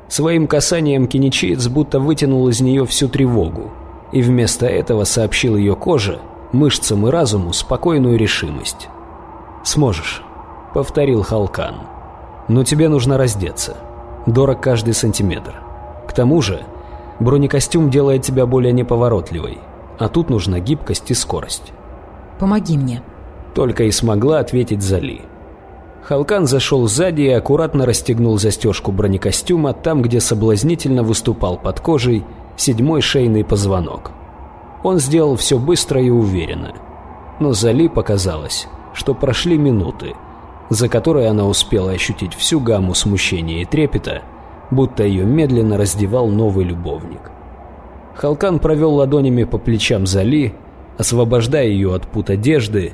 Своим 0.09 0.47
касанием 0.47 1.07
киничиец 1.07 1.67
будто 1.67 1.99
вытянул 1.99 2.47
из 2.47 2.61
нее 2.61 2.87
всю 2.87 3.07
тревогу, 3.07 3.69
и 4.11 4.23
вместо 4.23 4.65
этого 4.65 5.03
сообщил 5.03 5.55
ее 5.55 5.75
коже, 5.75 6.19
мышцам 6.51 7.07
и 7.07 7.11
разуму 7.11 7.53
спокойную 7.53 8.17
решимость. 8.17 8.89
«Сможешь»,— 9.63 10.23
повторил 10.73 11.21
Халкан. 11.21 11.75
«Но 12.47 12.63
тебе 12.63 12.89
нужно 12.89 13.19
раздеться. 13.19 13.77
Дорог 14.25 14.59
каждый 14.59 14.95
сантиметр. 14.95 15.53
К 16.07 16.13
тому 16.13 16.41
же, 16.41 16.63
бронекостюм 17.19 17.91
делает 17.91 18.23
тебя 18.23 18.47
более 18.47 18.73
неповоротливой, 18.73 19.59
а 19.99 20.09
тут 20.09 20.31
нужна 20.31 20.59
гибкость 20.59 21.11
и 21.11 21.13
скорость». 21.13 21.71
«Помоги 22.39 22.79
мне»,— 22.79 23.03
только 23.53 23.83
и 23.83 23.91
смогла 23.91 24.39
ответить 24.39 24.81
Зали. 24.81 25.28
Халкан 26.03 26.47
зашел 26.47 26.87
сзади 26.87 27.21
и 27.21 27.29
аккуратно 27.29 27.85
расстегнул 27.85 28.37
застежку 28.39 28.91
бронекостюма 28.91 29.73
там, 29.73 30.01
где 30.01 30.19
соблазнительно 30.19 31.03
выступал 31.03 31.57
под 31.57 31.79
кожей 31.79 32.23
седьмой 32.55 33.01
шейный 33.01 33.43
позвонок. 33.43 34.11
Он 34.83 34.99
сделал 34.99 35.35
все 35.35 35.59
быстро 35.59 36.01
и 36.01 36.09
уверенно. 36.09 36.73
Но 37.39 37.53
Зали 37.53 37.87
показалось, 37.87 38.67
что 38.93 39.13
прошли 39.13 39.57
минуты, 39.57 40.13
за 40.69 40.89
которые 40.89 41.27
она 41.27 41.45
успела 41.45 41.91
ощутить 41.91 42.33
всю 42.33 42.59
гамму 42.59 42.93
смущения 42.95 43.61
и 43.61 43.65
трепета, 43.65 44.23
будто 44.71 45.03
ее 45.03 45.25
медленно 45.25 45.77
раздевал 45.77 46.27
новый 46.27 46.65
любовник. 46.65 47.31
Халкан 48.15 48.59
провел 48.59 48.95
ладонями 48.95 49.43
по 49.43 49.57
плечам 49.57 50.05
Зали, 50.05 50.53
освобождая 50.97 51.67
ее 51.67 51.93
от 51.93 52.07
пут 52.07 52.29
одежды, 52.29 52.93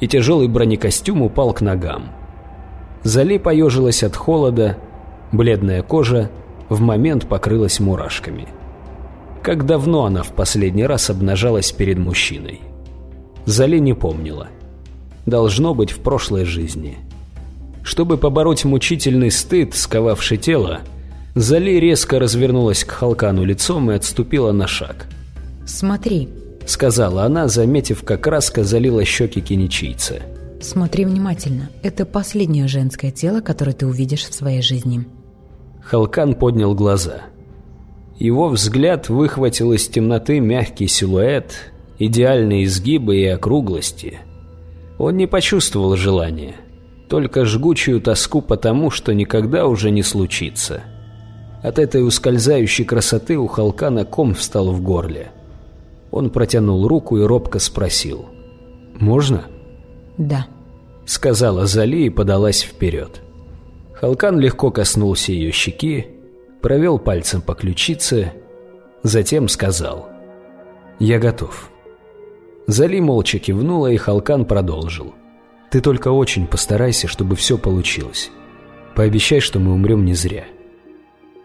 и 0.00 0.08
тяжелый 0.08 0.48
бронекостюм 0.48 1.22
упал 1.22 1.52
к 1.52 1.60
ногам. 1.60 2.04
Зали 3.04 3.38
поежилась 3.38 4.02
от 4.02 4.16
холода, 4.16 4.78
бледная 5.32 5.82
кожа 5.82 6.30
в 6.68 6.80
момент 6.80 7.26
покрылась 7.28 7.80
мурашками. 7.80 8.48
Как 9.42 9.66
давно 9.66 10.04
она 10.04 10.22
в 10.22 10.32
последний 10.32 10.86
раз 10.86 11.10
обнажалась 11.10 11.72
перед 11.72 11.98
мужчиной? 11.98 12.60
Зали 13.44 13.78
не 13.78 13.92
помнила. 13.92 14.48
Должно 15.26 15.74
быть 15.74 15.90
в 15.90 15.98
прошлой 15.98 16.44
жизни. 16.44 16.98
Чтобы 17.82 18.16
побороть 18.16 18.64
мучительный 18.64 19.32
стыд, 19.32 19.74
сковавший 19.74 20.38
тело, 20.38 20.80
Зали 21.34 21.72
резко 21.72 22.20
развернулась 22.20 22.84
к 22.84 22.90
Халкану 22.90 23.44
лицом 23.44 23.90
и 23.90 23.94
отступила 23.94 24.52
на 24.52 24.66
шаг. 24.66 25.06
«Смотри»,— 25.66 26.28
сказала 26.66 27.24
она, 27.24 27.48
заметив, 27.48 28.04
как 28.04 28.20
краска 28.20 28.62
залила 28.62 29.04
щеки 29.04 29.40
киничийца. 29.40 30.20
Смотри 30.62 31.04
внимательно. 31.04 31.70
Это 31.82 32.06
последнее 32.06 32.68
женское 32.68 33.10
тело, 33.10 33.40
которое 33.40 33.72
ты 33.72 33.86
увидишь 33.86 34.24
в 34.24 34.32
своей 34.32 34.62
жизни. 34.62 35.04
Халкан 35.82 36.34
поднял 36.34 36.74
глаза. 36.74 37.22
Его 38.16 38.48
взгляд 38.48 39.08
выхватил 39.08 39.72
из 39.72 39.88
темноты 39.88 40.38
мягкий 40.38 40.86
силуэт, 40.86 41.72
идеальные 41.98 42.64
изгибы 42.64 43.16
и 43.16 43.26
округлости. 43.26 44.20
Он 44.98 45.16
не 45.16 45.26
почувствовал 45.26 45.96
желания, 45.96 46.54
только 47.08 47.44
жгучую 47.44 48.00
тоску 48.00 48.40
по 48.40 48.56
тому, 48.56 48.90
что 48.90 49.12
никогда 49.12 49.66
уже 49.66 49.90
не 49.90 50.04
случится. 50.04 50.82
От 51.62 51.80
этой 51.80 52.06
ускользающей 52.06 52.84
красоты 52.84 53.36
у 53.36 53.48
Халкана 53.48 54.04
ком 54.04 54.34
встал 54.34 54.72
в 54.72 54.80
горле. 54.80 55.32
Он 56.12 56.30
протянул 56.30 56.86
руку 56.86 57.18
и 57.18 57.22
робко 57.22 57.58
спросил. 57.58 58.26
«Можно?» 59.00 59.44
«Да»,— 60.18 60.46
сказала 61.04 61.66
Зали 61.66 62.04
и 62.04 62.10
подалась 62.10 62.62
вперед. 62.62 63.20
Халкан 63.94 64.38
легко 64.38 64.70
коснулся 64.70 65.32
ее 65.32 65.52
щеки, 65.52 66.06
провел 66.60 66.98
пальцем 66.98 67.40
по 67.40 67.54
ключице, 67.54 68.32
затем 69.02 69.48
сказал 69.48 70.08
«Я 70.98 71.18
готов». 71.18 71.70
Зали 72.66 73.00
молча 73.00 73.38
кивнула, 73.38 73.88
и 73.88 73.96
Халкан 73.96 74.44
продолжил. 74.44 75.14
«Ты 75.70 75.80
только 75.80 76.08
очень 76.08 76.46
постарайся, 76.46 77.08
чтобы 77.08 77.34
все 77.36 77.58
получилось. 77.58 78.30
Пообещай, 78.94 79.40
что 79.40 79.58
мы 79.58 79.72
умрем 79.72 80.04
не 80.04 80.14
зря». 80.14 80.44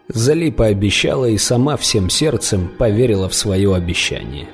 Зали 0.08 0.50
пообещала 0.50 1.26
и 1.26 1.36
сама 1.36 1.76
всем 1.76 2.08
сердцем 2.08 2.70
поверила 2.78 3.28
в 3.28 3.34
свое 3.34 3.74
обещание. 3.74 4.48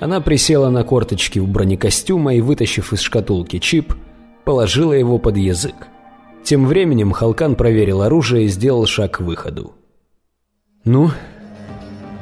Она 0.00 0.20
присела 0.20 0.70
на 0.70 0.84
корточки 0.84 1.38
у 1.38 1.46
бронекостюма 1.46 2.34
и, 2.34 2.40
вытащив 2.40 2.92
из 2.92 3.00
шкатулки 3.00 3.58
чип, 3.58 3.94
положила 4.44 4.92
его 4.92 5.18
под 5.18 5.36
язык. 5.36 5.88
Тем 6.44 6.66
временем 6.66 7.12
Халкан 7.12 7.56
проверил 7.56 8.02
оружие 8.02 8.44
и 8.44 8.48
сделал 8.48 8.86
шаг 8.86 9.18
к 9.18 9.20
выходу. 9.20 9.72
«Ну, 10.84 11.10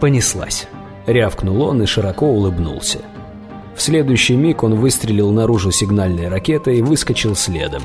понеслась»,— 0.00 0.66
рявкнул 1.06 1.62
он 1.62 1.82
и 1.82 1.86
широко 1.86 2.26
улыбнулся. 2.26 3.00
В 3.76 3.82
следующий 3.82 4.36
миг 4.36 4.62
он 4.62 4.74
выстрелил 4.74 5.30
наружу 5.30 5.70
сигнальной 5.70 6.28
ракетой 6.28 6.78
и 6.78 6.82
выскочил 6.82 7.36
следом. 7.36 7.82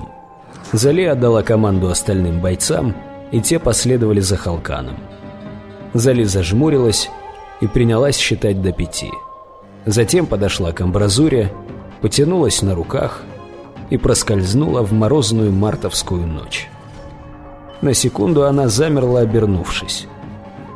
Зали 0.72 1.04
отдала 1.04 1.44
команду 1.44 1.90
остальным 1.90 2.40
бойцам, 2.40 2.96
и 3.32 3.42
те 3.42 3.60
последовали 3.60 4.22
за 4.22 4.38
Халканом. 4.38 4.96
Зали 5.94 6.24
зажмурилась 6.24 7.10
и 7.60 7.68
принялась 7.68 8.18
считать 8.18 8.62
до 8.62 8.72
пяти. 8.72 9.12
Затем 9.86 10.28
подошла 10.28 10.72
к 10.72 10.82
амбразуре, 10.82 11.52
потянулась 12.02 12.62
на 12.62 12.76
руках 12.76 13.24
и 13.90 13.98
проскользнула 13.98 14.84
в 14.84 14.94
морозную 14.94 15.52
мартовскую 15.52 16.26
ночь. 16.26 16.70
На 17.82 17.94
секунду 17.94 18.46
она 18.46 18.68
замерла, 18.68 19.22
обернувшись. 19.22 20.08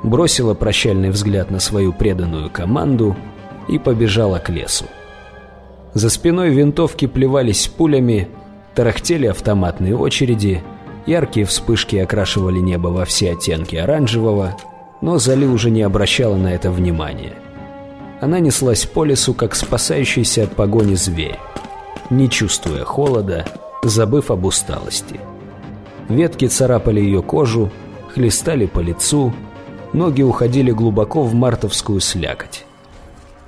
Бросила 0.04 0.54
прощальный 0.54 1.12
взгляд 1.12 1.52
на 1.52 1.60
свою 1.60 1.94
преданную 1.94 2.50
команду 2.50 3.16
и 3.68 3.78
побежала 3.78 4.40
к 4.40 4.50
лесу. 4.50 4.86
За 5.94 6.10
спиной 6.10 6.50
винтовки 6.50 7.08
плевались 7.08 7.68
пулями, 7.68 8.28
тарахтели 8.74 9.28
автоматные 9.28 9.96
очереди, 9.96 10.64
яркие 11.06 11.46
вспышки 11.46 11.96
окрашивали 11.96 12.60
небо 12.60 12.90
во 12.90 13.06
все 13.06 13.32
оттенки 13.32 13.76
оранжевого, 13.76 14.58
но 15.02 15.20
Зали 15.20 15.46
уже 15.46 15.72
не 15.72 15.84
обращала 15.84 16.36
на 16.36 16.54
это 16.54 16.72
внимания. 16.72 17.34
Она 18.26 18.40
неслась 18.40 18.88
по 18.88 19.04
лесу, 19.04 19.36
как 19.36 19.54
спасающийся 19.54 20.46
от 20.46 20.56
погони 20.56 20.96
зверь, 20.96 21.38
не 22.10 22.28
чувствуя 22.28 22.84
холода, 22.84 23.46
забыв 23.84 24.32
об 24.32 24.46
усталости. 24.46 25.20
Ветки 26.10 26.48
царапали 26.48 27.00
ее 27.00 27.22
кожу, 27.22 27.70
хлестали 28.16 28.66
по 28.66 28.80
лицу, 28.80 29.32
ноги 29.94 30.24
уходили 30.24 30.72
глубоко 30.72 31.22
в 31.22 31.36
мартовскую 31.36 32.00
слякоть. 32.00 32.66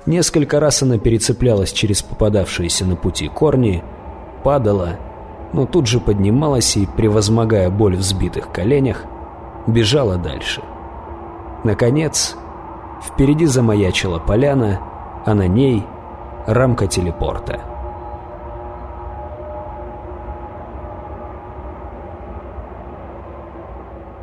Несколько 0.06 0.60
раз 0.60 0.80
она 0.80 0.96
перецеплялась 0.96 1.72
через 1.72 2.02
попадавшиеся 2.02 2.84
на 2.84 2.94
пути 2.94 3.26
корни, 3.26 3.82
падала, 4.44 4.90
но 5.52 5.66
тут 5.66 5.88
же 5.88 5.98
поднималась 5.98 6.76
и, 6.76 6.86
превозмогая 6.86 7.68
боль 7.68 7.96
в 7.96 8.02
сбитых 8.02 8.52
коленях, 8.52 9.06
бежала 9.66 10.18
дальше. 10.18 10.62
Наконец, 11.64 12.36
впереди 13.02 13.46
замаячила 13.46 14.18
поляна, 14.18 14.80
а 15.24 15.34
на 15.34 15.46
ней 15.46 15.84
рамка 16.46 16.86
телепорта. 16.86 17.60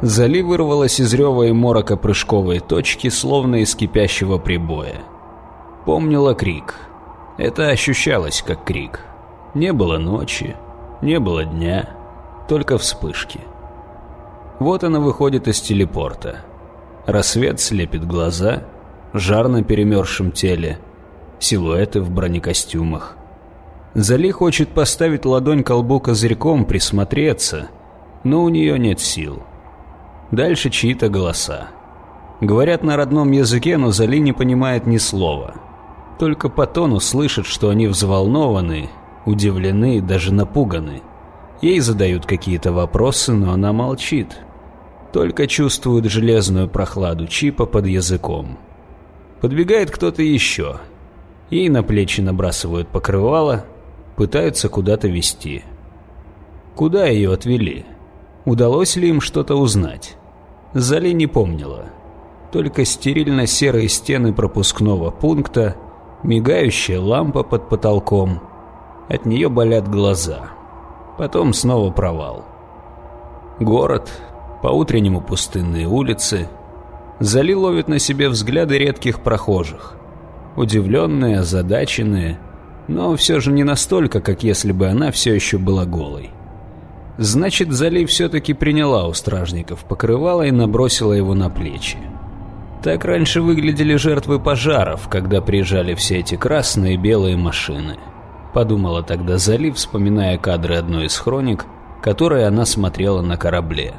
Зали 0.01 0.41
вырвалась 0.41 0.99
из 0.99 1.13
рева 1.13 1.43
и 1.43 1.51
морока 1.51 1.95
прыжковой 1.95 2.59
точки, 2.59 3.09
словно 3.09 3.55
из 3.57 3.75
кипящего 3.75 4.37
прибоя. 4.37 5.01
Помнила 5.85 6.35
крик. 6.35 6.75
Это 7.37 7.69
ощущалось 7.69 8.43
как 8.45 8.63
крик. 8.63 9.01
Не 9.53 9.71
было 9.73 9.97
ночи, 9.97 10.55
не 11.01 11.19
было 11.19 11.45
дня, 11.45 11.89
только 12.47 12.77
вспышки. 12.77 13.39
Вот 14.59 14.83
она 14.83 14.99
выходит 14.99 15.47
из 15.47 15.61
телепорта. 15.61 16.41
Рассвет 17.05 17.59
слепит 17.59 18.05
глаза, 18.05 18.63
жар 19.13 19.47
на 19.47 19.63
перемерзшем 19.63 20.31
теле, 20.31 20.79
силуэты 21.39 22.01
в 22.01 22.09
бронекостюмах. 22.09 23.15
Зали 23.93 24.31
хочет 24.31 24.69
поставить 24.69 25.23
ладонь 25.23 25.63
колбу 25.63 25.99
козырьком, 25.99 26.65
присмотреться, 26.65 27.69
но 28.23 28.43
у 28.43 28.49
нее 28.49 28.79
нет 28.79 28.99
сил. 28.99 29.43
Дальше 30.31 30.69
чьи-то 30.69 31.07
голоса. 31.09 31.67
Говорят 32.41 32.83
на 32.83 32.97
родном 32.97 33.31
языке, 33.31 33.77
но 33.77 33.91
Зали 33.91 34.17
не 34.17 34.33
понимает 34.33 34.87
ни 34.87 34.97
слова. 34.97 35.53
Только 36.19 36.49
по 36.49 36.65
тону 36.65 36.99
слышит, 36.99 37.45
что 37.45 37.69
они 37.69 37.87
взволнованы, 37.87 38.89
удивлены, 39.25 40.01
даже 40.01 40.33
напуганы. 40.33 41.03
Ей 41.61 41.79
задают 41.79 42.25
какие-то 42.25 42.73
вопросы, 42.73 43.31
но 43.31 43.53
она 43.53 43.71
молчит. 43.71 44.39
Только 45.15 45.47
чувствует 45.47 46.03
железную 46.11 46.67
прохладу 46.67 47.25
чипа 47.25 47.65
под 47.65 47.85
языком. 47.85 48.57
Подбегает 49.39 49.89
кто-то 49.89 50.21
еще. 50.21 50.81
Ей 51.49 51.69
на 51.69 51.83
плечи 51.83 52.19
набрасывают 52.19 52.89
покрывало, 52.89 53.63
пытаются 54.17 54.67
куда-то 54.67 55.07
вести. 55.07 55.63
Куда 56.75 57.05
ее 57.05 57.31
отвели? 57.31 57.85
Удалось 58.43 58.97
ли 58.97 59.07
им 59.07 59.21
что-то 59.21 59.55
узнать? 59.55 60.17
Зали 60.73 61.13
не 61.13 61.27
помнила. 61.27 61.85
Только 62.51 62.83
стерильно-серые 62.83 63.87
стены 63.87 64.33
пропускного 64.33 65.11
пункта, 65.11 65.77
мигающая 66.23 66.99
лампа 66.99 67.43
под 67.43 67.69
потолком. 67.69 68.41
От 69.07 69.25
нее 69.25 69.47
болят 69.47 69.87
глаза. 69.87 70.49
Потом 71.17 71.53
снова 71.53 71.89
провал. 71.89 72.43
Город, 73.61 74.11
по-утреннему 74.65 75.21
пустынные 75.21 75.85
улицы. 75.85 76.49
Зали 77.19 77.53
ловит 77.53 77.87
на 77.87 77.99
себе 77.99 78.29
взгляды 78.29 78.79
редких 78.79 79.19
прохожих. 79.19 79.93
Удивленные, 80.55 81.41
озадаченные, 81.41 82.39
но 82.87 83.15
все 83.15 83.39
же 83.39 83.51
не 83.51 83.63
настолько, 83.63 84.21
как 84.21 84.41
если 84.41 84.71
бы 84.71 84.87
она 84.87 85.11
все 85.11 85.35
еще 85.35 85.59
была 85.59 85.85
голой. 85.85 86.31
Значит, 87.19 87.73
Зали 87.73 88.05
все-таки 88.05 88.55
приняла 88.55 89.07
у 89.07 89.13
стражников 89.13 89.85
покрывало 89.85 90.41
и 90.41 90.49
набросила 90.49 91.13
его 91.13 91.35
на 91.35 91.51
плечи. 91.51 91.99
Так 92.81 93.05
раньше 93.05 93.43
выглядели 93.43 93.97
жертвы 93.97 94.39
пожаров, 94.39 95.09
когда 95.09 95.41
приезжали 95.41 95.93
все 95.93 96.21
эти 96.21 96.37
красные 96.37 96.95
и 96.95 96.97
белые 96.97 97.37
машины. 97.37 97.97
Подумала 98.51 99.03
тогда 99.03 99.37
Зали, 99.37 99.69
вспоминая 99.69 100.39
кадры 100.39 100.77
одной 100.77 101.05
из 101.05 101.15
хроник, 101.19 101.67
которые 102.01 102.47
она 102.47 102.65
смотрела 102.65 103.21
на 103.21 103.37
корабле. 103.37 103.93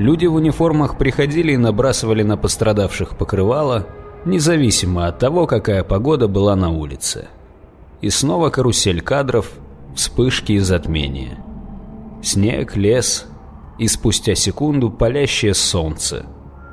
Люди 0.00 0.24
в 0.24 0.36
униформах 0.36 0.96
приходили 0.96 1.52
и 1.52 1.58
набрасывали 1.58 2.22
на 2.22 2.38
пострадавших 2.38 3.18
покрывало, 3.18 3.86
независимо 4.24 5.06
от 5.06 5.18
того, 5.18 5.46
какая 5.46 5.84
погода 5.84 6.26
была 6.26 6.56
на 6.56 6.70
улице. 6.70 7.28
И 8.00 8.08
снова 8.08 8.48
карусель 8.48 9.02
кадров, 9.02 9.52
вспышки 9.94 10.52
и 10.52 10.58
затмения. 10.58 11.44
Снег, 12.22 12.76
лес 12.76 13.26
и 13.78 13.88
спустя 13.88 14.34
секунду 14.34 14.88
палящее 14.88 15.52
солнце. 15.52 16.24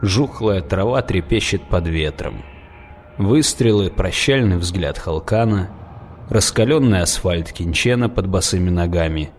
Жухлая 0.02 0.62
трава 0.62 1.02
трепещет 1.02 1.64
под 1.64 1.86
ветром. 1.90 2.46
Выстрелы, 3.18 3.90
прощальный 3.90 4.56
взгляд 4.56 4.98
Халкана, 4.98 5.70
раскаленный 6.30 7.02
асфальт 7.02 7.52
Кинчена 7.52 8.08
под 8.08 8.28
босыми 8.28 8.70
ногами, 8.70 9.32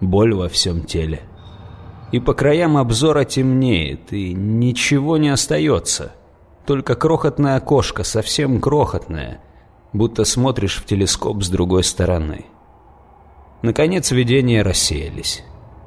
боль 0.00 0.34
во 0.34 0.48
всем 0.48 0.82
теле. 0.82 1.22
И 2.14 2.20
по 2.20 2.32
краям 2.32 2.76
обзора 2.76 3.24
темнеет, 3.24 4.12
и 4.12 4.32
ничего 4.34 5.16
не 5.16 5.30
остается. 5.30 6.12
Только 6.64 6.94
крохотное 6.94 7.56
окошко, 7.56 8.04
совсем 8.04 8.60
крохотное, 8.60 9.40
будто 9.92 10.24
смотришь 10.24 10.76
в 10.76 10.86
телескоп 10.86 11.42
с 11.42 11.48
другой 11.48 11.82
стороны. 11.82 12.44
Наконец 13.62 14.12
видения 14.12 14.62
рассеялись. 14.62 15.42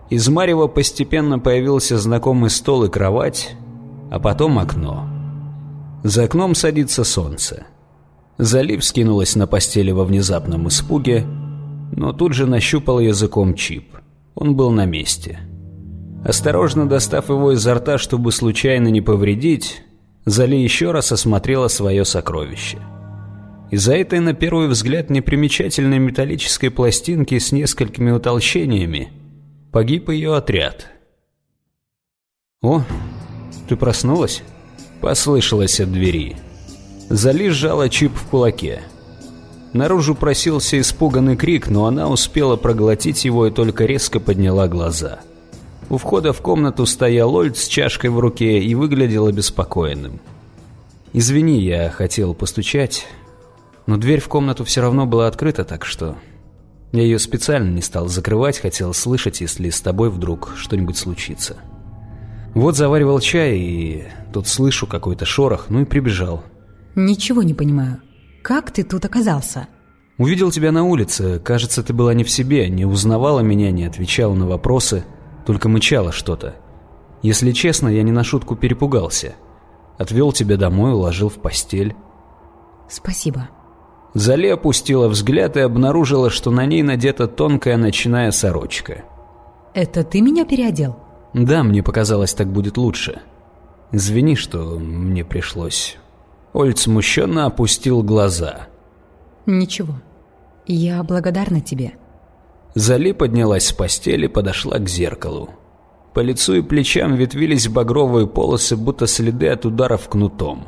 Из 0.09 0.27
Марева 0.27 0.67
постепенно 0.67 1.39
появился 1.39 1.97
знакомый 1.97 2.49
стол 2.49 2.83
и 2.83 2.89
кровать, 2.89 3.55
а 4.11 4.19
потом 4.19 4.59
окно. 4.59 5.07
За 6.03 6.25
окном 6.25 6.55
садится 6.55 7.05
солнце. 7.05 7.67
Залив 8.37 8.83
скинулась 8.83 9.37
на 9.37 9.47
постели 9.47 9.91
во 9.91 10.03
внезапном 10.03 10.67
испуге, 10.67 11.25
но 11.93 12.11
тут 12.11 12.33
же 12.33 12.47
нащупал 12.47 12.99
языком 12.99 13.53
чип. 13.53 13.95
Он 14.35 14.57
был 14.57 14.71
на 14.71 14.83
месте. 14.83 15.46
Осторожно 16.27 16.87
достав 16.87 17.29
его 17.29 17.53
изо 17.53 17.73
рта, 17.73 17.97
чтобы 17.97 18.31
случайно 18.31 18.89
не 18.89 19.01
повредить, 19.01 19.83
Зали 20.25 20.57
еще 20.57 20.91
раз 20.91 21.11
осмотрела 21.11 21.69
свое 21.69 22.03
сокровище– 22.03 22.79
из-за 23.69 23.95
этой, 23.95 24.19
на 24.19 24.33
первый 24.33 24.67
взгляд, 24.67 25.09
непримечательной 25.09 25.99
металлической 25.99 26.69
пластинки 26.69 27.37
с 27.37 27.51
несколькими 27.51 28.11
утолщениями 28.11 29.11
погиб 29.73 30.09
ее 30.09 30.35
отряд. 30.35 30.87
«О, 32.61 32.81
ты 33.67 33.75
проснулась?»— 33.75 34.41
послышалось 35.01 35.81
от 35.81 35.91
двери. 35.91 36.37
Зали 37.09 37.49
сжала 37.49 37.89
чип 37.89 38.13
в 38.15 38.25
кулаке. 38.27 38.81
Наружу 39.73 40.15
просился 40.15 40.79
испуганный 40.79 41.35
крик, 41.35 41.67
но 41.67 41.85
она 41.85 42.07
успела 42.07 42.55
проглотить 42.55 43.25
его 43.25 43.47
и 43.47 43.51
только 43.51 43.85
резко 43.85 44.21
подняла 44.21 44.69
глаза. 44.69 45.19
У 45.89 45.97
входа 45.97 46.33
в 46.33 46.41
комнату 46.41 46.85
стоял 46.85 47.33
Ольд 47.33 47.57
с 47.57 47.67
чашкой 47.67 48.09
в 48.09 48.19
руке 48.19 48.59
и 48.59 48.75
выглядел 48.75 49.27
обеспокоенным. 49.27 50.19
«Извини, 51.13 51.61
я 51.61 51.89
хотел 51.89 52.33
постучать, 52.33 53.07
но 53.85 53.95
дверь 53.97 54.19
в 54.19 54.27
комнату 54.27 54.65
все 54.65 54.81
равно 54.81 55.05
была 55.05 55.27
открыта, 55.27 55.63
так 55.63 55.85
что... 55.85 56.15
Я 56.93 57.03
ее 57.03 57.19
специально 57.19 57.69
не 57.69 57.81
стал 57.81 58.07
закрывать, 58.07 58.59
хотел 58.59 58.93
слышать, 58.93 59.41
если 59.41 59.69
с 59.69 59.81
тобой 59.81 60.09
вдруг 60.09 60.53
что-нибудь 60.55 60.97
случится. 60.97 61.57
Вот 62.53 62.77
заваривал 62.77 63.19
чай, 63.19 63.57
и 63.57 64.05
тут 64.33 64.47
слышу 64.47 64.87
какой-то 64.87 65.25
шорох, 65.25 65.65
ну 65.69 65.81
и 65.81 65.85
прибежал. 65.85 66.43
Ничего 66.95 67.43
не 67.43 67.53
понимаю. 67.53 68.01
Как 68.41 68.71
ты 68.71 68.83
тут 68.83 69.03
оказался? 69.03 69.67
Увидел 70.17 70.49
тебя 70.49 70.71
на 70.71 70.85
улице. 70.85 71.41
Кажется, 71.43 71.83
ты 71.83 71.91
была 71.91 72.13
не 72.13 72.23
в 72.23 72.29
себе, 72.29 72.69
не 72.69 72.85
узнавала 72.85 73.41
меня, 73.41 73.69
не 73.71 73.83
отвечала 73.83 74.33
на 74.33 74.47
вопросы, 74.47 75.03
только 75.47 75.69
мычала 75.69 76.11
что-то. 76.11 76.55
Если 77.21 77.53
честно, 77.53 77.87
я 77.87 78.03
не 78.03 78.11
на 78.11 78.25
шутку 78.25 78.57
перепугался. 78.57 79.35
Отвел 79.97 80.33
тебя 80.33 80.57
домой, 80.57 80.91
уложил 80.91 81.29
в 81.29 81.35
постель. 81.35 81.95
Спасибо. 82.89 83.47
Зали 84.13 84.49
опустила 84.49 85.07
взгляд 85.07 85.55
и 85.55 85.61
обнаружила, 85.61 86.29
что 86.29 86.51
на 86.51 86.65
ней 86.65 86.83
надета 86.83 87.27
тонкая 87.29 87.77
ночная 87.77 88.31
сорочка. 88.31 89.05
«Это 89.73 90.03
ты 90.03 90.19
меня 90.19 90.43
переодел?» 90.43 90.97
«Да, 91.33 91.63
мне 91.63 91.81
показалось, 91.81 92.33
так 92.33 92.51
будет 92.51 92.75
лучше. 92.75 93.21
Извини, 93.93 94.35
что 94.35 94.77
мне 94.77 95.23
пришлось». 95.23 95.97
Ольд 96.51 96.77
смущенно 96.77 97.45
опустил 97.45 98.03
глаза. 98.03 98.67
«Ничего. 99.45 99.93
Я 100.65 101.01
благодарна 101.03 101.61
тебе». 101.61 101.93
Зали 102.77 103.11
поднялась 103.11 103.65
с 103.65 103.73
постели, 103.73 104.27
подошла 104.27 104.77
к 104.77 104.87
зеркалу. 104.87 105.49
По 106.13 106.19
лицу 106.19 106.57
и 106.57 106.61
плечам 106.61 107.15
ветвились 107.15 107.67
багровые 107.67 108.27
полосы, 108.27 108.77
будто 108.77 109.07
следы 109.07 109.47
от 109.47 109.65
ударов 109.65 110.07
кнутом. 110.07 110.67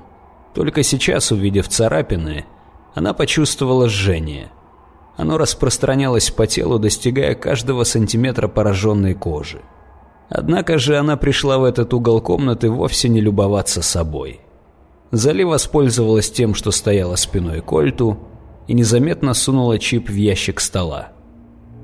Только 0.55 0.81
сейчас, 0.81 1.31
увидев 1.31 1.67
царапины, 1.67 2.45
она 2.95 3.13
почувствовала 3.13 3.87
жжение. 3.89 4.51
Оно 5.17 5.37
распространялось 5.37 6.31
по 6.31 6.47
телу, 6.47 6.79
достигая 6.79 7.35
каждого 7.35 7.83
сантиметра 7.83 8.47
пораженной 8.47 9.13
кожи. 9.13 9.61
Однако 10.29 10.79
же 10.79 10.97
она 10.97 11.15
пришла 11.15 11.59
в 11.59 11.63
этот 11.63 11.93
угол 11.93 12.21
комнаты 12.21 12.71
вовсе 12.71 13.07
не 13.07 13.21
любоваться 13.21 13.83
собой. 13.83 14.41
Зали 15.11 15.43
воспользовалась 15.43 16.31
тем, 16.31 16.55
что 16.55 16.71
стояла 16.71 17.17
спиной 17.17 17.61
к 17.61 17.71
Ольту, 17.71 18.17
и 18.65 18.73
незаметно 18.73 19.35
сунула 19.35 19.77
чип 19.77 20.09
в 20.09 20.15
ящик 20.15 20.59
стола. 20.59 21.11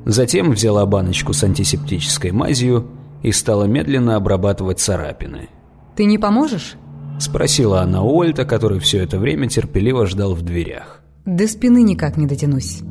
Затем 0.05 0.51
взяла 0.51 0.85
баночку 0.85 1.33
с 1.33 1.43
антисептической 1.43 2.31
мазью 2.31 2.87
и 3.23 3.31
стала 3.31 3.63
медленно 3.65 4.15
обрабатывать 4.15 4.79
царапины. 4.79 5.49
«Ты 5.95 6.05
не 6.05 6.19
поможешь?» 6.19 6.75
Спросила 7.19 7.81
она 7.81 8.03
у 8.03 8.19
Ольта, 8.19 8.45
который 8.45 8.79
все 8.79 9.01
это 9.01 9.17
время 9.17 9.47
терпеливо 9.47 10.05
ждал 10.05 10.35
в 10.35 10.43
дверях. 10.43 11.01
«До 11.25 11.47
спины 11.47 11.81
никак 11.81 12.17
не 12.17 12.27
дотянусь». 12.27 12.81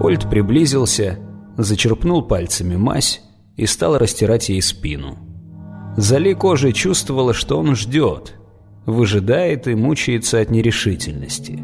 Ольт 0.00 0.30
приблизился, 0.30 1.18
зачерпнул 1.56 2.22
пальцами 2.22 2.76
мазь 2.76 3.20
и 3.56 3.66
стал 3.66 3.98
растирать 3.98 4.48
ей 4.48 4.62
спину. 4.62 5.18
Зали 5.96 6.34
кожей 6.34 6.72
чувствовала, 6.72 7.34
что 7.34 7.58
он 7.58 7.74
ждет, 7.74 8.34
выжидает 8.86 9.66
и 9.66 9.74
мучается 9.74 10.40
от 10.40 10.50
нерешительности. 10.50 11.62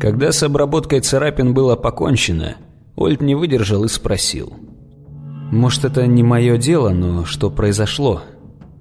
Когда 0.00 0.32
с 0.32 0.42
обработкой 0.42 1.00
царапин 1.00 1.54
было 1.54 1.76
покончено, 1.76 2.56
Ольт 2.98 3.20
не 3.20 3.36
выдержал 3.36 3.84
и 3.84 3.88
спросил. 3.88 4.52
«Может, 5.52 5.84
это 5.84 6.04
не 6.08 6.24
мое 6.24 6.58
дело, 6.58 6.90
но 6.90 7.24
что 7.24 7.48
произошло? 7.48 8.22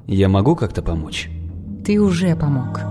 Я 0.08 0.28
могу 0.28 0.56
как-то 0.56 0.82
помочь?» 0.82 1.30
«Ты 1.86 2.02
уже 2.02 2.36
помог». 2.36 2.82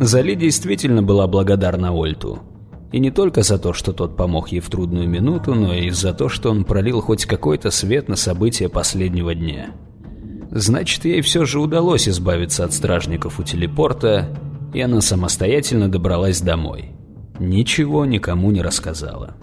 Зали 0.00 0.34
действительно 0.34 1.02
была 1.02 1.26
благодарна 1.26 1.92
Ольту. 1.92 2.38
И 2.90 3.00
не 3.00 3.10
только 3.10 3.42
за 3.42 3.58
то, 3.58 3.74
что 3.74 3.92
тот 3.92 4.16
помог 4.16 4.48
ей 4.48 4.60
в 4.60 4.70
трудную 4.70 5.06
минуту, 5.06 5.54
но 5.54 5.74
и 5.74 5.90
за 5.90 6.14
то, 6.14 6.30
что 6.30 6.50
он 6.50 6.64
пролил 6.64 7.02
хоть 7.02 7.26
какой-то 7.26 7.70
свет 7.70 8.08
на 8.08 8.16
события 8.16 8.70
последнего 8.70 9.34
дня. 9.34 9.72
Значит, 10.50 11.04
ей 11.04 11.20
все 11.20 11.44
же 11.44 11.60
удалось 11.60 12.08
избавиться 12.08 12.64
от 12.64 12.72
стражников 12.72 13.38
у 13.38 13.42
телепорта, 13.42 14.28
и 14.72 14.80
она 14.80 15.02
самостоятельно 15.02 15.90
добралась 15.90 16.40
домой. 16.40 16.92
Ничего 17.38 18.06
никому 18.06 18.50
не 18.50 18.62
рассказала. 18.62 19.36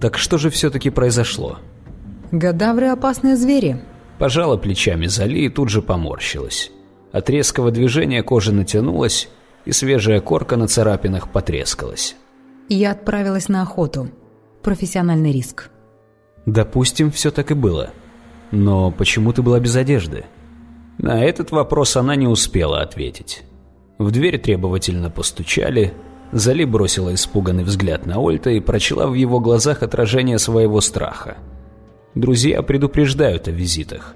Так 0.00 0.18
что 0.18 0.38
же 0.38 0.50
все-таки 0.50 0.90
произошло? 0.90 1.58
Гадавры 2.32 2.88
опасные 2.88 3.36
звери. 3.36 3.80
Пожала 4.18 4.56
плечами 4.56 5.06
Зали 5.06 5.40
и 5.40 5.48
тут 5.48 5.68
же 5.68 5.82
поморщилась. 5.82 6.70
От 7.12 7.30
резкого 7.30 7.70
движения 7.70 8.22
кожа 8.22 8.52
натянулась, 8.52 9.28
и 9.64 9.72
свежая 9.72 10.20
корка 10.20 10.56
на 10.56 10.66
царапинах 10.66 11.30
потрескалась. 11.30 12.16
Я 12.68 12.92
отправилась 12.92 13.48
на 13.48 13.62
охоту. 13.62 14.10
Профессиональный 14.62 15.32
риск. 15.32 15.70
Допустим, 16.46 17.10
все 17.10 17.30
так 17.30 17.50
и 17.50 17.54
было. 17.54 17.90
Но 18.50 18.90
почему 18.90 19.32
ты 19.32 19.42
была 19.42 19.60
без 19.60 19.76
одежды? 19.76 20.24
На 20.98 21.24
этот 21.24 21.50
вопрос 21.50 21.96
она 21.96 22.16
не 22.16 22.26
успела 22.26 22.80
ответить. 22.80 23.42
В 23.98 24.10
дверь 24.10 24.38
требовательно 24.38 25.10
постучали. 25.10 25.92
Зали 26.32 26.64
бросила 26.64 27.14
испуганный 27.14 27.64
взгляд 27.64 28.06
на 28.06 28.18
Ольта 28.18 28.50
и 28.50 28.60
прочла 28.60 29.06
в 29.06 29.14
его 29.14 29.40
глазах 29.40 29.82
отражение 29.82 30.38
своего 30.38 30.80
страха. 30.80 31.36
Друзья 32.14 32.62
предупреждают 32.62 33.48
о 33.48 33.50
визитах, 33.50 34.14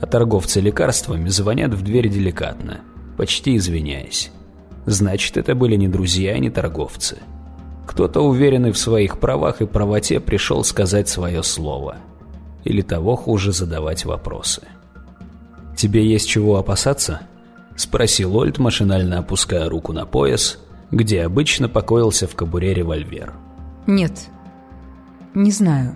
а 0.00 0.06
торговцы 0.06 0.60
лекарствами 0.60 1.28
звонят 1.28 1.74
в 1.74 1.82
дверь 1.82 2.08
деликатно, 2.08 2.80
почти 3.16 3.56
извиняясь. 3.56 4.30
Значит, 4.86 5.36
это 5.36 5.54
были 5.54 5.76
не 5.76 5.88
друзья 5.88 6.36
и 6.36 6.40
не 6.40 6.50
торговцы. 6.50 7.18
Кто-то, 7.86 8.20
уверенный 8.20 8.72
в 8.72 8.78
своих 8.78 9.18
правах 9.18 9.60
и 9.60 9.66
правоте, 9.66 10.20
пришел 10.20 10.62
сказать 10.64 11.08
свое 11.08 11.42
слово. 11.42 11.96
Или 12.64 12.82
того 12.82 13.16
хуже 13.16 13.52
задавать 13.52 14.04
вопросы. 14.04 14.62
«Тебе 15.76 16.06
есть 16.06 16.28
чего 16.28 16.56
опасаться?»– 16.56 17.20
спросил 17.76 18.36
Ольд, 18.36 18.58
машинально 18.58 19.18
опуская 19.18 19.68
руку 19.68 19.92
на 19.92 20.06
пояс, 20.06 20.58
где 20.90 21.22
обычно 21.22 21.68
покоился 21.68 22.26
в 22.26 22.34
кобуре 22.34 22.74
револьвер. 22.74 23.32
«Нет, 23.86 24.28
не 25.34 25.50
знаю». 25.50 25.94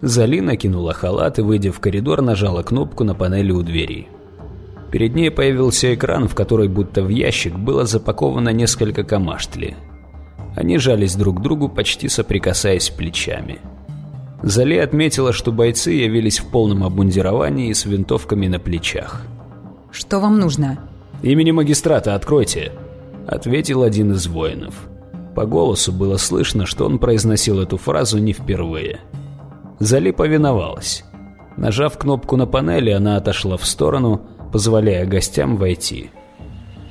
Зали 0.00 0.40
накинула 0.40 0.92
халат 0.92 1.38
и, 1.38 1.42
выйдя 1.42 1.72
в 1.72 1.80
коридор, 1.80 2.22
нажала 2.22 2.62
кнопку 2.62 3.04
на 3.04 3.14
панели 3.14 3.52
у 3.52 3.62
двери. 3.62 4.08
Перед 4.90 5.14
ней 5.14 5.30
появился 5.30 5.94
экран, 5.94 6.28
в 6.28 6.34
который 6.34 6.68
будто 6.68 7.02
в 7.02 7.08
ящик 7.08 7.56
было 7.56 7.84
запаковано 7.86 8.50
несколько 8.50 9.04
камаштли– 9.04 9.76
они 10.56 10.78
жались 10.78 11.14
друг 11.14 11.38
к 11.38 11.42
другу, 11.42 11.68
почти 11.68 12.08
соприкасаясь 12.08 12.88
плечами. 12.88 13.58
Зали 14.42 14.78
отметила, 14.78 15.32
что 15.32 15.52
бойцы 15.52 15.90
явились 15.90 16.40
в 16.40 16.50
полном 16.50 16.82
обмундировании 16.82 17.68
и 17.68 17.74
с 17.74 17.84
винтовками 17.84 18.46
на 18.46 18.58
плечах. 18.58 19.22
«Что 19.90 20.18
вам 20.18 20.38
нужно?» 20.38 20.78
«Имени 21.22 21.50
магистрата 21.50 22.14
откройте»,— 22.14 22.72
ответил 23.26 23.82
один 23.82 24.12
из 24.12 24.26
воинов. 24.26 24.88
По 25.34 25.44
голосу 25.44 25.92
было 25.92 26.16
слышно, 26.16 26.64
что 26.64 26.86
он 26.86 26.98
произносил 26.98 27.60
эту 27.60 27.76
фразу 27.76 28.18
не 28.18 28.32
впервые. 28.32 29.00
Зали 29.78 30.10
повиновалась. 30.10 31.04
Нажав 31.56 31.98
кнопку 31.98 32.36
на 32.36 32.46
панели, 32.46 32.90
она 32.90 33.16
отошла 33.16 33.56
в 33.56 33.66
сторону, 33.66 34.22
позволяя 34.52 35.04
гостям 35.06 35.56
войти. 35.56 36.10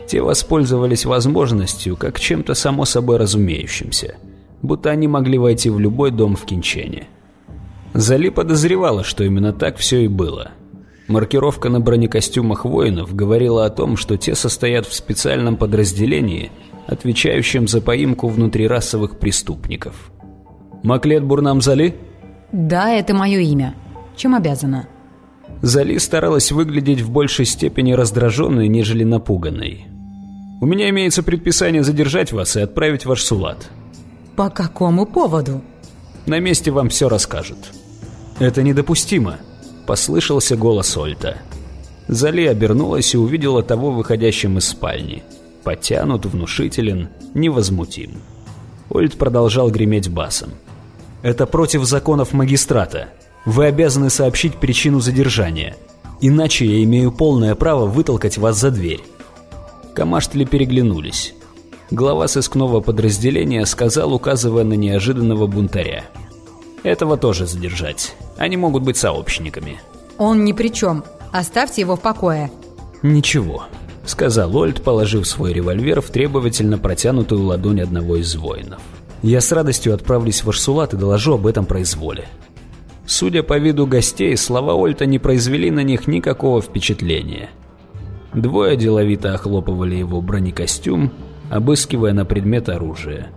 Те 0.08 0.22
воспользовались 0.22 1.06
возможностью, 1.06 1.98
как 1.98 2.20
чем-то 2.20 2.54
само 2.54 2.86
собой 2.86 3.18
разумеющимся, 3.18 4.16
будто 4.62 4.92
они 4.92 5.08
могли 5.08 5.38
войти 5.38 5.70
в 5.70 5.80
любой 5.80 6.12
дом 6.12 6.36
в 6.36 6.46
Кинчене. 6.46 7.08
Зали 7.94 8.30
подозревала, 8.30 9.04
что 9.04 9.24
именно 9.24 9.54
так 9.54 9.78
все 9.78 10.04
и 10.04 10.08
было. 10.08 10.52
Маркировка 11.08 11.70
на 11.70 11.80
бронекостюмах 11.80 12.66
воинов 12.66 13.16
говорила 13.16 13.66
о 13.66 13.70
том, 13.70 13.96
что 13.96 14.18
те 14.18 14.36
состоят 14.36 14.86
в 14.88 14.94
специальном 14.94 15.56
подразделении, 15.56 16.52
отвечающем 16.88 17.68
за 17.68 17.82
поимку 17.82 18.28
внутрирасовых 18.28 19.20
преступников. 19.20 20.12
«Маклет 20.84 21.24
Бурнам 21.24 21.62
Зали?» 21.62 21.96
«Да, 22.52 22.92
это 22.92 23.14
мое 23.14 23.40
имя. 23.40 23.76
Чем 24.16 24.36
обязана?» 24.36 24.88
Зали 25.62 25.98
старалась 25.98 26.52
выглядеть 26.52 27.02
в 27.02 27.10
большей 27.12 27.46
степени 27.46 27.94
раздраженной, 27.94 28.68
нежели 28.68 29.04
напуганной. 29.04 29.88
У 30.62 30.66
меня 30.66 30.90
имеется 30.90 31.22
предписание 31.22 31.84
задержать 31.84 32.32
вас 32.32 32.56
и 32.56 32.62
отправить 32.62 33.06
в 33.06 33.12
Ашсулат. 33.12 33.70
По 34.36 34.50
какому 34.50 35.06
поводу? 35.06 35.62
На 36.26 36.40
месте 36.40 36.72
вам 36.72 36.90
все 36.90 37.10
расскажут. 37.10 37.58
Это 38.40 38.64
недопустимо, 38.64 39.38
послышался 39.86 40.56
голос 40.56 40.96
Ольта. 40.98 41.38
Зали 42.08 42.46
обернулась 42.46 43.14
и 43.14 43.18
увидела 43.18 43.64
того 43.64 43.92
выходящим 43.92 44.58
из 44.58 44.68
спальни. 44.68 45.24
Потянут, 45.64 46.26
внушителен, 46.26 47.10
невозмутим. 47.34 48.22
Ольт 48.90 49.18
продолжал 49.18 49.72
греметь 49.72 50.10
басом. 50.10 50.52
«Это 51.24 51.46
против 51.46 51.86
законов 51.86 52.34
магистрата. 52.34 53.10
Вы 53.46 53.66
обязаны 53.66 54.10
сообщить 54.10 54.56
причину 54.56 55.00
задержания. 55.00 55.76
Иначе 56.22 56.66
я 56.66 56.84
имею 56.84 57.12
полное 57.12 57.56
право 57.56 57.86
вытолкать 57.86 58.38
вас 58.38 58.60
за 58.60 58.72
дверь. 58.72 59.02
Камаштли 59.94 60.44
переглянулись. 60.46 61.34
Глава 61.92 62.28
сыскного 62.28 62.82
подразделения 62.82 63.66
сказал, 63.66 64.14
указывая 64.14 64.64
на 64.64 64.74
неожиданного 64.74 65.48
бунтаря. 65.48 66.06
«Этого 66.86 67.18
тоже 67.18 67.46
задержать. 67.46 68.16
Они 68.38 68.56
могут 68.56 68.84
быть 68.84 68.96
сообщниками». 68.96 69.82
«Он 70.18 70.46
ни 70.46 70.54
при 70.54 70.70
чем. 70.70 71.04
Оставьте 71.34 71.82
его 71.82 71.98
в 71.98 72.02
покое». 72.02 72.50
«Ничего»,— 73.02 73.66
сказал 74.06 74.56
Ольд, 74.56 74.82
положив 74.82 75.28
свой 75.28 75.52
револьвер 75.52 76.00
в 76.00 76.10
требовательно 76.10 76.78
протянутую 76.78 77.44
ладонь 77.44 77.82
одного 77.82 78.16
из 78.16 78.34
воинов. 78.38 78.80
«Я 79.22 79.42
с 79.42 79.52
радостью 79.52 79.94
отправлюсь 79.94 80.44
в 80.44 80.50
Арсулат 80.50 80.94
и 80.94 80.98
доложу 80.98 81.34
об 81.34 81.48
этом 81.48 81.66
произволе». 81.66 82.30
Судя 83.06 83.44
по 83.44 83.60
виду 83.60 83.86
гостей, 83.86 84.38
слова 84.38 84.74
Ольта 84.74 85.06
не 85.06 85.20
произвели 85.20 85.70
на 85.70 85.82
них 85.82 86.08
никакого 86.08 86.62
впечатления— 86.62 87.50
Двое 88.36 88.76
деловито 88.76 89.34
охлопывали 89.34 89.96
его 89.96 90.22
бронекостюм, 90.22 91.14
обыскивая 91.50 92.12
на 92.12 92.26
предмет 92.26 92.68
оружия. 92.68 93.30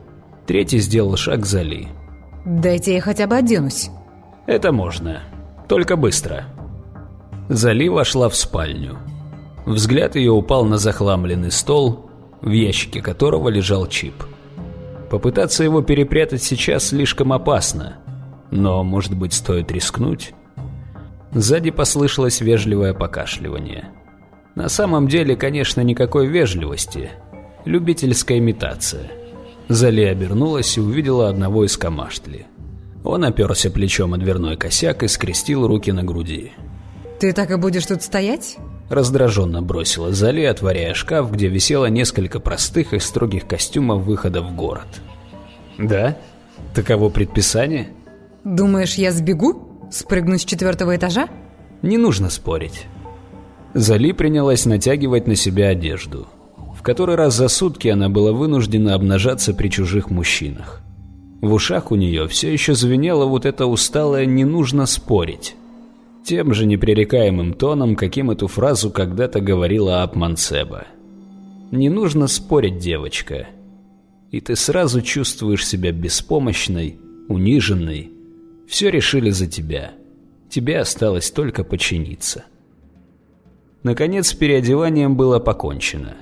Третий 0.44 0.80
сделал 0.80 1.16
шаг 1.16 1.46
за 1.46 1.62
Ли. 1.62 1.88
«Дайте 2.48 2.94
я 2.94 3.02
хотя 3.02 3.26
бы 3.26 3.36
оденусь». 3.36 3.90
«Это 4.46 4.72
можно. 4.72 5.20
Только 5.68 5.96
быстро». 5.96 6.46
Зали 7.50 7.90
вошла 7.90 8.30
в 8.30 8.34
спальню. 8.34 8.96
Взгляд 9.66 10.16
ее 10.16 10.32
упал 10.32 10.64
на 10.64 10.78
захламленный 10.78 11.50
стол, 11.50 12.08
в 12.40 12.50
ящике 12.50 13.02
которого 13.02 13.50
лежал 13.50 13.86
чип. 13.86 14.14
Попытаться 15.10 15.62
его 15.62 15.82
перепрятать 15.82 16.42
сейчас 16.42 16.86
слишком 16.86 17.34
опасно, 17.34 17.96
но, 18.50 18.82
может 18.82 19.14
быть, 19.14 19.34
стоит 19.34 19.70
рискнуть? 19.70 20.32
Сзади 21.32 21.70
послышалось 21.70 22.40
вежливое 22.40 22.94
покашливание. 22.94 23.90
На 24.54 24.70
самом 24.70 25.06
деле, 25.06 25.36
конечно, 25.36 25.82
никакой 25.82 26.26
вежливости. 26.26 27.10
Любительская 27.66 28.38
имитация. 28.38 29.10
Зали 29.68 30.02
обернулась 30.02 30.76
и 30.76 30.80
увидела 30.80 31.28
одного 31.28 31.64
из 31.64 31.76
камаштли. 31.76 32.46
Он 33.04 33.24
оперся 33.24 33.70
плечом 33.70 34.14
о 34.14 34.18
дверной 34.18 34.56
косяк 34.56 35.02
и 35.02 35.08
скрестил 35.08 35.66
руки 35.66 35.92
на 35.92 36.02
груди. 36.02 36.52
«Ты 37.20 37.32
так 37.32 37.50
и 37.50 37.56
будешь 37.56 37.86
тут 37.86 38.02
стоять?» 38.02 38.56
Раздраженно 38.88 39.60
бросила 39.60 40.12
Зали, 40.12 40.44
отворяя 40.44 40.94
шкаф, 40.94 41.30
где 41.30 41.48
висело 41.48 41.86
несколько 41.86 42.40
простых 42.40 42.94
и 42.94 42.98
строгих 42.98 43.46
костюмов 43.46 44.02
выхода 44.02 44.40
в 44.40 44.54
город. 44.54 44.88
«Да? 45.78 46.16
Таково 46.74 47.10
предписание?» 47.10 47.88
«Думаешь, 48.44 48.94
я 48.94 49.12
сбегу?» 49.12 49.68
Спрыгнуть 49.90 50.42
с 50.42 50.44
четвертого 50.44 50.96
этажа? 50.96 51.28
Не 51.82 51.96
нужно 51.96 52.30
спорить. 52.30 52.86
Зали 53.74 54.12
принялась 54.12 54.66
натягивать 54.66 55.26
на 55.26 55.34
себя 55.34 55.68
одежду. 55.68 56.26
Который 56.88 57.16
раз 57.16 57.34
за 57.36 57.48
сутки 57.48 57.88
она 57.88 58.08
была 58.08 58.32
вынуждена 58.32 58.94
обнажаться 58.94 59.52
при 59.52 59.68
чужих 59.68 60.08
мужчинах. 60.08 60.80
В 61.42 61.52
ушах 61.52 61.92
у 61.92 61.96
нее 61.96 62.26
все 62.28 62.50
еще 62.50 62.74
звенело 62.74 63.26
вот 63.26 63.44
это 63.44 63.66
усталое 63.66 64.24
«не 64.24 64.46
нужно 64.46 64.86
спорить». 64.86 65.54
Тем 66.24 66.54
же 66.54 66.64
непререкаемым 66.64 67.52
тоном, 67.52 67.94
каким 67.94 68.30
эту 68.30 68.46
фразу 68.46 68.90
когда-то 68.90 69.40
говорила 69.40 70.02
Апманцеба. 70.02 70.86
«Не 71.72 71.90
нужно 71.90 72.26
спорить, 72.26 72.78
девочка». 72.78 73.48
И 74.30 74.40
ты 74.40 74.56
сразу 74.56 75.02
чувствуешь 75.02 75.66
себя 75.66 75.92
беспомощной, 75.92 76.98
униженной. 77.28 78.12
Все 78.66 78.88
решили 78.88 79.28
за 79.28 79.46
тебя. 79.46 79.92
Тебе 80.48 80.78
осталось 80.78 81.30
только 81.30 81.64
подчиниться. 81.64 82.46
Наконец, 83.82 84.32
переодеванием 84.32 85.18
было 85.18 85.38
покончено. 85.38 86.16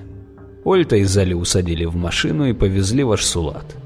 Ольта 0.67 0.97
и 0.97 1.05
Зали 1.05 1.33
усадили 1.33 1.85
в 1.85 1.95
машину 1.95 2.45
и 2.45 2.51
повезли 2.51 3.01
в 3.05 3.13
Ашсулат. 3.13 3.77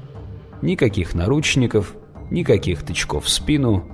Никаких 0.62 1.14
наручников, 1.14 1.94
никаких 2.28 2.82
тычков 2.82 3.26
в 3.26 3.28
спину, 3.28 3.84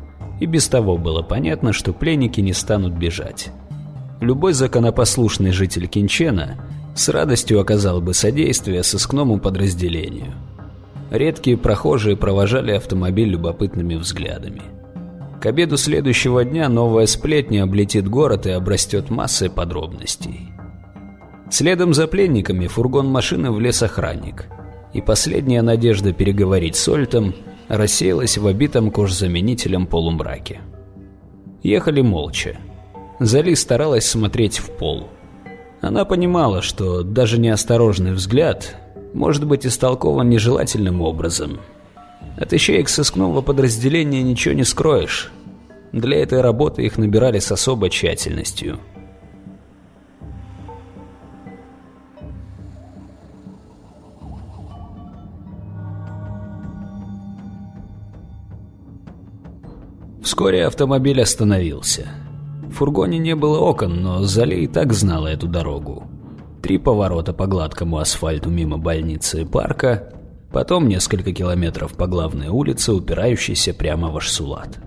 и 0.41 0.47
без 0.47 0.69
того 0.69 0.97
было 0.97 1.21
понятно, 1.21 1.75
что 1.75 1.93
пленники 1.93 2.41
не 2.41 2.55
станут 2.55 2.95
бежать. 2.95 3.51
Любой 4.23 4.55
законопослушный 4.55 5.51
житель 5.51 5.87
Кинчена 5.87 6.65
с 6.97 7.11
радостью 7.11 7.61
оказал 7.61 8.01
бы 8.01 8.15
содействие 8.15 8.83
сыскному 8.83 9.39
подразделению. 9.39 10.33
Редкие 11.11 11.59
прохожие 11.59 12.17
провожали 12.17 12.73
автомобиль 12.73 13.29
любопытными 13.29 13.97
взглядами. 13.97 14.63
К 15.43 15.45
обеду 15.45 15.77
следующего 15.77 16.43
дня 16.43 16.71
новая 16.71 17.05
сплетня 17.05 17.65
облетит 17.65 18.09
город 18.09 18.47
и 18.47 18.51
обрастет 18.51 19.11
массой 19.11 19.51
подробностей. 19.51 20.53
Следом 21.51 21.95
за 21.95 22.07
пленниками 22.07 22.67
фургон 22.67 23.09
машины 23.09 23.51
влез 23.51 23.83
охранник– 23.83 24.47
и 24.93 25.01
последняя 25.01 25.63
надежда 25.63 26.13
переговорить 26.13 26.77
с 26.77 26.89
Ольтом 26.89 27.35
рассеялась 27.69 28.39
в 28.39 28.47
обитом 28.47 28.91
кожзаменителем 28.91 29.87
полумраке. 29.87 30.61
Ехали 31.63 32.01
молча. 32.01 32.59
Зали 33.21 33.55
старалась 33.55 34.07
смотреть 34.07 34.59
в 34.59 34.71
пол. 34.71 35.09
Она 35.81 36.05
понимала, 36.05 36.63
что 36.63 37.03
даже 37.03 37.39
неосторожный 37.39 38.13
взгляд 38.13 38.77
может 39.13 39.45
быть 39.45 39.67
истолкован 39.67 40.29
нежелательным 40.29 41.03
образом. 41.03 41.61
От 42.37 42.53
ищеек 42.53 42.89
сыскного 42.89 43.43
подразделения 43.43 44.23
ничего 44.23 44.55
не 44.55 44.65
скроешь. 44.65 45.31
Для 45.93 46.19
этой 46.23 46.41
работы 46.41 46.83
их 46.85 46.97
набирали 46.99 47.39
с 47.39 47.51
особой 47.53 47.91
тщательностью– 47.91 48.79
Вскоре 60.29 60.67
автомобиль 60.67 61.23
остановился. 61.23 62.11
В 62.65 62.73
фургоне 62.73 63.17
не 63.17 63.35
было 63.35 63.61
окон, 63.61 64.03
но 64.03 64.25
Зали 64.25 64.57
и 64.57 64.67
так 64.67 64.93
знала 64.93 65.29
эту 65.29 65.49
дорогу. 65.49 66.05
Три 66.63 66.77
поворота 66.77 67.33
по 67.33 67.47
гладкому 67.47 67.97
асфальту 67.97 68.51
мимо 68.51 68.77
больницы 68.77 69.41
и 69.41 69.45
парка, 69.47 70.13
потом 70.53 70.87
несколько 70.87 71.33
километров 71.33 71.95
по 71.95 72.07
главной 72.07 72.49
улице, 72.49 72.93
упирающейся 72.93 73.73
прямо 73.73 74.11
в 74.11 74.19
Ашсулат. 74.19 74.79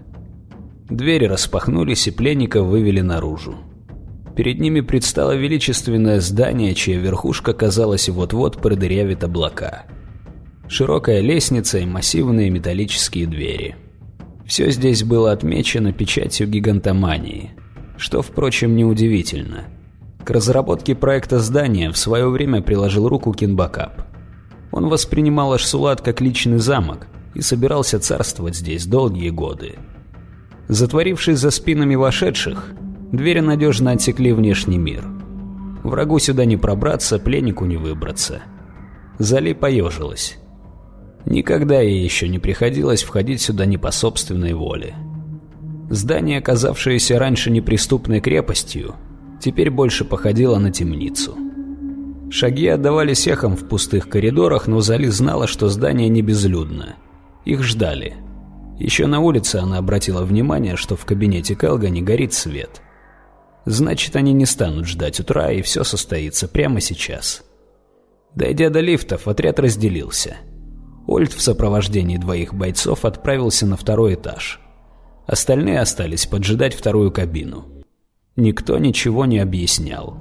Двери 0.91 1.25
распахнулись, 1.25 2.07
и 2.07 2.11
пленников 2.11 2.67
вывели 2.67 3.01
наружу. 3.01 3.55
Перед 4.35 4.59
ними 4.59 4.81
предстало 4.81 5.31
величественное 5.31 6.19
здание, 6.19 6.75
чья 6.75 6.99
верхушка, 6.99 7.53
казалось, 7.53 8.09
вот-вот 8.09 8.61
продырявит 8.61 9.23
облака. 9.23 9.85
Широкая 10.67 11.19
лестница 11.19 11.79
и 11.79 11.85
массивные 11.87 12.51
металлические 12.51 13.25
двери– 13.25 13.75
все 14.45 14.71
здесь 14.71 15.03
было 15.03 15.31
отмечено 15.31 15.93
печатью 15.93 16.47
гигантомании, 16.47 17.51
что, 17.97 18.21
впрочем, 18.21 18.75
неудивительно. 18.75 19.65
К 20.23 20.29
разработке 20.31 20.95
проекта 20.95 21.39
здания 21.39 21.91
в 21.91 21.97
свое 21.97 22.29
время 22.29 22.61
приложил 22.61 23.07
руку 23.07 23.33
Кинбакап. 23.33 24.03
Он 24.71 24.87
воспринимал 24.87 25.53
Ашсулат 25.53 26.01
как 26.01 26.21
личный 26.21 26.59
замок 26.59 27.07
и 27.33 27.41
собирался 27.41 27.99
царствовать 27.99 28.55
здесь 28.55 28.85
долгие 28.85 29.29
годы. 29.29 29.75
Затворившись 30.67 31.39
за 31.39 31.51
спинами 31.51 31.95
вошедших, 31.95 32.73
двери 33.11 33.39
надежно 33.39 33.91
отсекли 33.91 34.31
внешний 34.31 34.77
мир. 34.77 35.05
Врагу 35.83 36.19
сюда 36.19 36.45
не 36.45 36.57
пробраться, 36.57 37.19
пленнику 37.19 37.65
не 37.65 37.77
выбраться. 37.77 38.41
Зали 39.17 39.53
поежилась. 39.53 40.37
Никогда 41.25 41.79
ей 41.79 42.03
еще 42.03 42.27
не 42.27 42.39
приходилось 42.39 43.03
входить 43.03 43.41
сюда 43.41 43.65
не 43.65 43.77
по 43.77 43.91
собственной 43.91 44.53
воле. 44.53 44.95
Здание, 45.89 46.39
оказавшееся 46.39 47.19
раньше 47.19 47.51
неприступной 47.51 48.21
крепостью, 48.21 48.95
теперь 49.39 49.69
больше 49.69 50.05
походило 50.05 50.57
на 50.57 50.71
темницу. 50.71 51.37
Шаги 52.31 52.67
отдавались 52.67 53.27
эхом 53.27 53.57
в 53.57 53.67
пустых 53.67 54.07
коридорах, 54.07 54.67
но 54.67 54.79
Зали 54.79 55.07
знала, 55.07 55.47
что 55.47 55.67
здание 55.67 56.07
не 56.07 56.21
безлюдно. 56.21 56.95
Их 57.43 57.61
ждали. 57.61 58.15
Еще 58.79 59.05
на 59.05 59.19
улице 59.19 59.57
она 59.57 59.77
обратила 59.77 60.23
внимание, 60.23 60.75
что 60.77 60.95
в 60.95 61.05
кабинете 61.05 61.55
Келга 61.55 61.89
не 61.89 62.01
горит 62.01 62.33
свет. 62.33 62.81
Значит, 63.65 64.15
они 64.15 64.33
не 64.33 64.45
станут 64.45 64.87
ждать 64.87 65.19
утра, 65.19 65.51
и 65.51 65.61
все 65.61 65.83
состоится 65.83 66.47
прямо 66.47 66.79
сейчас. 66.79 67.43
Дойдя 68.33 68.69
до 68.69 68.79
лифтов, 68.79 69.27
отряд 69.27 69.59
разделился– 69.59 70.37
Ольд 71.07 71.33
в 71.33 71.41
сопровождении 71.41 72.17
двоих 72.17 72.53
бойцов 72.53 73.05
отправился 73.05 73.65
на 73.65 73.75
второй 73.75 74.13
этаж. 74.13 74.59
Остальные 75.25 75.79
остались 75.79 76.25
поджидать 76.25 76.73
вторую 76.73 77.11
кабину. 77.11 77.65
Никто 78.35 78.77
ничего 78.77 79.25
не 79.25 79.39
объяснял. 79.39 80.17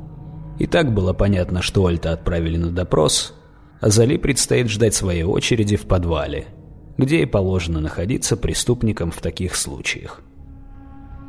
И 0.59 0.67
так 0.67 0.93
было 0.93 1.13
понятно, 1.13 1.63
что 1.63 1.85
Ольта 1.85 2.13
отправили 2.13 2.57
на 2.57 2.71
допрос, 2.71 3.35
а 3.81 3.89
Зали 3.89 4.17
предстоит 4.17 4.69
ждать 4.69 4.95
своей 4.95 5.23
очереди 5.23 5.77
в 5.77 5.87
подвале, 5.87 6.47
где 6.99 7.23
и 7.23 7.27
положено 7.27 7.81
находиться 7.81 8.37
преступникам 8.37 9.11
в 9.11 9.21
таких 9.21 9.57
случаях. 9.57 10.21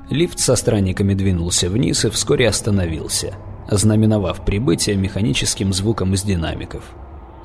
Лифт 0.10 0.40
со 0.40 0.56
странниками 0.56 1.14
двинулся 1.14 1.70
вниз 1.70 2.04
и 2.04 2.10
вскоре 2.10 2.50
остановился, 2.50 3.36
ознаменовав 3.70 4.44
прибытие 4.44 4.98
механическим 4.98 5.72
звуком 5.72 6.14
из 6.14 6.24
динамиков. 6.24 6.84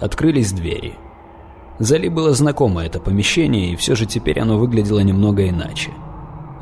Открылись 0.00 0.52
двери– 0.52 0.94
Зали 1.78 2.08
было 2.08 2.32
знакомо 2.32 2.84
это 2.84 3.00
помещение, 3.00 3.72
и 3.72 3.76
все 3.76 3.94
же 3.94 4.06
теперь 4.06 4.40
оно 4.40 4.58
выглядело 4.58 5.00
немного 5.00 5.48
иначе. 5.48 5.90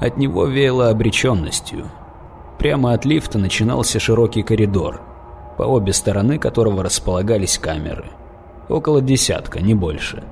От 0.01 0.17
него 0.17 0.47
веяло 0.47 0.91
обреченностью. 0.91 1.87
Прямо 2.59 2.93
от 2.93 3.05
лифта 3.05 3.39
начинался 3.39 4.01
широкий 4.01 4.43
коридор, 4.43 5.01
по 5.57 5.63
обе 5.63 5.93
стороны 5.93 6.39
которого 6.39 6.83
располагались 6.83 7.59
камеры. 7.59 8.07
Около 8.69 9.01
десятка, 9.01 9.61
не 9.61 9.75
больше. 9.75 10.25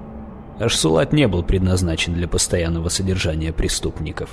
Ашсулат 0.59 1.13
не 1.13 1.29
был 1.29 1.45
предназначен 1.45 2.15
для 2.15 2.27
постоянного 2.27 2.89
содержания 2.89 3.53
преступников. 3.53 4.31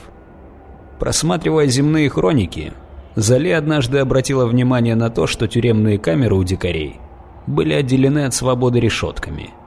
Просматривая 0.99 1.67
земные 1.67 2.09
хроники, 2.09 2.73
Зали 3.15 3.51
однажды 3.51 3.99
обратила 3.99 4.45
внимание 4.45 4.95
на 4.95 5.09
то, 5.09 5.27
что 5.27 5.47
тюремные 5.47 5.97
камеры 5.97 6.35
у 6.35 6.43
дикарей 6.43 6.99
были 7.47 7.73
отделены 7.73 8.25
от 8.25 8.33
свободы 8.33 8.79
решетками– 8.79 9.51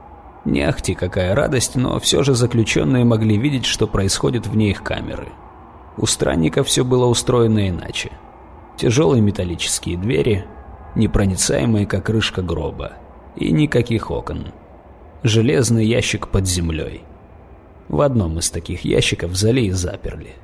не 0.45 0.61
ахти 0.61 0.93
какая 0.93 1.35
радость, 1.35 1.75
но 1.75 1.99
все 1.99 2.23
же 2.23 2.33
заключенные 2.33 3.05
могли 3.05 3.37
видеть, 3.37 3.65
что 3.65 3.87
происходит 3.87 4.45
вне 4.45 4.71
их 4.71 4.83
камеры. 4.83 5.29
У 5.97 6.05
странников 6.05 6.67
все 6.67 6.83
было 6.83 7.05
устроено 7.05 7.69
иначе. 7.69 8.11
Тяжелые 8.77 9.21
металлические 9.21 9.97
двери, 9.97 10.45
непроницаемые 10.95 11.85
как 11.85 12.05
крышка 12.07 12.41
гроба, 12.41 12.93
и 13.35 13.51
никаких 13.51 14.11
окон. 14.11 14.47
Железный 15.23 15.85
ящик 15.85 16.27
под 16.27 16.45
землей. 16.45 17.03
В 17.87 18.01
одном 18.01 18.39
из 18.39 18.49
таких 18.49 18.83
ящиков 18.83 19.35
Зали 19.35 19.67
и 19.67 19.71
заперли. 19.71 20.35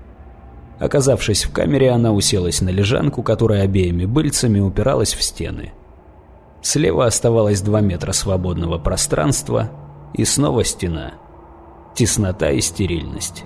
Оказавшись 0.80 1.43
в 1.43 1.52
камере, 1.52 1.91
она 1.91 2.14
уселась 2.14 2.62
на 2.62 2.70
лежанку, 2.70 3.22
которая 3.22 3.64
обеими 3.64 4.06
быльцами 4.06 4.60
упиралась 4.60 5.14
в 5.14 5.22
стены. 5.22 5.74
Слева 6.62 7.06
оставалось 7.06 7.62
два 7.62 7.82
метра 7.82 8.14
свободного 8.14 8.78
пространства, 8.78 9.70
и 10.14 10.26
снова 10.26 10.64
стена. 10.64 11.14
Теснота 11.95 12.51
и 12.51 12.62
стерильность. 12.62 13.45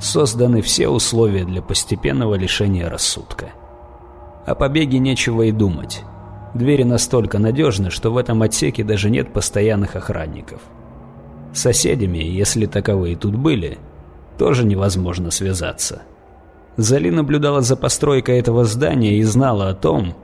Созданы 0.00 0.62
все 0.62 0.88
условия 0.88 1.44
для 1.44 1.62
постепенного 1.62 2.34
лишения 2.34 2.88
рассудка. 2.88 3.50
О 4.46 4.54
побеге 4.54 4.98
нечего 4.98 5.42
и 5.42 5.52
думать. 5.52 6.02
Двери 6.54 6.82
настолько 6.82 7.38
надежны, 7.38 7.90
что 7.90 8.10
в 8.10 8.16
этом 8.16 8.42
отсеке 8.42 8.84
даже 8.84 9.10
нет 9.10 9.32
постоянных 9.32 9.96
охранников. 9.96 10.60
Соседями, 11.52 12.18
если 12.18 12.66
таковые 12.66 13.16
тут 13.16 13.36
были, 13.36 13.78
тоже 14.38 14.64
невозможно 14.64 15.30
связаться. 15.30 16.02
Зали 16.76 17.10
наблюдала 17.10 17.60
за 17.60 17.76
постройкой 17.76 18.38
этого 18.38 18.64
здания 18.64 19.18
и 19.18 19.22
знала 19.22 19.68
о 19.68 19.74
том, 19.74 20.14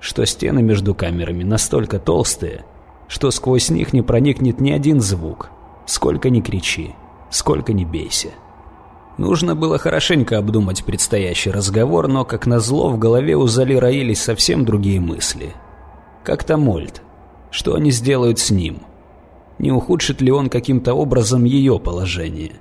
что 0.00 0.24
стены 0.24 0.62
между 0.62 0.94
камерами 0.94 1.44
настолько 1.44 1.98
толстые, 1.98 2.64
что 3.08 3.30
сквозь 3.30 3.70
них 3.70 3.92
не 3.92 4.02
проникнет 4.02 4.60
ни 4.60 4.70
один 4.70 5.00
звук, 5.00 5.50
сколько 5.86 6.30
ни 6.30 6.40
кричи, 6.40 6.94
сколько 7.30 7.72
ни 7.72 7.84
бейся. 7.84 8.28
Нужно 9.16 9.56
было 9.56 9.78
хорошенько 9.78 10.38
обдумать 10.38 10.84
предстоящий 10.84 11.50
разговор, 11.50 12.06
но, 12.06 12.24
как 12.24 12.46
назло, 12.46 12.90
в 12.90 12.98
голове 12.98 13.36
у 13.36 13.48
Зали 13.48 13.74
роились 13.74 14.22
совсем 14.22 14.64
другие 14.64 15.00
мысли. 15.00 15.54
Как 16.22 16.44
там 16.44 16.60
Мольт? 16.60 17.02
Что 17.50 17.74
они 17.74 17.90
сделают 17.90 18.38
с 18.38 18.50
ним? 18.50 18.82
Не 19.58 19.72
ухудшит 19.72 20.20
ли 20.20 20.30
он 20.30 20.48
каким-то 20.48 20.94
образом 20.94 21.44
ее 21.44 21.80
положение? 21.80 22.52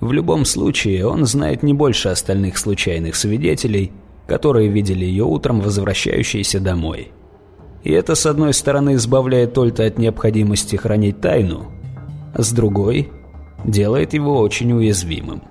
В 0.00 0.12
любом 0.12 0.44
случае, 0.44 1.06
он 1.06 1.24
знает 1.24 1.62
не 1.62 1.72
больше 1.72 2.08
остальных 2.08 2.58
случайных 2.58 3.16
свидетелей, 3.16 3.92
которые 4.26 4.68
видели 4.68 5.04
ее 5.04 5.24
утром 5.24 5.60
возвращающейся 5.60 6.60
домой. 6.60 7.12
И 7.82 7.90
это, 7.92 8.14
с 8.14 8.26
одной 8.26 8.52
стороны, 8.52 8.94
избавляет 8.94 9.54
Тольта 9.54 9.84
от 9.84 9.98
необходимости 9.98 10.76
хранить 10.76 11.20
тайну, 11.20 11.70
а 12.34 12.42
с 12.42 12.52
другой– 12.52 13.10
делает 13.64 14.14
его 14.14 14.38
очень 14.38 14.72
уязвимым. 14.72 15.42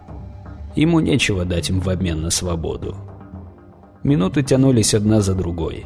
Ему 0.75 0.99
нечего 0.99 1.45
дать 1.45 1.69
им 1.69 1.80
в 1.80 1.89
обмен 1.89 2.21
на 2.21 2.30
свободу. 2.30 2.95
Минуты 4.03 4.43
тянулись 4.43 4.93
одна 4.93 5.21
за 5.21 5.36
другой. 5.36 5.86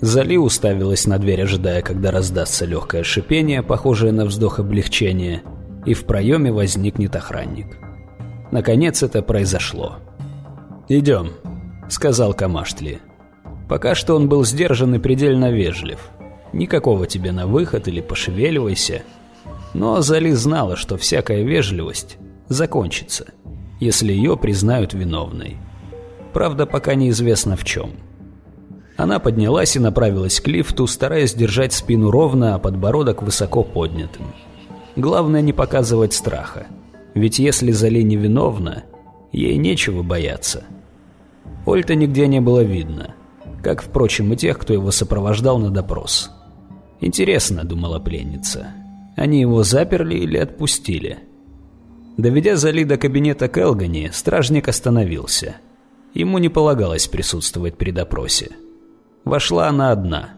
Зали 0.00 0.36
уставилась 0.36 1.06
на 1.06 1.18
дверь, 1.18 1.42
ожидая, 1.42 1.82
когда 1.82 2.10
раздастся 2.10 2.66
легкое 2.66 3.02
шипение, 3.02 3.62
похожее 3.62 4.12
на 4.12 4.26
вздох 4.26 4.58
облегчения, 4.58 5.42
и 5.84 5.94
в 5.94 6.04
проеме 6.04 6.52
возникнет 6.52 7.16
охранник. 7.16 7.78
Наконец 8.50 9.02
это 9.02 9.22
произошло. 9.22 9.96
«Идем»,— 10.88 11.32
сказал 11.88 12.34
Камаштли. 12.34 13.00
Пока 13.68 13.94
что 13.94 14.14
он 14.14 14.28
был 14.28 14.44
сдержан 14.44 14.94
и 14.94 14.98
предельно 14.98 15.50
вежлив. 15.50 16.10
Никакого 16.52 17.06
тебе 17.06 17.32
на 17.32 17.46
выход 17.46 17.88
или 17.88 18.00
пошевеливайся. 18.00 19.02
Но 19.74 20.00
Зали 20.00 20.30
знала, 20.32 20.76
что 20.76 20.96
всякая 20.96 21.42
вежливость 21.42 22.18
закончится, 22.48 23.26
если 23.80 24.12
ее 24.12 24.36
признают 24.36 24.94
виновной. 24.94 25.56
Правда, 26.32 26.66
пока 26.66 26.94
неизвестно 26.94 27.56
в 27.56 27.64
чем. 27.64 27.90
Она 28.96 29.18
поднялась 29.18 29.76
и 29.76 29.80
направилась 29.80 30.40
к 30.40 30.46
лифту, 30.46 30.86
стараясь 30.86 31.34
держать 31.34 31.72
спину 31.72 32.10
ровно, 32.10 32.54
а 32.54 32.58
подбородок 32.58 33.22
высоко 33.22 33.62
поднятым. 33.62 34.32
Главное 34.94 35.42
не 35.42 35.52
показывать 35.52 36.14
страха. 36.14 36.66
Ведь 37.14 37.38
если 37.38 37.72
Зали 37.72 38.02
невиновна, 38.02 38.84
ей 39.32 39.56
нечего 39.58 40.02
бояться. 40.02 40.64
Ольта 41.66 41.94
нигде 41.94 42.26
не 42.26 42.40
было 42.40 42.62
видно, 42.62 43.14
как, 43.66 43.82
впрочем, 43.82 44.32
и 44.32 44.36
тех, 44.36 44.60
кто 44.60 44.74
его 44.74 44.92
сопровождал 44.92 45.58
на 45.58 45.70
допрос. 45.70 46.30
«Интересно»,— 47.00 47.64
думала 47.64 47.98
пленница,— 47.98 48.68
«они 49.16 49.40
его 49.40 49.64
заперли 49.64 50.14
или 50.14 50.38
отпустили?» 50.38 51.18
Доведя 52.16 52.54
Зали 52.54 52.84
до 52.84 52.96
кабинета 52.96 53.48
Келгани, 53.48 54.10
стражник 54.12 54.68
остановился. 54.68 55.56
Ему 56.14 56.38
не 56.38 56.48
полагалось 56.48 57.08
присутствовать 57.08 57.76
при 57.76 57.90
допросе. 57.90 58.52
Вошла 59.24 59.66
она 59.66 59.90
одна. 59.90 60.34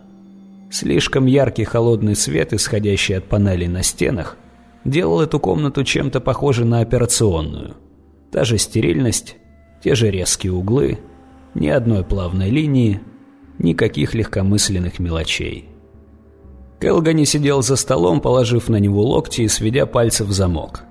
Слишком 0.71 1.27
яркий 1.27 1.65
холодный 1.65 2.17
свет, 2.17 2.55
исходящий 2.55 3.19
от 3.19 3.25
панелей 3.25 3.69
на 3.69 3.83
стенах, 3.83 4.39
делал 4.87 5.21
эту 5.21 5.39
комнату 5.39 5.85
чем-то 5.85 6.23
похожей 6.23 6.65
на 6.65 6.81
операционную. 6.81 7.77
Та 8.33 8.45
же 8.45 8.57
стерильность, 8.57 9.37
те 9.85 9.95
же 9.95 10.11
резкие 10.11 10.55
углы, 10.55 10.99
ни 11.53 11.69
одной 11.69 12.05
плавной 12.05 12.49
линии, 12.49 13.03
никаких 13.59 14.15
легкомысленных 14.15 14.99
мелочей. 14.99 15.69
Келгани 16.81 17.25
сидел 17.25 17.63
за 17.63 17.77
столом, 17.77 18.21
положив 18.21 18.69
на 18.69 18.77
него 18.77 19.03
локти 19.03 19.43
и 19.43 19.49
сведя 19.49 19.87
пальцы 19.87 20.25
в 20.25 20.33
замок. 20.33 20.83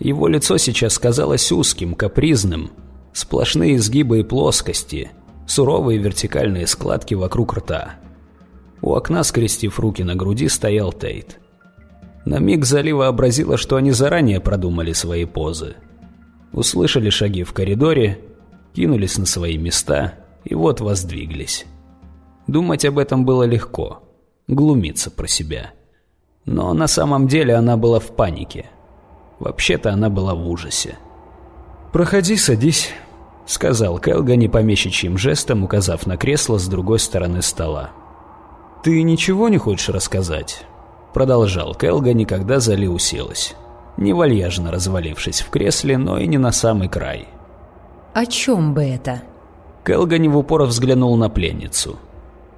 Его 0.00 0.26
лицо 0.26 0.56
сейчас 0.56 0.98
казалось 0.98 1.52
узким, 1.52 1.94
капризным, 1.94 2.70
сплошные 3.12 3.76
изгибы 3.76 4.20
и 4.20 4.24
плоскости, 4.24 5.10
суровые 5.46 5.98
вертикальные 5.98 6.66
складки 6.66 7.14
вокруг 7.14 7.54
рта. 7.54 7.96
У 8.80 8.94
окна, 8.94 9.22
скрестив 9.22 9.78
руки 9.78 10.02
на 10.02 10.16
груди, 10.16 10.48
стоял 10.48 10.92
Тейт. 10.92 11.38
На 12.24 12.38
миг 12.38 12.64
Зали 12.64 12.92
вообразила, 12.92 13.56
что 13.56 13.76
они 13.76 13.92
заранее 13.92 14.40
продумали 14.40 14.92
свои 14.92 15.24
позы. 15.24 15.76
Услышали 16.52 17.10
шаги 17.10 17.44
в 17.44 17.52
коридоре, 17.52 18.18
кинулись 18.74 19.18
на 19.18 19.26
свои 19.26 19.58
места 19.58 20.14
и 20.44 20.54
вот 20.54 20.80
воздвиглись. 20.80 21.66
Думать 22.46 22.84
об 22.84 22.98
этом 22.98 23.24
было 23.24 23.44
легко, 23.44 24.02
глумиться 24.48 25.10
про 25.10 25.26
себя. 25.26 25.72
Но 26.44 26.72
на 26.74 26.88
самом 26.88 27.28
деле 27.28 27.54
она 27.54 27.76
была 27.76 28.00
в 28.00 28.16
панике. 28.16 28.66
Вообще-то 29.38 29.92
она 29.92 30.10
была 30.10 30.34
в 30.34 30.48
ужасе. 30.48 30.98
«Проходи, 31.92 32.36
садись»,— 32.36 32.90
сказал 33.46 33.98
Келга 33.98 34.36
непомещичьим 34.36 35.18
жестом, 35.18 35.62
указав 35.62 36.06
на 36.06 36.16
кресло 36.16 36.58
с 36.58 36.66
другой 36.66 36.98
стороны 36.98 37.42
стола. 37.42 37.90
«Ты 38.82 39.02
ничего 39.02 39.48
не 39.48 39.58
хочешь 39.58 39.88
рассказать?» 39.88 40.64
Продолжал 41.12 41.74
Келга, 41.74 42.14
никогда 42.14 42.58
Зали 42.58 42.86
уселась. 42.86 43.54
Не 43.98 44.14
вальяжно 44.14 44.70
развалившись 44.70 45.42
в 45.42 45.50
кресле, 45.50 45.98
но 45.98 46.18
и 46.18 46.26
не 46.26 46.38
на 46.38 46.52
самый 46.52 46.88
край. 46.88 47.28
«О 48.14 48.26
чем 48.26 48.74
бы 48.74 48.82
это?» 48.82 49.22
Келгани 49.84 50.28
в 50.28 50.38
упор 50.38 50.64
взглянул 50.64 51.16
на 51.16 51.28
пленницу. 51.28 51.98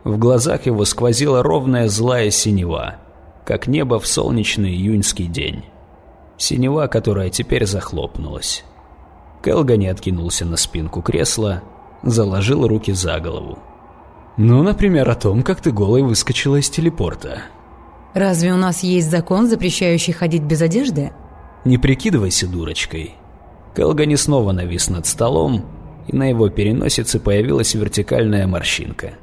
В 0.05 0.19
глазах 0.19 0.67
его 0.67 0.85
сквозила 0.85 1.43
ровная 1.43 1.89
злая 1.89 2.31
синева, 2.31 2.97
как 3.45 3.67
небо 3.67 3.99
в 3.99 4.07
солнечный 4.07 4.71
июньский 4.71 5.27
день. 5.27 5.65
Синева, 6.37 6.87
которая 6.87 7.31
теперь 7.31 7.67
захлопнулась. 7.67 8.65
Келгани 9.43 9.87
откинулся 9.87 10.45
на 10.45 10.57
спинку 10.57 11.03
кресла, 11.03 11.63
заложил 12.03 12.67
руки 12.67 12.93
за 12.93 13.19
голову. 13.21 13.59
«Ну, 14.37 14.63
например, 14.63 15.09
о 15.09 15.15
том, 15.15 15.43
как 15.43 15.61
ты 15.61 15.71
голой 15.71 16.03
выскочила 16.03 16.57
из 16.57 16.69
телепорта», 16.69 17.43
Разве 18.15 18.53
у 18.53 18.57
нас 18.57 18.85
есть 18.85 19.11
закон, 19.11 19.49
запрещающий 19.49 20.13
ходить 20.13 20.43
без 20.43 20.63
одежды? 20.63 21.13
Не 21.65 21.79
прикидывайся 21.79 22.47
дурочкой. 22.47 23.17
Келгани 23.75 24.15
снова 24.15 24.53
навис 24.53 24.89
над 24.89 25.05
столом, 25.07 25.65
и 26.07 26.15
на 26.15 26.31
его 26.31 26.49
переносице 26.49 27.19
появилась 27.19 27.75
вертикальная 27.75 28.47
морщинка. 28.47 29.15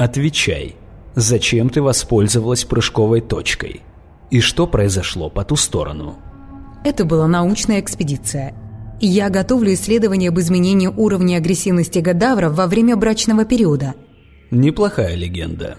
Отвечай, 0.00 0.76
зачем 1.14 1.68
ты 1.68 1.82
воспользовалась 1.82 2.64
прыжковой 2.64 3.20
точкой? 3.20 3.82
И 4.30 4.40
что 4.40 4.66
произошло 4.66 5.28
по 5.28 5.44
ту 5.44 5.56
сторону? 5.56 6.16
Это 6.86 7.04
была 7.04 7.26
научная 7.26 7.80
экспедиция. 7.80 8.54
Я 8.98 9.28
готовлю 9.28 9.74
исследование 9.74 10.30
об 10.30 10.40
изменении 10.40 10.86
уровня 10.86 11.36
агрессивности 11.36 11.98
гадавров 11.98 12.54
во 12.54 12.66
время 12.66 12.96
брачного 12.96 13.44
периода. 13.44 13.92
Неплохая 14.50 15.16
легенда. 15.16 15.76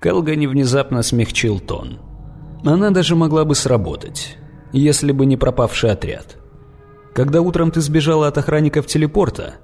Келгани 0.00 0.46
внезапно 0.46 1.02
смягчил 1.02 1.58
тон. 1.58 1.98
Она 2.64 2.90
даже 2.90 3.16
могла 3.16 3.44
бы 3.44 3.56
сработать, 3.56 4.36
если 4.72 5.10
бы 5.10 5.26
не 5.26 5.36
пропавший 5.36 5.90
отряд. 5.90 6.36
Когда 7.12 7.40
утром 7.40 7.72
ты 7.72 7.80
сбежала 7.80 8.28
от 8.28 8.38
охранников 8.38 8.86
телепорта, 8.86 9.56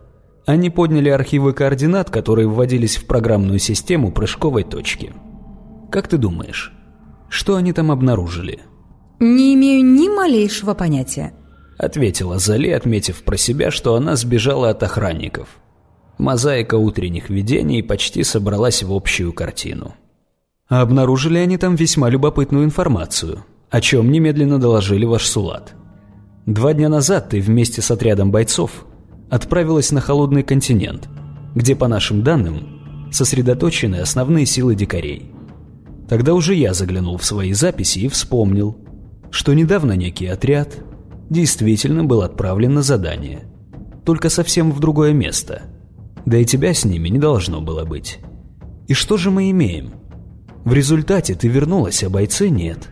они 0.49 0.71
подняли 0.71 1.11
архивы 1.11 1.53
координат, 1.53 2.09
которые 2.09 2.49
вводились 2.49 2.97
в 2.97 3.05
программную 3.05 3.59
систему 3.59 4.11
прыжковой 4.11 4.65
точки. 4.65 5.13
Как 5.91 6.09
ты 6.09 6.17
думаешь, 6.17 6.73
что 7.29 7.57
они 7.57 7.75
там 7.75 7.91
обнаружили? 7.91 8.61
«Не 9.21 9.53
имею 9.53 9.85
ни 9.85 10.09
малейшего 10.09 10.73
понятия»,— 10.73 11.35
ответила 11.79 12.39
Зали, 12.39 12.71
отметив 12.71 13.25
про 13.25 13.37
себя, 13.37 13.71
что 13.71 13.95
она 13.95 14.17
сбежала 14.17 14.71
от 14.71 14.83
охранников. 14.83 15.49
Мозаика 16.17 16.77
утренних 16.77 17.29
видений 17.29 17.83
почти 17.83 18.25
собралась 18.25 18.83
в 18.83 18.91
общую 18.91 19.35
картину. 19.35 19.97
А 20.67 20.81
обнаружили 20.81 21.37
они 21.37 21.59
там 21.59 21.75
весьма 21.75 22.09
любопытную 22.09 22.65
информацию, 22.65 23.45
о 23.69 23.83
чем 23.83 24.11
немедленно 24.11 24.59
доложили 24.59 25.05
ваш 25.05 25.27
Сулат. 25.27 25.75
Два 26.47 26.73
дня 26.73 26.89
назад 26.89 27.29
ты 27.29 27.41
вместе 27.43 27.83
с 27.83 27.91
отрядом 27.91 28.31
бойцов 28.31 28.87
отправилась 29.31 29.93
на 29.93 30.01
холодный 30.01 30.43
континент, 30.43 31.09
где, 31.55 31.77
по 31.77 31.89
нашим 31.89 32.23
данным, 32.23 33.09
сосредоточены 33.13 33.97
основные 33.97 34.47
силы 34.47 34.75
дикарей. 34.75 35.33
Тогда 36.09 36.35
уже 36.35 36.55
я 36.55 36.75
заглянул 36.75 37.19
в 37.19 37.25
свои 37.25 37.53
записи 37.53 38.01
и 38.01 38.09
вспомнил, 38.09 38.77
что 39.31 39.55
недавно 39.55 39.93
некий 39.93 40.27
отряд 40.27 40.79
действительно 41.29 42.05
был 42.05 42.23
отправлен 42.23 42.75
на 42.75 42.83
задание, 42.83 43.45
только 44.05 44.31
совсем 44.31 44.73
в 44.73 44.81
другое 44.81 45.13
место. 45.13 45.63
Да 46.25 46.39
и 46.39 46.45
тебя 46.45 46.73
с 46.73 46.85
ними 46.85 47.09
не 47.09 47.19
должно 47.19 47.61
было 47.61 47.85
быть. 47.85 48.19
И 48.87 48.95
что 48.95 49.17
же 49.17 49.31
мы 49.31 49.51
имеем? 49.51 49.93
В 50.65 50.73
результате 50.73 51.35
ты 51.35 51.49
вернулась, 51.49 52.03
а 52.03 52.11
бойцы 52.11 52.49
нет. 52.49 52.89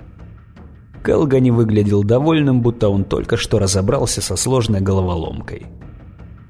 Келга 1.04 1.40
не 1.40 1.50
выглядел 1.50 2.02
довольным, 2.02 2.60
будто 2.60 2.88
он 2.88 3.04
только 3.04 3.36
что 3.36 3.58
разобрался 3.58 4.20
со 4.20 4.36
сложной 4.36 4.80
головоломкой. 4.80 5.66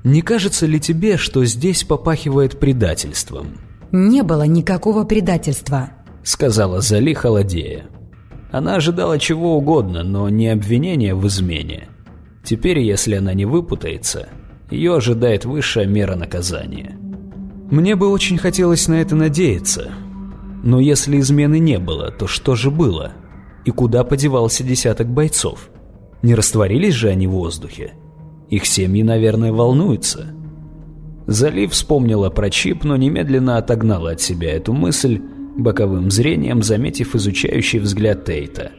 Не 0.06 0.22
кажется 0.22 0.66
ли 0.66 0.78
тебе, 0.78 1.16
что 1.16 1.44
здесь 1.44 1.82
попахивает 1.82 2.60
предательством? 2.60 3.58
Не 3.90 4.22
было 4.22 4.44
никакого 4.44 5.02
предательства, 5.02 5.90
сказала 6.22 6.80
Зали 6.80 7.12
холодея. 7.12 7.86
Она 8.52 8.76
ожидала 8.76 9.18
чего 9.18 9.56
угодно, 9.56 10.04
но 10.04 10.28
не 10.28 10.46
обвинения 10.46 11.12
в 11.12 11.26
измене. 11.26 11.88
Теперь, 12.44 12.78
если 12.78 13.16
она 13.16 13.34
не 13.34 13.46
выпутается, 13.46 14.28
ее 14.70 14.94
ожидает 14.94 15.44
высшая 15.44 15.86
мера 15.86 16.14
наказания. 16.14 16.96
Мне 17.68 17.96
бы 17.96 18.08
очень 18.08 18.38
хотелось 18.38 18.86
на 18.86 19.00
это 19.00 19.16
надеяться. 19.16 19.90
Но 20.62 20.78
если 20.78 21.18
измены 21.18 21.58
не 21.58 21.80
было, 21.80 22.12
то 22.12 22.28
что 22.28 22.54
же 22.54 22.70
было? 22.70 23.10
И 23.64 23.72
куда 23.72 24.04
подевался 24.04 24.62
десяток 24.62 25.08
бойцов? 25.08 25.68
Не 26.22 26.36
растворились 26.36 26.94
же 26.94 27.08
они 27.08 27.26
в 27.26 27.32
воздухе? 27.32 27.94
Их 28.48 28.66
семьи, 28.66 29.02
наверное, 29.02 29.52
волнуются. 29.52 30.32
Залив 31.26 31.72
вспомнила 31.72 32.30
про 32.30 32.50
чип, 32.50 32.84
но 32.84 32.96
немедленно 32.96 33.58
отогнала 33.58 34.12
от 34.12 34.20
себя 34.20 34.52
эту 34.52 34.72
мысль, 34.72 35.20
боковым 35.56 36.10
зрением 36.10 36.62
заметив 36.62 37.14
изучающий 37.16 37.80
взгляд 37.80 38.24
Тейта. 38.24 38.72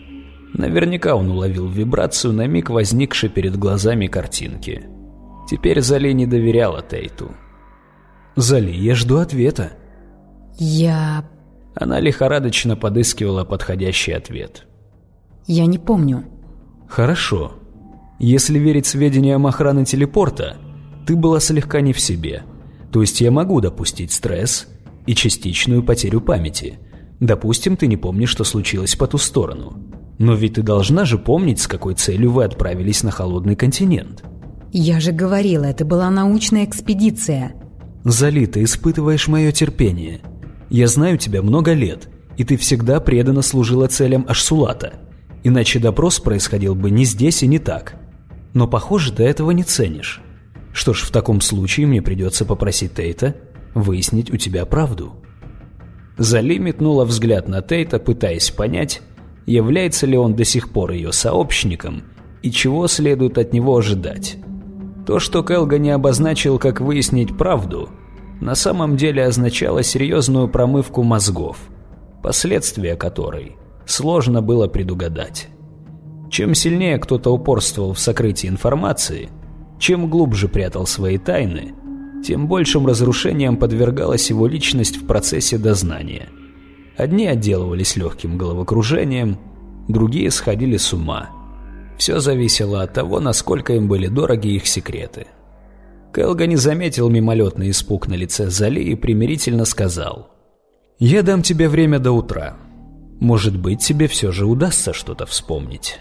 Наверняка 0.54 1.16
он 1.16 1.30
уловил 1.30 1.68
вибрацию 1.68 2.34
на 2.34 2.48
миг 2.48 2.70
возникшей 2.70 3.30
перед 3.30 3.58
глазами 3.58 4.08
картинки. 4.08 4.86
Теперь 5.50 5.82
Зали 5.82 6.12
не 6.14 6.26
доверяла 6.26 6.82
Тейту. 6.82 7.32
«Зали, 8.36 8.72
я 8.72 8.96
жду 8.96 9.18
ответа». 9.18 9.72
«Я...» 10.58 11.26
Она 11.76 12.00
лихорадочно 12.00 12.76
подыскивала 12.76 13.44
подходящий 13.44 14.14
ответ. 14.14 14.68
«Я 15.46 15.66
не 15.66 15.78
помню». 15.78 16.26
«Хорошо. 16.88 17.54
Если 18.20 18.58
верить 18.58 18.88
сведениям 18.88 19.46
охраны 19.46 19.86
телепорта, 19.86 20.58
ты 21.06 21.16
была 21.16 21.40
слегка 21.40 21.82
не 21.82 21.94
в 21.94 22.00
себе. 22.00 22.44
То 22.92 23.02
есть 23.02 23.22
я 23.22 23.32
могу 23.32 23.62
допустить 23.62 24.12
стресс 24.12 24.68
и 25.06 25.14
частичную 25.14 25.84
потерю 25.84 26.22
памяти. 26.22 26.80
Допустим, 27.20 27.78
ты 27.78 27.88
не 27.88 27.98
помнишь, 27.98 28.30
что 28.30 28.44
случилось 28.44 28.96
по 28.96 29.08
ту 29.08 29.18
сторону. 29.18 29.78
Но 30.18 30.34
ведь 30.34 30.56
ты 30.56 30.64
должна 30.64 31.06
же 31.06 31.18
помнить, 31.18 31.60
с 31.60 31.68
какой 31.68 31.94
целью 31.94 32.32
вы 32.32 32.44
отправились 32.44 33.04
на 33.04 33.12
холодный 33.12 33.56
континент. 33.56 34.24
Я 34.72 35.00
же 35.00 35.12
говорила, 35.12 35.66
это 35.66 35.86
была 35.86 36.10
научная 36.10 36.66
экспедиция. 36.66 37.54
Зали, 38.04 38.46
ты 38.46 38.64
испытываешь 38.64 39.28
мое 39.28 39.52
терпение. 39.52 40.22
Я 40.70 40.88
знаю 40.88 41.18
тебя 41.18 41.42
много 41.42 41.74
лет, 41.74 42.10
и 42.36 42.44
ты 42.44 42.58
всегда 42.58 43.00
преданно 43.00 43.42
служила 43.42 43.88
целям 43.88 44.26
Ашсулата. 44.28 44.94
Иначе 45.44 45.80
допрос 45.80 46.20
происходил 46.20 46.76
бы 46.76 46.90
не 46.90 47.06
здесь 47.06 47.44
и 47.44 47.48
не 47.48 47.60
так. 47.60 47.96
Но, 48.58 48.68
похоже, 48.68 49.14
ты 49.14 49.22
этого 49.22 49.52
не 49.52 49.62
ценишь. 49.62 50.20
Что 50.74 50.92
ж, 50.92 51.04
в 51.04 51.12
таком 51.12 51.42
случае 51.42 51.86
мне 51.86 52.02
придется 52.02 52.44
попросить 52.44 52.96
Тейта 52.96 53.36
выяснить 53.76 54.34
у 54.34 54.38
тебя 54.38 54.66
правду. 54.66 55.14
Зали 56.18 56.58
метнула 56.58 57.06
взгляд 57.06 57.48
на 57.48 57.62
Тейта, 57.62 58.00
пытаясь 58.00 58.50
понять, 58.50 59.04
является 59.46 60.08
ли 60.08 60.18
он 60.18 60.36
до 60.36 60.44
сих 60.44 60.72
пор 60.72 60.90
ее 60.90 61.12
сообщником 61.12 62.02
и 62.42 62.50
чего 62.50 62.88
следует 62.88 63.38
от 63.38 63.54
него 63.54 63.78
ожидать. 63.78 64.38
То, 65.06 65.20
что 65.20 65.44
Келга 65.44 65.78
не 65.78 65.92
обозначил, 65.92 66.58
как 66.58 66.82
выяснить 66.82 67.38
правду, 67.38 67.92
на 68.42 68.56
самом 68.56 68.98
деле 68.98 69.24
означало 69.26 69.84
серьезную 69.84 70.48
промывку 70.48 71.04
мозгов, 71.04 71.60
последствия 72.24 72.96
которой 72.96 73.56
сложно 73.86 74.42
было 74.42 74.68
предугадать. 74.68 75.48
Чем 76.30 76.54
сильнее 76.54 76.98
кто-то 76.98 77.32
упорствовал 77.32 77.94
в 77.94 78.00
сокрытии 78.00 78.48
информации, 78.48 79.30
чем 79.80 80.10
глубже 80.10 80.48
прятал 80.48 80.86
свои 80.86 81.18
тайны, 81.18 81.74
тем 82.24 82.48
большим 82.48 82.88
разрушением 82.88 83.58
подвергалась 83.58 84.30
его 84.30 84.48
личность 84.48 84.98
в 84.98 85.06
процессе 85.06 85.58
дознания. 85.58 86.30
Одни 86.98 87.28
отделывались 87.28 87.96
легким 87.96 88.38
головокружением, 88.38 89.38
другие 89.88 90.32
сходили 90.32 90.78
с 90.78 90.94
ума. 90.94 91.30
Все 91.98 92.20
зависело 92.20 92.82
от 92.82 92.94
того, 92.94 93.20
насколько 93.20 93.74
им 93.74 93.88
были 93.88 94.08
дороги 94.08 94.50
их 94.50 94.68
секреты. 94.68 95.28
Келга 96.14 96.48
не 96.48 96.56
заметил 96.56 97.10
мимолетный 97.10 97.70
испуг 97.70 98.08
на 98.08 98.16
лице 98.16 98.50
Зали 98.50 98.82
и 98.82 98.96
примирительно 98.96 99.66
сказал. 99.66 100.30
«Я 101.00 101.22
дам 101.22 101.44
тебе 101.44 101.70
время 101.70 102.00
до 102.00 102.12
утра. 102.12 102.58
Может 103.20 103.58
быть, 103.58 103.82
тебе 103.82 104.08
все 104.08 104.32
же 104.32 104.46
удастся 104.46 104.94
что-то 104.94 105.26
вспомнить». 105.28 106.00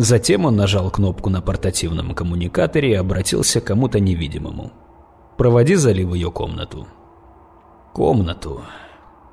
Затем 0.00 0.44
он 0.44 0.54
нажал 0.54 0.92
кнопку 0.92 1.28
на 1.28 1.42
портативном 1.42 2.14
коммуникаторе 2.14 2.92
и 2.92 2.94
обратился 2.94 3.60
к 3.60 3.64
кому-то 3.64 3.98
невидимому. 3.98 4.70
«Проводи 5.36 5.74
Зали 5.74 6.04
в 6.04 6.14
ее 6.14 6.30
комнату». 6.30 6.86
«Комнату». 7.94 8.60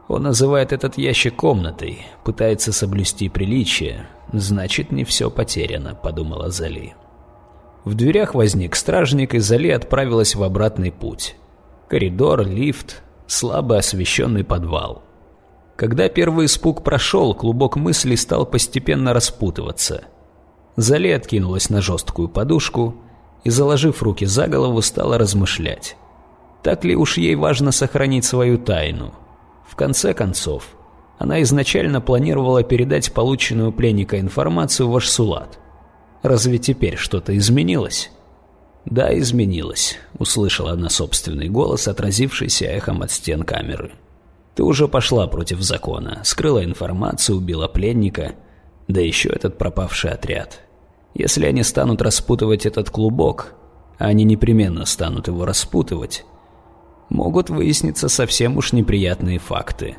Он 0.08 0.24
называет 0.24 0.74
этот 0.74 0.98
ящик 0.98 1.36
комнатой, 1.36 2.08
пытается 2.24 2.74
соблюсти 2.74 3.30
приличие. 3.30 4.08
Значит, 4.34 4.92
не 4.92 5.04
все 5.04 5.30
потеряно, 5.30 5.94
подумала 5.94 6.50
Зали. 6.50 6.96
В 7.84 7.94
дверях 7.94 8.34
возник 8.34 8.76
стражник, 8.76 9.36
и 9.36 9.40
Зали 9.40 9.70
отправилась 9.70 10.34
в 10.34 10.42
обратный 10.42 10.92
путь. 10.92 11.36
Коридор, 11.88 12.44
лифт, 12.44 13.04
слабо 13.28 13.78
освещенный 13.78 14.44
подвал. 14.44 15.04
Когда 15.76 16.10
первый 16.10 16.48
испуг 16.48 16.84
прошел, 16.84 17.36
клубок 17.36 17.76
мыслей 17.76 18.18
стал 18.18 18.48
постепенно 18.48 19.14
распутываться– 19.14 20.06
Зали 20.76 21.10
откинулась 21.10 21.70
на 21.70 21.82
жесткую 21.82 22.28
подушку 22.28 22.96
и, 23.44 23.50
заложив 23.50 24.04
руки 24.04 24.26
за 24.26 24.48
голову, 24.48 24.82
стала 24.82 25.18
размышлять. 25.18 25.96
Так 26.64 26.84
ли 26.84 26.96
уж 26.96 27.18
ей 27.18 27.36
важно 27.36 27.72
сохранить 27.72 28.26
свою 28.26 28.58
тайну? 28.58 29.14
В 29.68 29.76
конце 29.76 30.14
концов, 30.14 30.68
она 31.18 31.42
изначально 31.44 32.02
планировала 32.02 32.64
передать 32.64 33.14
полученную 33.14 33.72
пленника 33.72 34.20
информацию 34.20 34.90
в 34.90 34.96
Ашсулат. 34.96 35.60
Разве 36.24 36.58
теперь 36.58 36.98
что-то 36.98 37.38
изменилось? 37.38 38.12
«Да, 38.86 39.18
изменилось»,— 39.18 39.98
услышала 40.20 40.72
она 40.72 40.90
собственный 40.90 41.50
голос, 41.50 41.88
отразившийся 41.88 42.66
эхом 42.66 43.02
от 43.02 43.12
стен 43.12 43.42
камеры. 43.42 43.92
«Ты 44.54 44.64
уже 44.64 44.88
пошла 44.88 45.28
против 45.28 45.62
закона, 45.62 46.22
скрыла 46.24 46.64
информацию, 46.64 47.38
убила 47.38 47.68
пленника, 47.68 48.34
да 48.88 49.02
еще 49.02 49.30
этот 49.30 49.58
пропавший 49.58 50.12
отряд. 50.12 50.62
Если 51.16 51.46
они 51.46 51.64
станут 51.64 52.02
распутывать 52.02 52.66
этот 52.66 52.90
клубок, 52.90 53.56
они 53.98 54.26
непременно 54.26 54.86
станут 54.86 55.28
его 55.28 55.46
распутывать, 55.46 56.26
могут 57.10 57.50
выясниться 57.50 58.10
совсем 58.10 58.58
уж 58.58 58.74
неприятные 58.74 59.40
факты. 59.40 59.96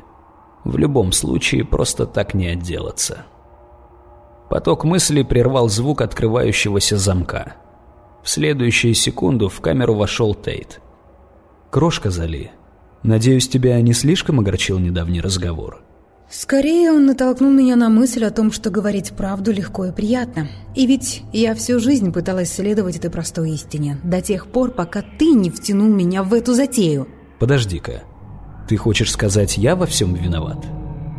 В 0.63 0.77
любом 0.77 1.11
случае, 1.11 1.65
просто 1.65 2.05
так 2.05 2.35
не 2.35 2.47
отделаться. 2.47 3.25
Поток 4.49 4.83
мыслей 4.83 5.23
прервал 5.23 5.69
звук 5.69 6.01
открывающегося 6.01 6.97
замка. 6.97 7.55
В 8.23 8.29
следующую 8.29 8.93
секунду 8.93 9.49
в 9.49 9.59
камеру 9.59 9.95
вошел 9.95 10.35
Тейт. 10.35 10.81
«Крошка 11.71 12.11
Зали, 12.11 12.51
надеюсь, 13.01 13.49
тебя 13.49 13.81
не 13.81 13.93
слишком 13.93 14.39
огорчил 14.39 14.77
недавний 14.77 15.21
разговор?» 15.21 15.81
Скорее 16.29 16.91
он 16.91 17.05
натолкнул 17.05 17.51
меня 17.51 17.77
на 17.77 17.89
мысль 17.89 18.25
о 18.25 18.31
том, 18.31 18.51
что 18.51 18.69
говорить 18.69 19.13
правду 19.13 19.51
легко 19.53 19.85
и 19.85 19.91
приятно. 19.93 20.47
И 20.75 20.85
ведь 20.85 21.23
я 21.31 21.55
всю 21.55 21.79
жизнь 21.79 22.11
пыталась 22.11 22.51
следовать 22.51 22.97
этой 22.97 23.09
простой 23.09 23.51
истине, 23.51 23.97
до 24.03 24.21
тех 24.21 24.47
пор, 24.47 24.71
пока 24.71 25.01
ты 25.01 25.31
не 25.31 25.49
втянул 25.49 25.87
меня 25.87 26.23
в 26.23 26.33
эту 26.33 26.53
затею. 26.53 27.07
Подожди-ка, 27.39 28.03
ты 28.67 28.75
хочешь 28.75 29.11
сказать, 29.11 29.57
я 29.57 29.77
во 29.77 29.85
всем 29.85 30.15
виноват? 30.15 30.65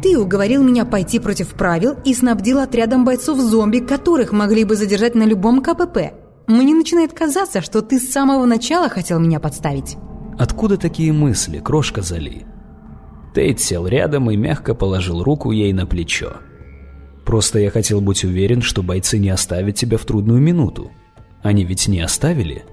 Ты 0.03 0.19
уговорил 0.19 0.63
меня 0.63 0.85
пойти 0.85 1.19
против 1.19 1.55
правил 1.55 1.97
и 2.05 2.15
снабдил 2.15 2.59
отрядом 2.59 3.07
бойцов-зомби, 3.07 3.79
которых 3.79 4.33
могли 4.33 4.65
бы 4.65 4.77
задержать 4.77 5.15
на 5.15 5.25
любом 5.25 5.63
КПП. 5.63 6.13
Мне 6.47 6.75
начинает 6.75 7.15
казаться, 7.15 7.63
что 7.63 7.81
ты 7.81 7.99
с 7.99 8.13
самого 8.13 8.45
начала 8.45 8.89
хотел 8.91 9.19
меня 9.19 9.41
подставить. 9.41 9.97
Откуда 10.39 10.77
такие 10.77 11.13
мысли, 11.13 11.59
крошка 11.59 12.03
Зали? 12.03 12.47
Тейт 13.39 13.61
сел 13.61 13.87
рядом 13.87 14.29
и 14.33 14.37
мягко 14.37 14.75
положил 14.75 15.23
руку 15.23 15.53
ей 15.53 15.73
на 15.73 15.87
плечо. 15.87 16.39
«Просто 17.25 17.61
я 17.61 17.71
хотел 17.71 18.01
быть 18.01 18.25
уверен, 18.25 18.63
что 18.63 18.83
бойцы 18.83 19.17
не 19.17 19.29
оставят 19.29 19.77
тебя 19.77 19.97
в 19.97 20.05
трудную 20.05 20.41
минуту. 20.41 20.91
Они 21.41 21.63
ведь 21.63 21.87
не 21.87 22.01
оставили?» 22.01 22.65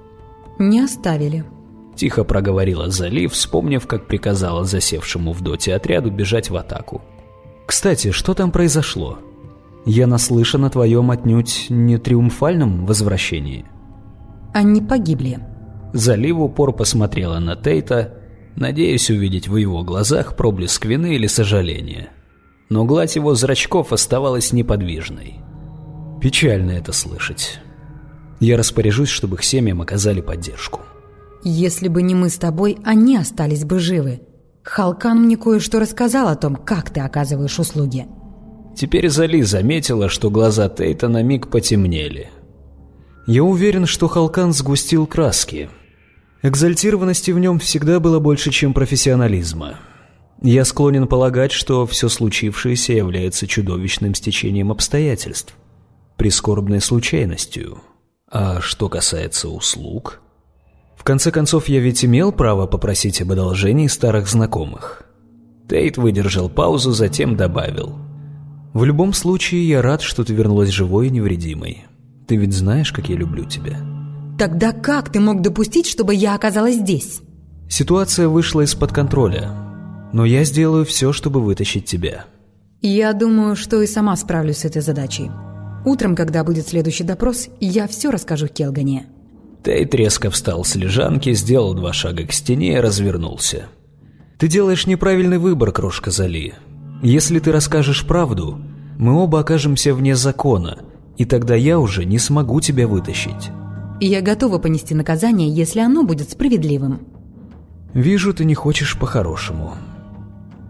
«Не 0.57 0.79
оставили»,— 0.79 1.45
тихо 1.95 2.23
проговорила 2.23 2.89
Зали, 2.89 3.27
вспомнив, 3.27 3.85
как 3.85 4.07
приказала 4.07 4.63
засевшему 4.63 5.33
в 5.33 5.41
доте 5.41 5.75
отряду 5.75 6.09
бежать 6.09 6.49
в 6.49 6.55
атаку. 6.55 7.03
«Кстати, 7.67 8.09
что 8.09 8.33
там 8.33 8.49
произошло? 8.49 9.19
Я 9.85 10.07
наслышан 10.07 10.65
о 10.65 10.71
твоем 10.71 11.11
отнюдь 11.11 11.67
не 11.69 11.99
триумфальном 11.99 12.87
возвращении». 12.87 13.65
«Они 14.51 14.81
погибли». 14.81 15.37
Зали 15.93 16.31
в 16.31 16.41
упор 16.41 16.73
посмотрела 16.73 17.37
на 17.37 17.55
Тейта, 17.55 18.24
надеясь 18.55 19.09
увидеть 19.09 19.47
в 19.47 19.55
его 19.57 19.83
глазах 19.83 20.35
проблеск 20.35 20.85
вины 20.85 21.15
или 21.15 21.27
сожаления. 21.27 22.09
Но 22.69 22.85
гладь 22.85 23.15
его 23.15 23.35
зрачков 23.35 23.93
оставалась 23.93 24.53
неподвижной. 24.53 25.35
Печально 26.21 26.71
это 26.71 26.93
слышать. 26.93 27.59
Я 28.39 28.57
распоряжусь, 28.57 29.09
чтобы 29.09 29.37
их 29.37 29.43
семьям 29.43 29.81
оказали 29.81 30.21
поддержку. 30.21 30.81
Если 31.43 31.87
бы 31.87 32.01
не 32.01 32.15
мы 32.15 32.29
с 32.29 32.37
тобой, 32.37 32.77
они 32.83 33.17
остались 33.17 33.63
бы 33.63 33.79
живы. 33.79 34.21
Халкан 34.63 35.21
мне 35.21 35.37
кое-что 35.37 35.79
рассказал 35.79 36.27
о 36.27 36.35
том, 36.35 36.55
как 36.55 36.89
ты 36.89 37.01
оказываешь 37.01 37.59
услуги. 37.59 38.07
Теперь 38.75 39.09
Зали 39.09 39.41
заметила, 39.43 40.09
что 40.09 40.31
глаза 40.31 40.67
Тейта 40.69 41.07
на 41.07 41.21
миг 41.21 41.49
потемнели. 41.49 42.29
Я 43.27 43.43
уверен, 43.43 43.85
что 43.85 44.07
Халкан 44.07 44.53
сгустил 44.53 45.05
краски. 45.05 45.69
Экзальтированности 46.47 47.31
в 47.31 47.39
нем 47.39 47.57
всегда 47.57 47.99
было 47.99 48.19
больше, 48.19 48.51
чем 48.51 48.75
профессионализма. 48.75 49.79
Я 50.43 50.63
склонен 50.63 51.07
полагать, 51.07 51.51
что 51.51 51.87
все 51.87 52.07
случившееся 52.07 52.93
является 52.93 53.47
чудовищным 53.47 54.13
стечением 54.13 54.71
обстоятельств, 54.71 55.55
прискорбной 56.17 56.81
случайностью. 56.81 57.81
А 58.31 58.61
что 58.61 58.89
касается 58.89 59.49
услуг... 59.49 60.21
В 60.95 61.03
конце 61.03 61.31
концов, 61.31 61.67
я 61.67 61.79
ведь 61.79 62.05
имел 62.05 62.31
право 62.31 62.67
попросить 62.67 63.21
об 63.21 63.31
одолжении 63.31 63.87
старых 63.87 64.27
знакомых. 64.27 65.03
Тейт 65.67 65.97
выдержал 65.97 66.47
паузу, 66.47 66.91
затем 66.91 67.35
добавил. 67.35 67.97
«В 68.73 68.83
любом 68.83 69.13
случае, 69.13 69.67
я 69.67 69.81
рад, 69.81 70.03
что 70.03 70.23
ты 70.23 70.33
вернулась 70.33 70.69
живой 70.69 71.07
и 71.07 71.11
невредимой. 71.11 71.85
Ты 72.27 72.35
ведь 72.35 72.53
знаешь, 72.53 72.91
как 72.91 73.09
я 73.09 73.15
люблю 73.15 73.45
тебя». 73.45 73.94
Тогда 74.37 74.73
как 74.73 75.11
ты 75.11 75.19
мог 75.19 75.41
допустить, 75.41 75.87
чтобы 75.87 76.13
я 76.13 76.35
оказалась 76.35 76.75
здесь? 76.75 77.21
Ситуация 77.69 78.27
вышла 78.27 78.61
из-под 78.61 78.91
контроля, 78.91 79.51
но 80.11 80.25
я 80.25 80.43
сделаю 80.43 80.85
все, 80.85 81.13
чтобы 81.13 81.41
вытащить 81.41 81.85
тебя. 81.85 82.25
Я 82.81 83.13
думаю, 83.13 83.55
что 83.55 83.81
и 83.81 83.87
сама 83.87 84.15
справлюсь 84.15 84.57
с 84.57 84.65
этой 84.65 84.81
задачей. 84.81 85.31
Утром, 85.85 86.15
когда 86.15 86.43
будет 86.43 86.67
следующий 86.67 87.03
допрос, 87.03 87.47
я 87.59 87.87
все 87.87 88.09
расскажу 88.09 88.47
Келгане. 88.47 89.07
Тейт 89.63 89.95
резко 89.95 90.29
встал 90.29 90.63
с 90.63 90.75
лежанки, 90.75 91.33
сделал 91.33 91.73
два 91.73 91.93
шага 91.93 92.27
к 92.27 92.33
стене 92.33 92.73
и 92.73 92.79
развернулся. 92.79 93.67
«Ты 94.37 94.47
делаешь 94.47 94.85
неправильный 94.85 95.37
выбор, 95.37 95.71
крошка 95.71 96.11
Зали. 96.11 96.53
Если 97.01 97.39
ты 97.39 97.51
расскажешь 97.51 98.05
правду, 98.05 98.59
мы 98.99 99.13
оба 99.13 99.39
окажемся 99.39 99.93
вне 99.93 100.15
закона, 100.15 100.79
и 101.17 101.25
тогда 101.25 101.55
я 101.55 101.79
уже 101.79 102.03
не 102.03 102.19
смогу 102.19 102.59
тебя 102.59 102.87
вытащить». 102.87 103.49
Я 104.01 104.21
готова 104.21 104.59
понести 104.59 104.93
наказание, 104.93 105.49
если 105.49 105.79
оно 105.79 106.03
будет 106.03 106.29
справедливым. 106.29 107.07
Вижу, 107.93 108.33
ты 108.33 108.43
не 108.43 108.53
хочешь 108.53 108.97
по-хорошему. 108.99 109.75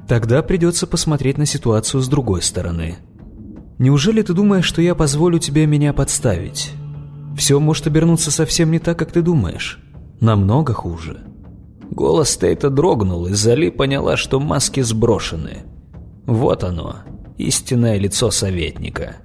Тогда 0.08 0.44
придется 0.44 0.86
посмотреть 0.86 1.40
на 1.40 1.48
ситуацию 1.48 2.02
с 2.02 2.08
другой 2.08 2.44
стороны. 2.44 2.98
Неужели 3.80 4.22
ты 4.22 4.34
думаешь, 4.34 4.66
что 4.66 4.82
я 4.82 4.94
позволю 4.94 5.40
тебе 5.40 5.66
меня 5.66 5.92
подставить? 5.92 6.72
Все 7.36 7.60
может 7.60 7.88
обернуться 7.88 8.30
совсем 8.30 8.72
не 8.72 8.80
так, 8.80 8.98
как 9.00 9.12
ты 9.12 9.22
думаешь. 9.22 9.80
Намного 10.22 10.74
хуже. 10.74 11.22
Голос 11.90 12.38
Тейта 12.38 12.70
дрогнул, 12.70 13.26
и 13.26 13.34
Зали 13.34 13.70
поняла, 13.70 14.18
что 14.18 14.40
маски 14.40 14.82
сброшены. 14.82 15.64
Вот 16.26 16.64
оно, 16.64 16.98
истинное 17.38 17.98
лицо 17.98 18.32
советника. 18.32 19.18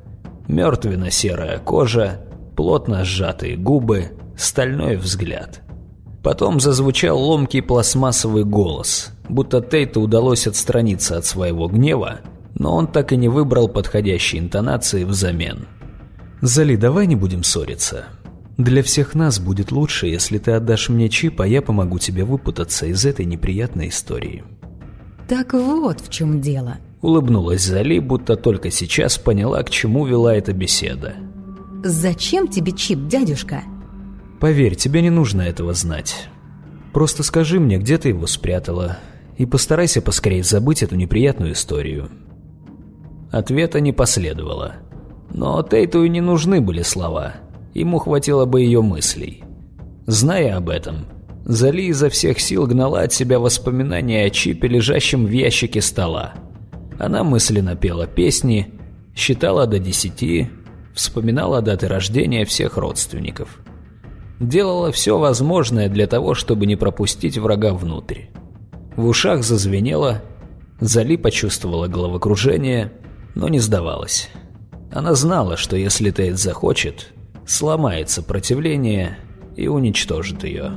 Мертвенно-серая 0.48 1.58
кожа, 1.58 2.26
плотно 2.56 3.04
сжатые 3.04 3.56
губы, 3.56 4.12
стальной 4.36 4.96
взгляд. 4.96 5.62
Потом 6.22 6.60
зазвучал 6.60 7.18
ломкий 7.18 7.62
пластмассовый 7.62 8.44
голос, 8.44 9.12
будто 9.28 9.62
Тейту 9.62 10.00
удалось 10.02 10.46
отстраниться 10.46 11.16
от 11.16 11.24
своего 11.24 11.68
гнева, 11.68 12.20
но 12.54 12.76
он 12.76 12.86
так 12.88 13.12
и 13.12 13.16
не 13.16 13.28
выбрал 13.28 13.68
подходящей 13.68 14.38
интонации 14.38 15.04
взамен. 15.04 15.66
«Зали, 16.42 16.76
давай 16.76 17.06
не 17.06 17.16
будем 17.16 17.42
ссориться. 17.42 18.04
Для 18.58 18.82
всех 18.82 19.14
нас 19.14 19.38
будет 19.40 19.72
лучше, 19.72 20.08
если 20.08 20.38
ты 20.38 20.52
отдашь 20.52 20.90
мне 20.90 21.08
чип, 21.08 21.40
а 21.40 21.46
я 21.46 21.62
помогу 21.62 21.98
тебе 21.98 22.24
выпутаться 22.24 22.86
из 22.86 23.04
этой 23.06 23.24
неприятной 23.24 23.88
истории». 23.88 24.44
«Так 25.28 25.54
вот 25.54 26.00
в 26.00 26.10
чем 26.10 26.40
дело», 26.40 26.78
Улыбнулась 27.02 27.62
Зали, 27.62 27.98
будто 27.98 28.36
только 28.36 28.70
сейчас 28.70 29.16
поняла, 29.16 29.62
к 29.62 29.70
чему 29.70 30.04
вела 30.04 30.34
эта 30.34 30.52
беседа. 30.52 31.14
«Зачем 31.82 32.48
тебе 32.48 32.72
чип, 32.72 33.06
дядюшка?» 33.06 33.62
«Поверь, 34.40 34.74
тебе 34.74 35.02
не 35.02 35.10
нужно 35.10 35.42
этого 35.42 35.74
знать. 35.74 36.28
Просто 36.92 37.22
скажи 37.22 37.60
мне, 37.60 37.78
где 37.78 37.98
ты 37.98 38.08
его 38.08 38.26
спрятала, 38.26 38.98
и 39.38 39.46
постарайся 39.46 40.02
поскорее 40.02 40.42
забыть 40.42 40.82
эту 40.82 40.96
неприятную 40.96 41.52
историю». 41.52 42.10
Ответа 43.30 43.80
не 43.80 43.92
последовало. 43.92 44.76
Но 45.32 45.62
Тейту 45.62 46.02
и 46.02 46.08
не 46.08 46.20
нужны 46.20 46.60
были 46.60 46.82
слова. 46.82 47.34
Ему 47.72 47.98
хватило 47.98 48.44
бы 48.44 48.62
ее 48.62 48.82
мыслей. 48.82 49.44
Зная 50.06 50.56
об 50.56 50.68
этом, 50.68 51.06
Зали 51.44 51.82
изо 51.82 52.10
всех 52.10 52.40
сил 52.40 52.66
гнала 52.66 53.02
от 53.02 53.12
себя 53.12 53.38
воспоминания 53.38 54.24
о 54.24 54.30
чипе, 54.30 54.68
лежащем 54.68 55.26
в 55.26 55.30
ящике 55.30 55.80
стола. 55.80 56.34
Она 56.98 57.24
мысленно 57.24 57.76
пела 57.76 58.06
песни, 58.06 58.74
считала 59.14 59.66
до 59.66 59.78
десяти, 59.78 60.50
вспоминала 60.94 61.62
даты 61.62 61.88
рождения 61.88 62.44
всех 62.44 62.76
родственников. 62.76 63.58
Делала 64.38 64.90
все 64.90 65.18
возможное 65.18 65.88
для 65.88 66.06
того, 66.06 66.34
чтобы 66.34 66.66
не 66.66 66.76
пропустить 66.76 67.36
врага 67.38 67.74
внутрь. 67.74 68.24
В 68.96 69.06
ушах 69.06 69.42
зазвенело, 69.42 70.22
Зали 70.80 71.16
почувствовала 71.16 71.88
головокружение, 71.88 72.92
но 73.34 73.48
не 73.48 73.58
сдавалась. 73.58 74.30
Она 74.92 75.14
знала, 75.14 75.56
что 75.56 75.76
если 75.76 76.10
Тейт 76.10 76.38
захочет, 76.38 77.12
сломает 77.46 78.08
сопротивление 78.08 79.18
и 79.56 79.68
уничтожит 79.68 80.42
ее. 80.44 80.72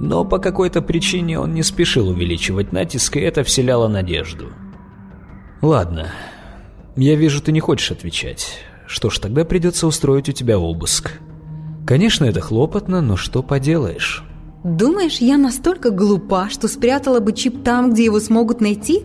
Но 0.00 0.24
по 0.24 0.38
какой-то 0.38 0.80
причине 0.80 1.40
он 1.40 1.52
не 1.54 1.64
спешил 1.64 2.08
увеличивать 2.08 2.72
натиск, 2.72 3.16
и 3.16 3.20
это 3.20 3.42
вселяло 3.42 3.88
надежду. 3.88 4.50
«Ладно, 5.60 6.12
я 6.94 7.16
вижу, 7.16 7.42
ты 7.42 7.50
не 7.50 7.58
хочешь 7.58 7.90
отвечать. 7.90 8.60
Что 8.88 9.10
ж, 9.10 9.18
тогда 9.18 9.44
придется 9.44 9.86
устроить 9.86 10.30
у 10.30 10.32
тебя 10.32 10.58
обыск. 10.58 11.12
Конечно, 11.86 12.24
это 12.24 12.40
хлопотно, 12.40 13.02
но 13.02 13.16
что 13.16 13.42
поделаешь. 13.42 14.24
Думаешь, 14.64 15.18
я 15.18 15.36
настолько 15.36 15.90
глупа, 15.90 16.48
что 16.48 16.68
спрятала 16.68 17.20
бы 17.20 17.32
чип 17.34 17.62
там, 17.62 17.92
где 17.92 18.06
его 18.06 18.18
смогут 18.18 18.62
найти? 18.62 19.04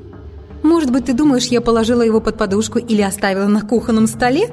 Может 0.64 0.92
быть, 0.92 1.06
ты 1.06 1.14
думаешь, 1.14 1.48
я 1.48 1.60
положила 1.60 2.02
его 2.02 2.22
под 2.22 2.38
подушку 2.38 2.80
или 2.80 3.02
оставила 3.02 3.48
на 3.48 3.62
кухонном 3.62 4.08
столе? 4.08 4.50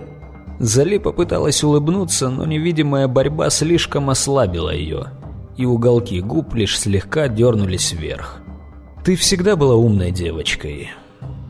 Зали 0.59 0.99
попыталась 0.99 1.63
улыбнуться, 1.63 2.29
но 2.29 2.45
невидимая 2.45 3.07
борьба 3.07 3.51
слишком 3.51 4.11
ослабила 4.11 4.75
ее, 4.75 5.13
и 5.57 5.65
уголки 5.65 6.21
губ 6.21 6.55
лишь 6.55 6.79
слегка 6.79 7.29
дернулись 7.29 7.93
вверх. 7.93 8.41
Ты 9.05 9.15
всегда 9.15 9.55
была 9.55 9.77
умной 9.77 10.11
девочкой 10.11 10.91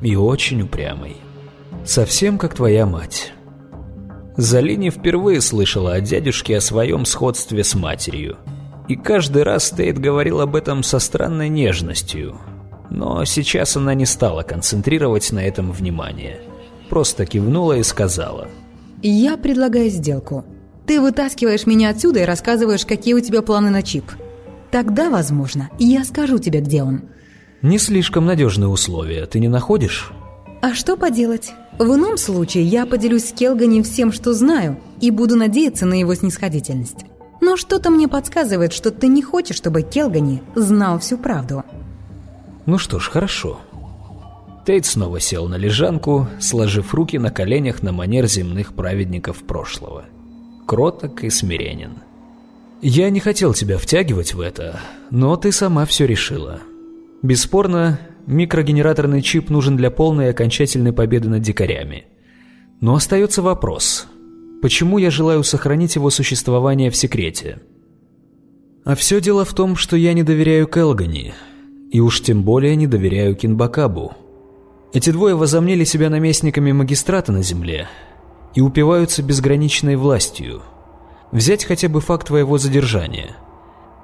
и 0.03 0.17
очень 0.17 0.63
упрямой. 0.63 1.17
Совсем 1.85 2.37
как 2.37 2.55
твоя 2.55 2.85
мать. 2.85 3.33
Залини 4.37 4.91
впервые 4.91 5.41
слышала 5.41 5.95
от 5.95 6.05
дядюшки 6.05 6.53
о 6.53 6.61
своем 6.61 7.05
сходстве 7.05 7.65
с 7.65 7.75
матерью. 7.75 8.39
И 8.89 8.97
каждый 8.97 9.43
раз 9.43 9.71
Тейт 9.71 9.99
говорил 9.99 10.41
об 10.41 10.57
этом 10.57 10.83
со 10.83 10.99
странной 10.99 11.49
нежностью. 11.49 12.39
Но 12.91 13.25
сейчас 13.25 13.77
она 13.77 13.95
не 13.95 14.07
стала 14.07 14.43
концентрировать 14.43 15.31
на 15.33 15.41
этом 15.41 15.71
внимание. 15.71 16.41
Просто 16.89 17.25
кивнула 17.25 17.75
и 17.75 17.83
сказала. 17.83 18.49
«Я 19.03 19.37
предлагаю 19.37 19.91
сделку. 19.91 20.45
Ты 20.87 21.01
вытаскиваешь 21.01 21.67
меня 21.67 21.91
отсюда 21.91 22.21
и 22.21 22.25
рассказываешь, 22.25 22.85
какие 22.85 23.15
у 23.15 23.21
тебя 23.21 23.43
планы 23.43 23.71
на 23.71 23.83
чип. 23.83 24.05
Тогда, 24.73 25.09
возможно, 25.09 25.71
я 25.79 26.05
скажу 26.05 26.39
тебе, 26.39 26.61
где 26.61 26.83
он». 26.83 27.03
«Не 27.63 27.79
слишком 27.79 28.27
надежные 28.27 28.69
условия, 28.69 29.27
ты 29.27 29.39
не 29.39 29.49
находишь?» 29.49 30.13
А 30.63 30.75
что 30.75 30.97
поделать? 30.97 31.53
В 31.81 31.95
ином 31.95 32.19
случае 32.19 32.65
я 32.65 32.85
поделюсь 32.85 33.31
с 33.31 33.33
Келгани 33.33 33.81
всем, 33.81 34.13
что 34.13 34.35
знаю, 34.35 34.79
и 35.01 35.11
буду 35.11 35.35
надеяться 35.35 35.87
на 35.87 35.95
его 35.95 36.15
снисходительность. 36.15 37.07
Но 37.41 37.57
что-то 37.57 37.89
мне 37.89 38.07
подсказывает, 38.07 38.75
что 38.75 38.91
ты 38.91 39.09
не 39.09 39.23
хочешь, 39.23 39.57
чтобы 39.57 39.81
Келгани 39.81 40.43
знал 40.55 40.99
всю 40.99 41.17
правду. 41.17 41.65
Ну 42.67 42.77
что 42.77 42.99
ж, 42.99 43.09
хорошо. 43.09 43.61
Тейт 44.67 44.85
снова 44.85 45.21
сел 45.21 45.49
на 45.49 45.55
лежанку, 45.55 46.29
сложив 46.39 46.93
руки 46.93 47.19
на 47.19 47.31
коленях 47.31 47.83
на 47.83 47.93
манер 47.93 48.27
земных 48.27 48.75
праведников 48.75 49.39
прошлого. 49.39 50.05
Кроток 50.67 51.25
и 51.25 51.31
смиренен. 51.31 51.95
Я 52.83 53.09
не 53.09 53.21
хотел 53.21 53.55
тебя 53.55 53.79
втягивать 53.79 54.35
в 54.35 54.41
это, 54.43 54.81
но 55.11 55.35
ты 55.37 55.51
сама 55.51 55.87
все 55.87 56.07
решила. 56.07 56.61
Бесспорно, 57.23 57.99
микрогенераторный 58.31 59.23
чип 59.23 59.51
нужен 59.51 59.77
для 59.77 59.91
полной 59.91 60.27
и 60.27 60.31
окончательной 60.31 60.93
победы 60.93 61.29
над 61.29 61.43
дикарями. 61.43 62.07
Но 62.81 62.95
остается 62.95 63.43
вопрос, 63.43 64.07
почему 64.63 64.99
я 64.99 65.11
желаю 65.11 65.43
сохранить 65.45 65.97
его 65.97 66.09
существование 66.11 66.91
в 66.91 66.97
секрете? 66.97 67.59
А 68.85 68.95
все 68.95 69.21
дело 69.21 69.45
в 69.45 69.53
том, 69.53 69.77
что 69.77 69.97
я 69.97 70.15
не 70.15 70.23
доверяю 70.23 70.67
Келгани, 70.67 71.35
и 71.91 72.01
уж 72.01 72.23
тем 72.23 72.43
более 72.43 72.77
не 72.77 72.87
доверяю 72.87 73.37
Кинбакабу. 73.37 74.13
Эти 74.93 75.11
двое 75.11 75.35
возомнили 75.35 75.85
себя 75.85 76.09
наместниками 76.09 76.73
магистрата 76.73 77.33
на 77.33 77.43
земле 77.43 77.89
и 78.55 78.61
упиваются 78.61 79.23
безграничной 79.23 79.97
властью. 79.97 80.63
Взять 81.31 81.65
хотя 81.65 81.89
бы 81.89 82.01
факт 82.01 82.29
твоего 82.29 82.59
задержания. 82.59 83.37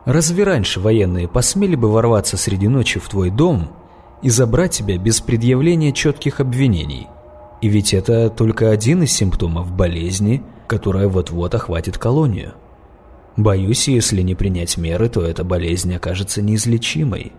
Разве 0.04 0.44
раньше 0.44 0.78
военные 0.78 1.26
посмели 1.26 1.74
бы 1.74 1.90
ворваться 1.90 2.36
среди 2.36 2.68
ночи 2.68 3.00
в 3.00 3.08
твой 3.08 3.30
дом 3.30 3.70
и 4.22 4.30
забрать 4.30 4.72
тебя 4.72 4.98
без 4.98 5.20
предъявления 5.20 5.92
четких 5.92 6.40
обвинений? 6.40 7.08
И 7.60 7.68
ведь 7.68 7.94
это 7.94 8.30
только 8.30 8.70
один 8.70 9.02
из 9.02 9.12
симптомов 9.12 9.72
болезни, 9.72 10.42
которая 10.66 11.08
вот-вот 11.08 11.54
охватит 11.54 11.98
колонию. 11.98 12.54
Боюсь, 13.36 13.88
если 13.88 14.22
не 14.22 14.34
принять 14.34 14.76
меры, 14.76 15.08
то 15.08 15.22
эта 15.22 15.44
болезнь 15.44 15.94
окажется 15.94 16.42
неизлечимой. 16.42 17.32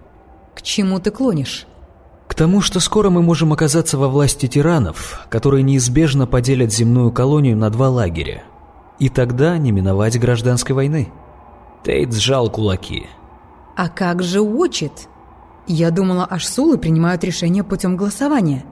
К 0.55 0.61
чему 0.61 0.99
ты 0.99 1.11
клонишь? 1.11 1.67
К 2.27 2.35
тому, 2.35 2.61
что 2.61 2.79
скоро 2.79 3.09
мы 3.09 3.21
можем 3.21 3.53
оказаться 3.53 3.97
во 3.97 4.07
власти 4.07 4.47
тиранов, 4.47 5.25
которые 5.29 5.63
неизбежно 5.63 6.27
поделят 6.27 6.73
земную 6.73 7.11
колонию 7.11 7.57
на 7.57 7.69
два 7.69 7.89
лагеря. 7.89 8.43
И 8.99 9.09
тогда 9.09 9.57
не 9.57 9.71
миновать 9.71 10.19
гражданской 10.19 10.75
войны. 10.75 11.09
Тейт 11.83 12.13
сжал 12.13 12.49
кулаки. 12.49 13.07
А 13.75 13.89
как 13.89 14.23
же 14.23 14.41
Уочит? 14.41 15.07
Я 15.67 15.91
думала, 15.91 16.23
Ашсулы 16.25 16.77
принимают 16.77 17.23
решения 17.23 17.63
путем 17.63 17.97
голосования. 17.97 18.63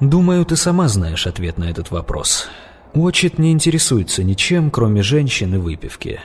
Думаю, 0.00 0.46
ты 0.46 0.56
сама 0.56 0.88
знаешь 0.88 1.26
ответ 1.26 1.58
на 1.58 1.64
этот 1.70 1.90
вопрос. 1.90 2.48
Уочит 2.94 3.38
не 3.38 3.52
интересуется 3.52 4.24
ничем, 4.24 4.70
кроме 4.70 5.02
женщин 5.02 5.54
и 5.54 5.58
выпивки. 5.58 6.20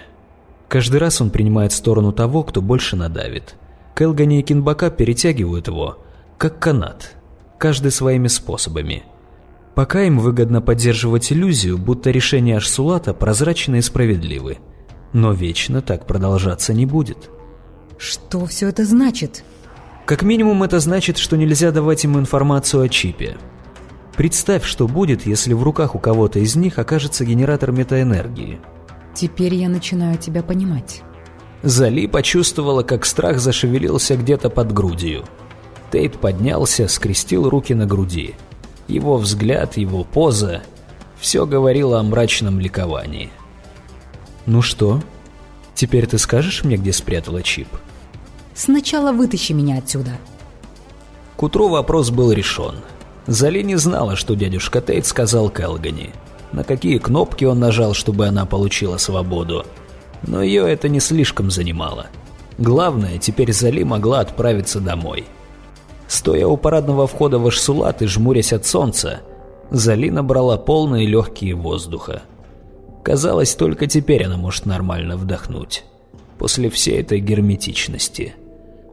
Каждый 0.70 0.98
раз 0.98 1.20
он 1.20 1.30
принимает 1.30 1.74
сторону 1.74 2.14
того, 2.14 2.44
кто 2.44 2.62
больше 2.62 2.96
надавит. 2.96 3.56
Келгани 3.96 4.40
и 4.40 4.44
Кинбака 4.44 4.90
перетягивают 4.90 5.68
его, 5.68 6.00
как 6.38 6.60
канат, 6.60 7.16
каждый 7.58 7.92
своими 7.92 8.28
способами. 8.28 9.04
Пока 9.76 10.04
им 10.04 10.20
выгодно 10.20 10.62
поддерживать 10.62 11.34
иллюзию, 11.34 11.78
будто 11.78 12.10
решения 12.10 12.58
Ашсулата 12.58 13.14
прозрачны 13.14 13.78
и 13.78 13.82
справедливы. 13.82 14.58
Но 15.12 15.34
вечно 15.34 15.82
так 15.82 16.08
продолжаться 16.08 16.74
не 16.74 16.86
будет. 16.86 17.30
Что 17.98 18.46
все 18.46 18.70
это 18.70 18.86
значит? 18.86 19.44
Как 20.06 20.22
минимум 20.22 20.62
это 20.62 20.80
значит, 20.80 21.18
что 21.18 21.36
нельзя 21.36 21.72
давать 21.72 22.04
ему 22.04 22.20
информацию 22.20 22.84
о 22.84 22.90
чипе. 22.90 23.38
Представь, 24.16 24.64
что 24.64 24.88
будет, 24.88 25.26
если 25.26 25.54
в 25.54 25.64
руках 25.64 25.96
у 25.96 26.00
кого-то 26.00 26.40
из 26.40 26.56
них 26.56 26.78
окажется 26.78 27.26
генератор 27.26 27.72
метаэнергии. 27.72 28.60
Теперь 29.16 29.56
я 29.56 29.68
начинаю 29.68 30.18
тебя 30.18 30.44
понимать. 30.44 31.02
Зали 31.64 32.06
почувствовала, 32.06 32.84
как 32.84 33.06
страх 33.06 33.40
зашевелился 33.40 34.16
где-то 34.16 34.50
под 34.50 34.72
грудью. 34.72 35.26
Тейт 35.92 36.20
поднялся, 36.20 36.88
скрестил 36.88 37.50
руки 37.50 37.74
на 37.74 37.86
груди. 37.86 38.36
Его 38.88 39.18
взгляд, 39.18 39.78
его 39.78 40.04
поза– 40.04 40.62
все 41.20 41.46
говорило 41.46 42.00
о 42.00 42.04
мрачном 42.04 42.60
ликовании. 42.60 43.32
«Ну 44.46 44.62
что, 44.62 45.02
теперь 45.74 46.06
ты 46.06 46.20
скажешь 46.20 46.64
мне, 46.64 46.78
где 46.78 46.94
спрятала 46.94 47.42
чип?» 47.42 47.68
«Сначала 48.56 49.12
вытащи 49.12 49.52
меня 49.52 49.78
отсюда». 49.78 50.12
К 51.36 51.44
утру 51.44 51.68
вопрос 51.68 52.10
был 52.10 52.32
решен. 52.32 52.76
Зали 53.28 53.62
не 53.62 53.76
знала, 53.76 54.16
что 54.16 54.36
дядюшка 54.36 54.82
Тейт 54.82 55.06
сказал 55.06 55.50
Келгани. 55.50 56.12
На 56.54 56.64
какие 56.64 56.98
кнопки 56.98 57.44
он 57.44 57.60
нажал, 57.60 57.94
чтобы 57.94 58.28
она 58.28 58.46
получила 58.46 58.98
свободу. 58.98 59.66
Но 60.26 60.42
ее 60.42 60.72
это 60.72 60.88
не 60.88 61.02
слишком 61.02 61.52
занимало. 61.52 62.08
Главное, 62.58 63.18
теперь 63.18 63.52
Зали 63.52 63.84
могла 63.84 64.22
отправиться 64.22 64.80
домой. 64.80 65.26
Стоя 66.08 66.48
у 66.48 66.56
парадного 66.56 67.08
входа 67.08 67.40
в 67.40 67.48
Ашсулат 67.48 68.02
и 68.02 68.08
жмурясь 68.08 68.54
от 68.54 68.66
солнца, 68.66 69.22
Зали 69.72 70.10
набрала 70.10 70.58
полные 70.58 71.06
легкие 71.06 71.56
воздуха. 71.56 72.22
Казалось, 73.04 73.56
только 73.56 73.88
теперь 73.88 74.24
она 74.24 74.38
может 74.38 74.66
нормально 74.66 75.18
вдохнуть. 75.18 75.84
После 76.38 76.70
всей 76.70 77.02
этой 77.02 77.20
герметичности. 77.20 78.36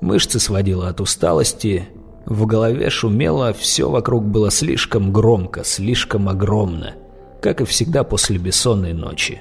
Мышцы 0.03 0.41
сводило 0.41 0.89
от 0.89 1.01
усталости, 1.01 1.89
в 2.27 2.45
голове 2.45 2.91
шумело, 2.91 3.53
все 3.53 3.89
вокруг 3.89 4.25
было 4.25 4.51
слишком 4.51 5.13
громко, 5.13 5.63
слишком 5.63 6.29
огромно, 6.29 6.95
как 7.41 7.61
и 7.61 7.65
всегда 7.65 8.03
после 8.03 8.37
бессонной 8.39 8.95
ночи. 8.95 9.41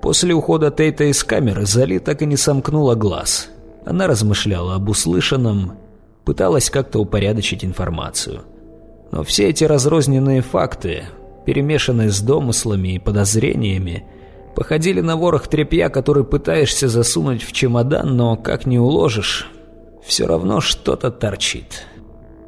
После 0.00 0.32
ухода 0.32 0.70
Тейта 0.70 1.04
из 1.04 1.22
камеры 1.22 1.66
Зали 1.66 1.98
так 1.98 2.22
и 2.22 2.26
не 2.26 2.38
сомкнула 2.38 2.94
глаз. 2.94 3.50
Она 3.84 4.06
размышляла 4.06 4.74
об 4.76 4.88
услышанном, 4.88 5.72
пыталась 6.24 6.70
как-то 6.70 6.98
упорядочить 6.98 7.62
информацию. 7.62 8.40
Но 9.12 9.22
все 9.22 9.50
эти 9.50 9.64
разрозненные 9.64 10.40
факты, 10.40 11.04
перемешанные 11.44 12.10
с 12.10 12.22
домыслами 12.22 12.94
и 12.94 12.98
подозрениями, 12.98 14.04
походили 14.56 15.02
на 15.02 15.16
ворох 15.16 15.46
тряпья, 15.46 15.90
который 15.90 16.24
пытаешься 16.24 16.88
засунуть 16.88 17.42
в 17.42 17.52
чемодан, 17.52 18.16
но 18.16 18.36
как 18.36 18.64
не 18.64 18.78
уложишь, 18.78 19.50
все 20.04 20.26
равно 20.26 20.60
что-то 20.60 21.10
торчит. 21.10 21.86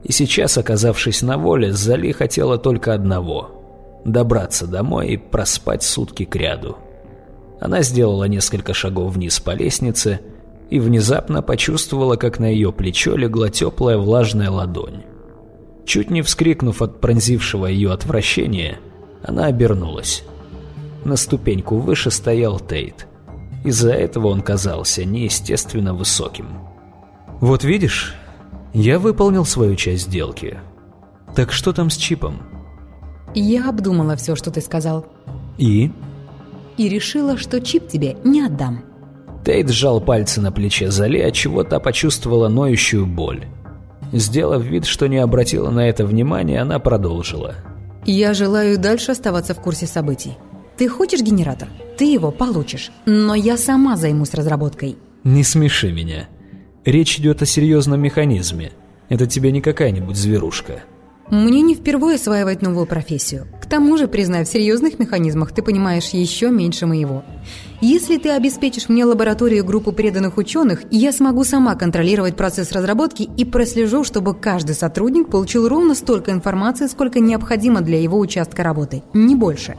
И 0.03 0.13
сейчас, 0.13 0.59
оказавшись 0.59 1.23
на 1.23 1.39
воле, 1.39 1.73
Зали 1.73 2.13
хотела 2.13 2.59
только 2.59 2.95
одного– 2.95 3.51
добраться 4.05 4.67
домой 4.67 5.11
и 5.11 5.17
проспать 5.17 5.83
сутки 5.83 6.25
кряду. 6.25 6.77
Она 7.61 7.83
сделала 7.83 8.25
несколько 8.25 8.75
шагов 8.75 9.15
вниз 9.15 9.39
по 9.39 9.53
лестнице 9.53 10.21
и 10.71 10.81
внезапно 10.81 11.43
почувствовала, 11.43 12.17
как 12.17 12.41
на 12.41 12.47
ее 12.47 12.73
плечо 12.73 13.15
легла 13.17 13.51
теплая 13.51 13.99
влажная 13.99 14.51
ладонь. 14.51 15.05
Чуть 15.85 16.11
не 16.11 16.23
вскрикнув 16.23 16.83
от 16.83 17.01
пронзившего 17.01 17.67
ее 17.67 17.93
отвращения, 17.93 18.79
она 19.23 19.47
обернулась. 19.47 20.25
На 21.05 21.17
ступеньку 21.17 21.79
выше 21.79 22.11
стоял 22.11 22.59
Тейт. 22.59 23.07
Из-за 23.65 23.93
этого 23.93 24.29
он 24.29 24.41
казался 24.41 25.05
неестественно 25.05 25.95
высоким. 25.95 26.72
«Вот 27.43 27.65
видишь, 27.65 28.15
я 28.73 29.01
выполнил 29.01 29.45
свою 29.45 29.75
часть 29.75 30.05
сделки. 30.05 30.61
Так 31.35 31.51
что 31.51 31.73
там 31.73 31.91
с 31.91 31.97
чипом?» 31.97 32.41
Я 33.35 33.69
обдумала 33.69 34.15
все, 34.15 34.37
что 34.37 34.53
ты 34.53 34.61
сказал. 34.61 35.07
«И?» 35.59 35.91
И 36.77 36.89
решила, 36.89 37.37
что 37.37 37.61
чип 37.61 37.89
тебе 37.89 38.17
не 38.23 38.43
отдам. 38.43 38.85
Тейт 39.45 39.71
сжал 39.71 40.01
пальцы 40.01 40.41
на 40.41 40.53
плече 40.53 40.93
Зали, 40.93 41.19
отчего 41.19 41.65
та 41.65 41.81
почувствовала 41.81 42.49
ноющую 42.49 43.07
боль. 43.07 43.47
Сделав 44.13 44.63
вид, 44.63 44.87
что 44.87 45.09
не 45.09 45.19
обратила 45.19 45.71
на 45.71 45.89
это 45.89 46.07
внимания, 46.07 46.63
она 46.63 46.79
продолжила. 46.79 47.57
Я 48.07 48.35
желаю 48.35 48.79
дальше 48.79 49.11
оставаться 49.11 49.55
в 49.55 49.61
курсе 49.61 49.89
событий. 49.89 50.39
Ты 50.77 50.89
хочешь 50.89 51.23
генератор? 51.23 51.69
Ты 51.99 52.05
его 52.05 52.31
получишь. 52.31 52.93
Но 53.05 53.35
я 53.35 53.57
сама 53.57 53.97
займусь 53.97 54.33
разработкой. 54.33 54.97
«Не 55.25 55.45
смеши 55.45 55.93
меня. 55.93 56.29
Речь 56.85 57.19
идет 57.19 57.43
о 57.43 57.47
серьезном 57.47 58.01
механизме. 58.01 58.73
Это 59.09 59.27
тебе 59.27 59.53
не 59.53 59.61
какая-нибудь 59.61 60.17
зверушка». 60.17 60.83
Мне 61.33 61.63
не 61.63 61.75
впервые 61.75 62.17
осваивать 62.17 62.61
новую 62.61 62.85
профессию. 62.85 63.47
К 63.59 63.65
тому 63.65 63.97
же, 63.97 64.07
признай, 64.07 64.45
в 64.45 64.49
серьезных 64.49 64.99
механизмах 64.99 65.53
ты 65.53 65.63
понимаешь 65.63 66.11
еще 66.11 66.51
меньше 66.51 66.85
моего. 66.85 67.25
Если 67.81 68.19
ты 68.19 68.29
обеспечишь 68.29 68.91
мне 68.91 69.07
лабораторию 69.07 69.65
группу 69.65 69.93
преданных 69.93 70.37
ученых, 70.37 70.83
я 70.91 71.11
смогу 71.11 71.45
сама 71.45 71.75
контролировать 71.75 72.37
процесс 72.37 72.71
разработки 72.73 73.23
и 73.23 73.47
прослежу, 73.47 74.05
чтобы 74.05 74.35
каждый 74.35 74.75
сотрудник 74.75 75.31
получил 75.31 75.69
ровно 75.69 75.95
столько 75.95 76.33
информации, 76.33 76.87
сколько 76.87 77.19
необходимо 77.19 77.81
для 77.81 77.99
его 77.99 78.19
участка 78.19 78.63
работы, 78.63 79.03
не 79.15 79.35
больше. 79.35 79.79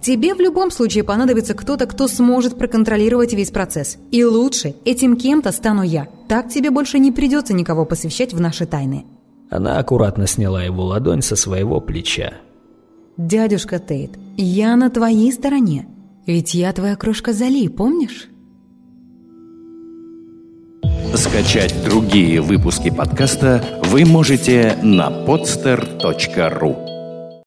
Тебе 0.00 0.32
в 0.32 0.38
любом 0.38 0.70
случае 0.70 1.02
понадобится 1.02 1.54
кто-то, 1.54 1.86
кто 1.86 2.06
сможет 2.06 2.56
проконтролировать 2.56 3.34
весь 3.34 3.50
процесс. 3.50 3.98
И 4.12 4.24
лучше 4.24 4.76
этим 4.84 5.16
кем-то 5.16 5.50
стану 5.50 5.82
я. 5.82 6.06
Так 6.28 6.50
тебе 6.50 6.70
больше 6.70 7.00
не 7.00 7.10
придется 7.10 7.52
никого 7.52 7.84
посвящать 7.84 8.32
в 8.32 8.40
наши 8.40 8.64
тайны. 8.64 9.06
Она 9.50 9.78
аккуратно 9.78 10.26
сняла 10.26 10.62
его 10.62 10.84
ладонь 10.84 11.22
со 11.22 11.36
своего 11.36 11.80
плеча. 11.80 12.34
«Дядюшка 13.16 13.78
Тейт, 13.78 14.18
я 14.36 14.74
на 14.76 14.90
твоей 14.90 15.32
стороне. 15.32 15.86
Ведь 16.26 16.54
я 16.54 16.72
твоя 16.72 16.96
крошка 16.96 17.32
Зали, 17.32 17.68
помнишь?» 17.68 18.28
Скачать 21.14 21.74
другие 21.84 22.40
выпуски 22.40 22.90
подкаста 22.90 23.62
вы 23.84 24.04
можете 24.04 24.76
на 24.82 25.10
podster.ru 25.10 26.93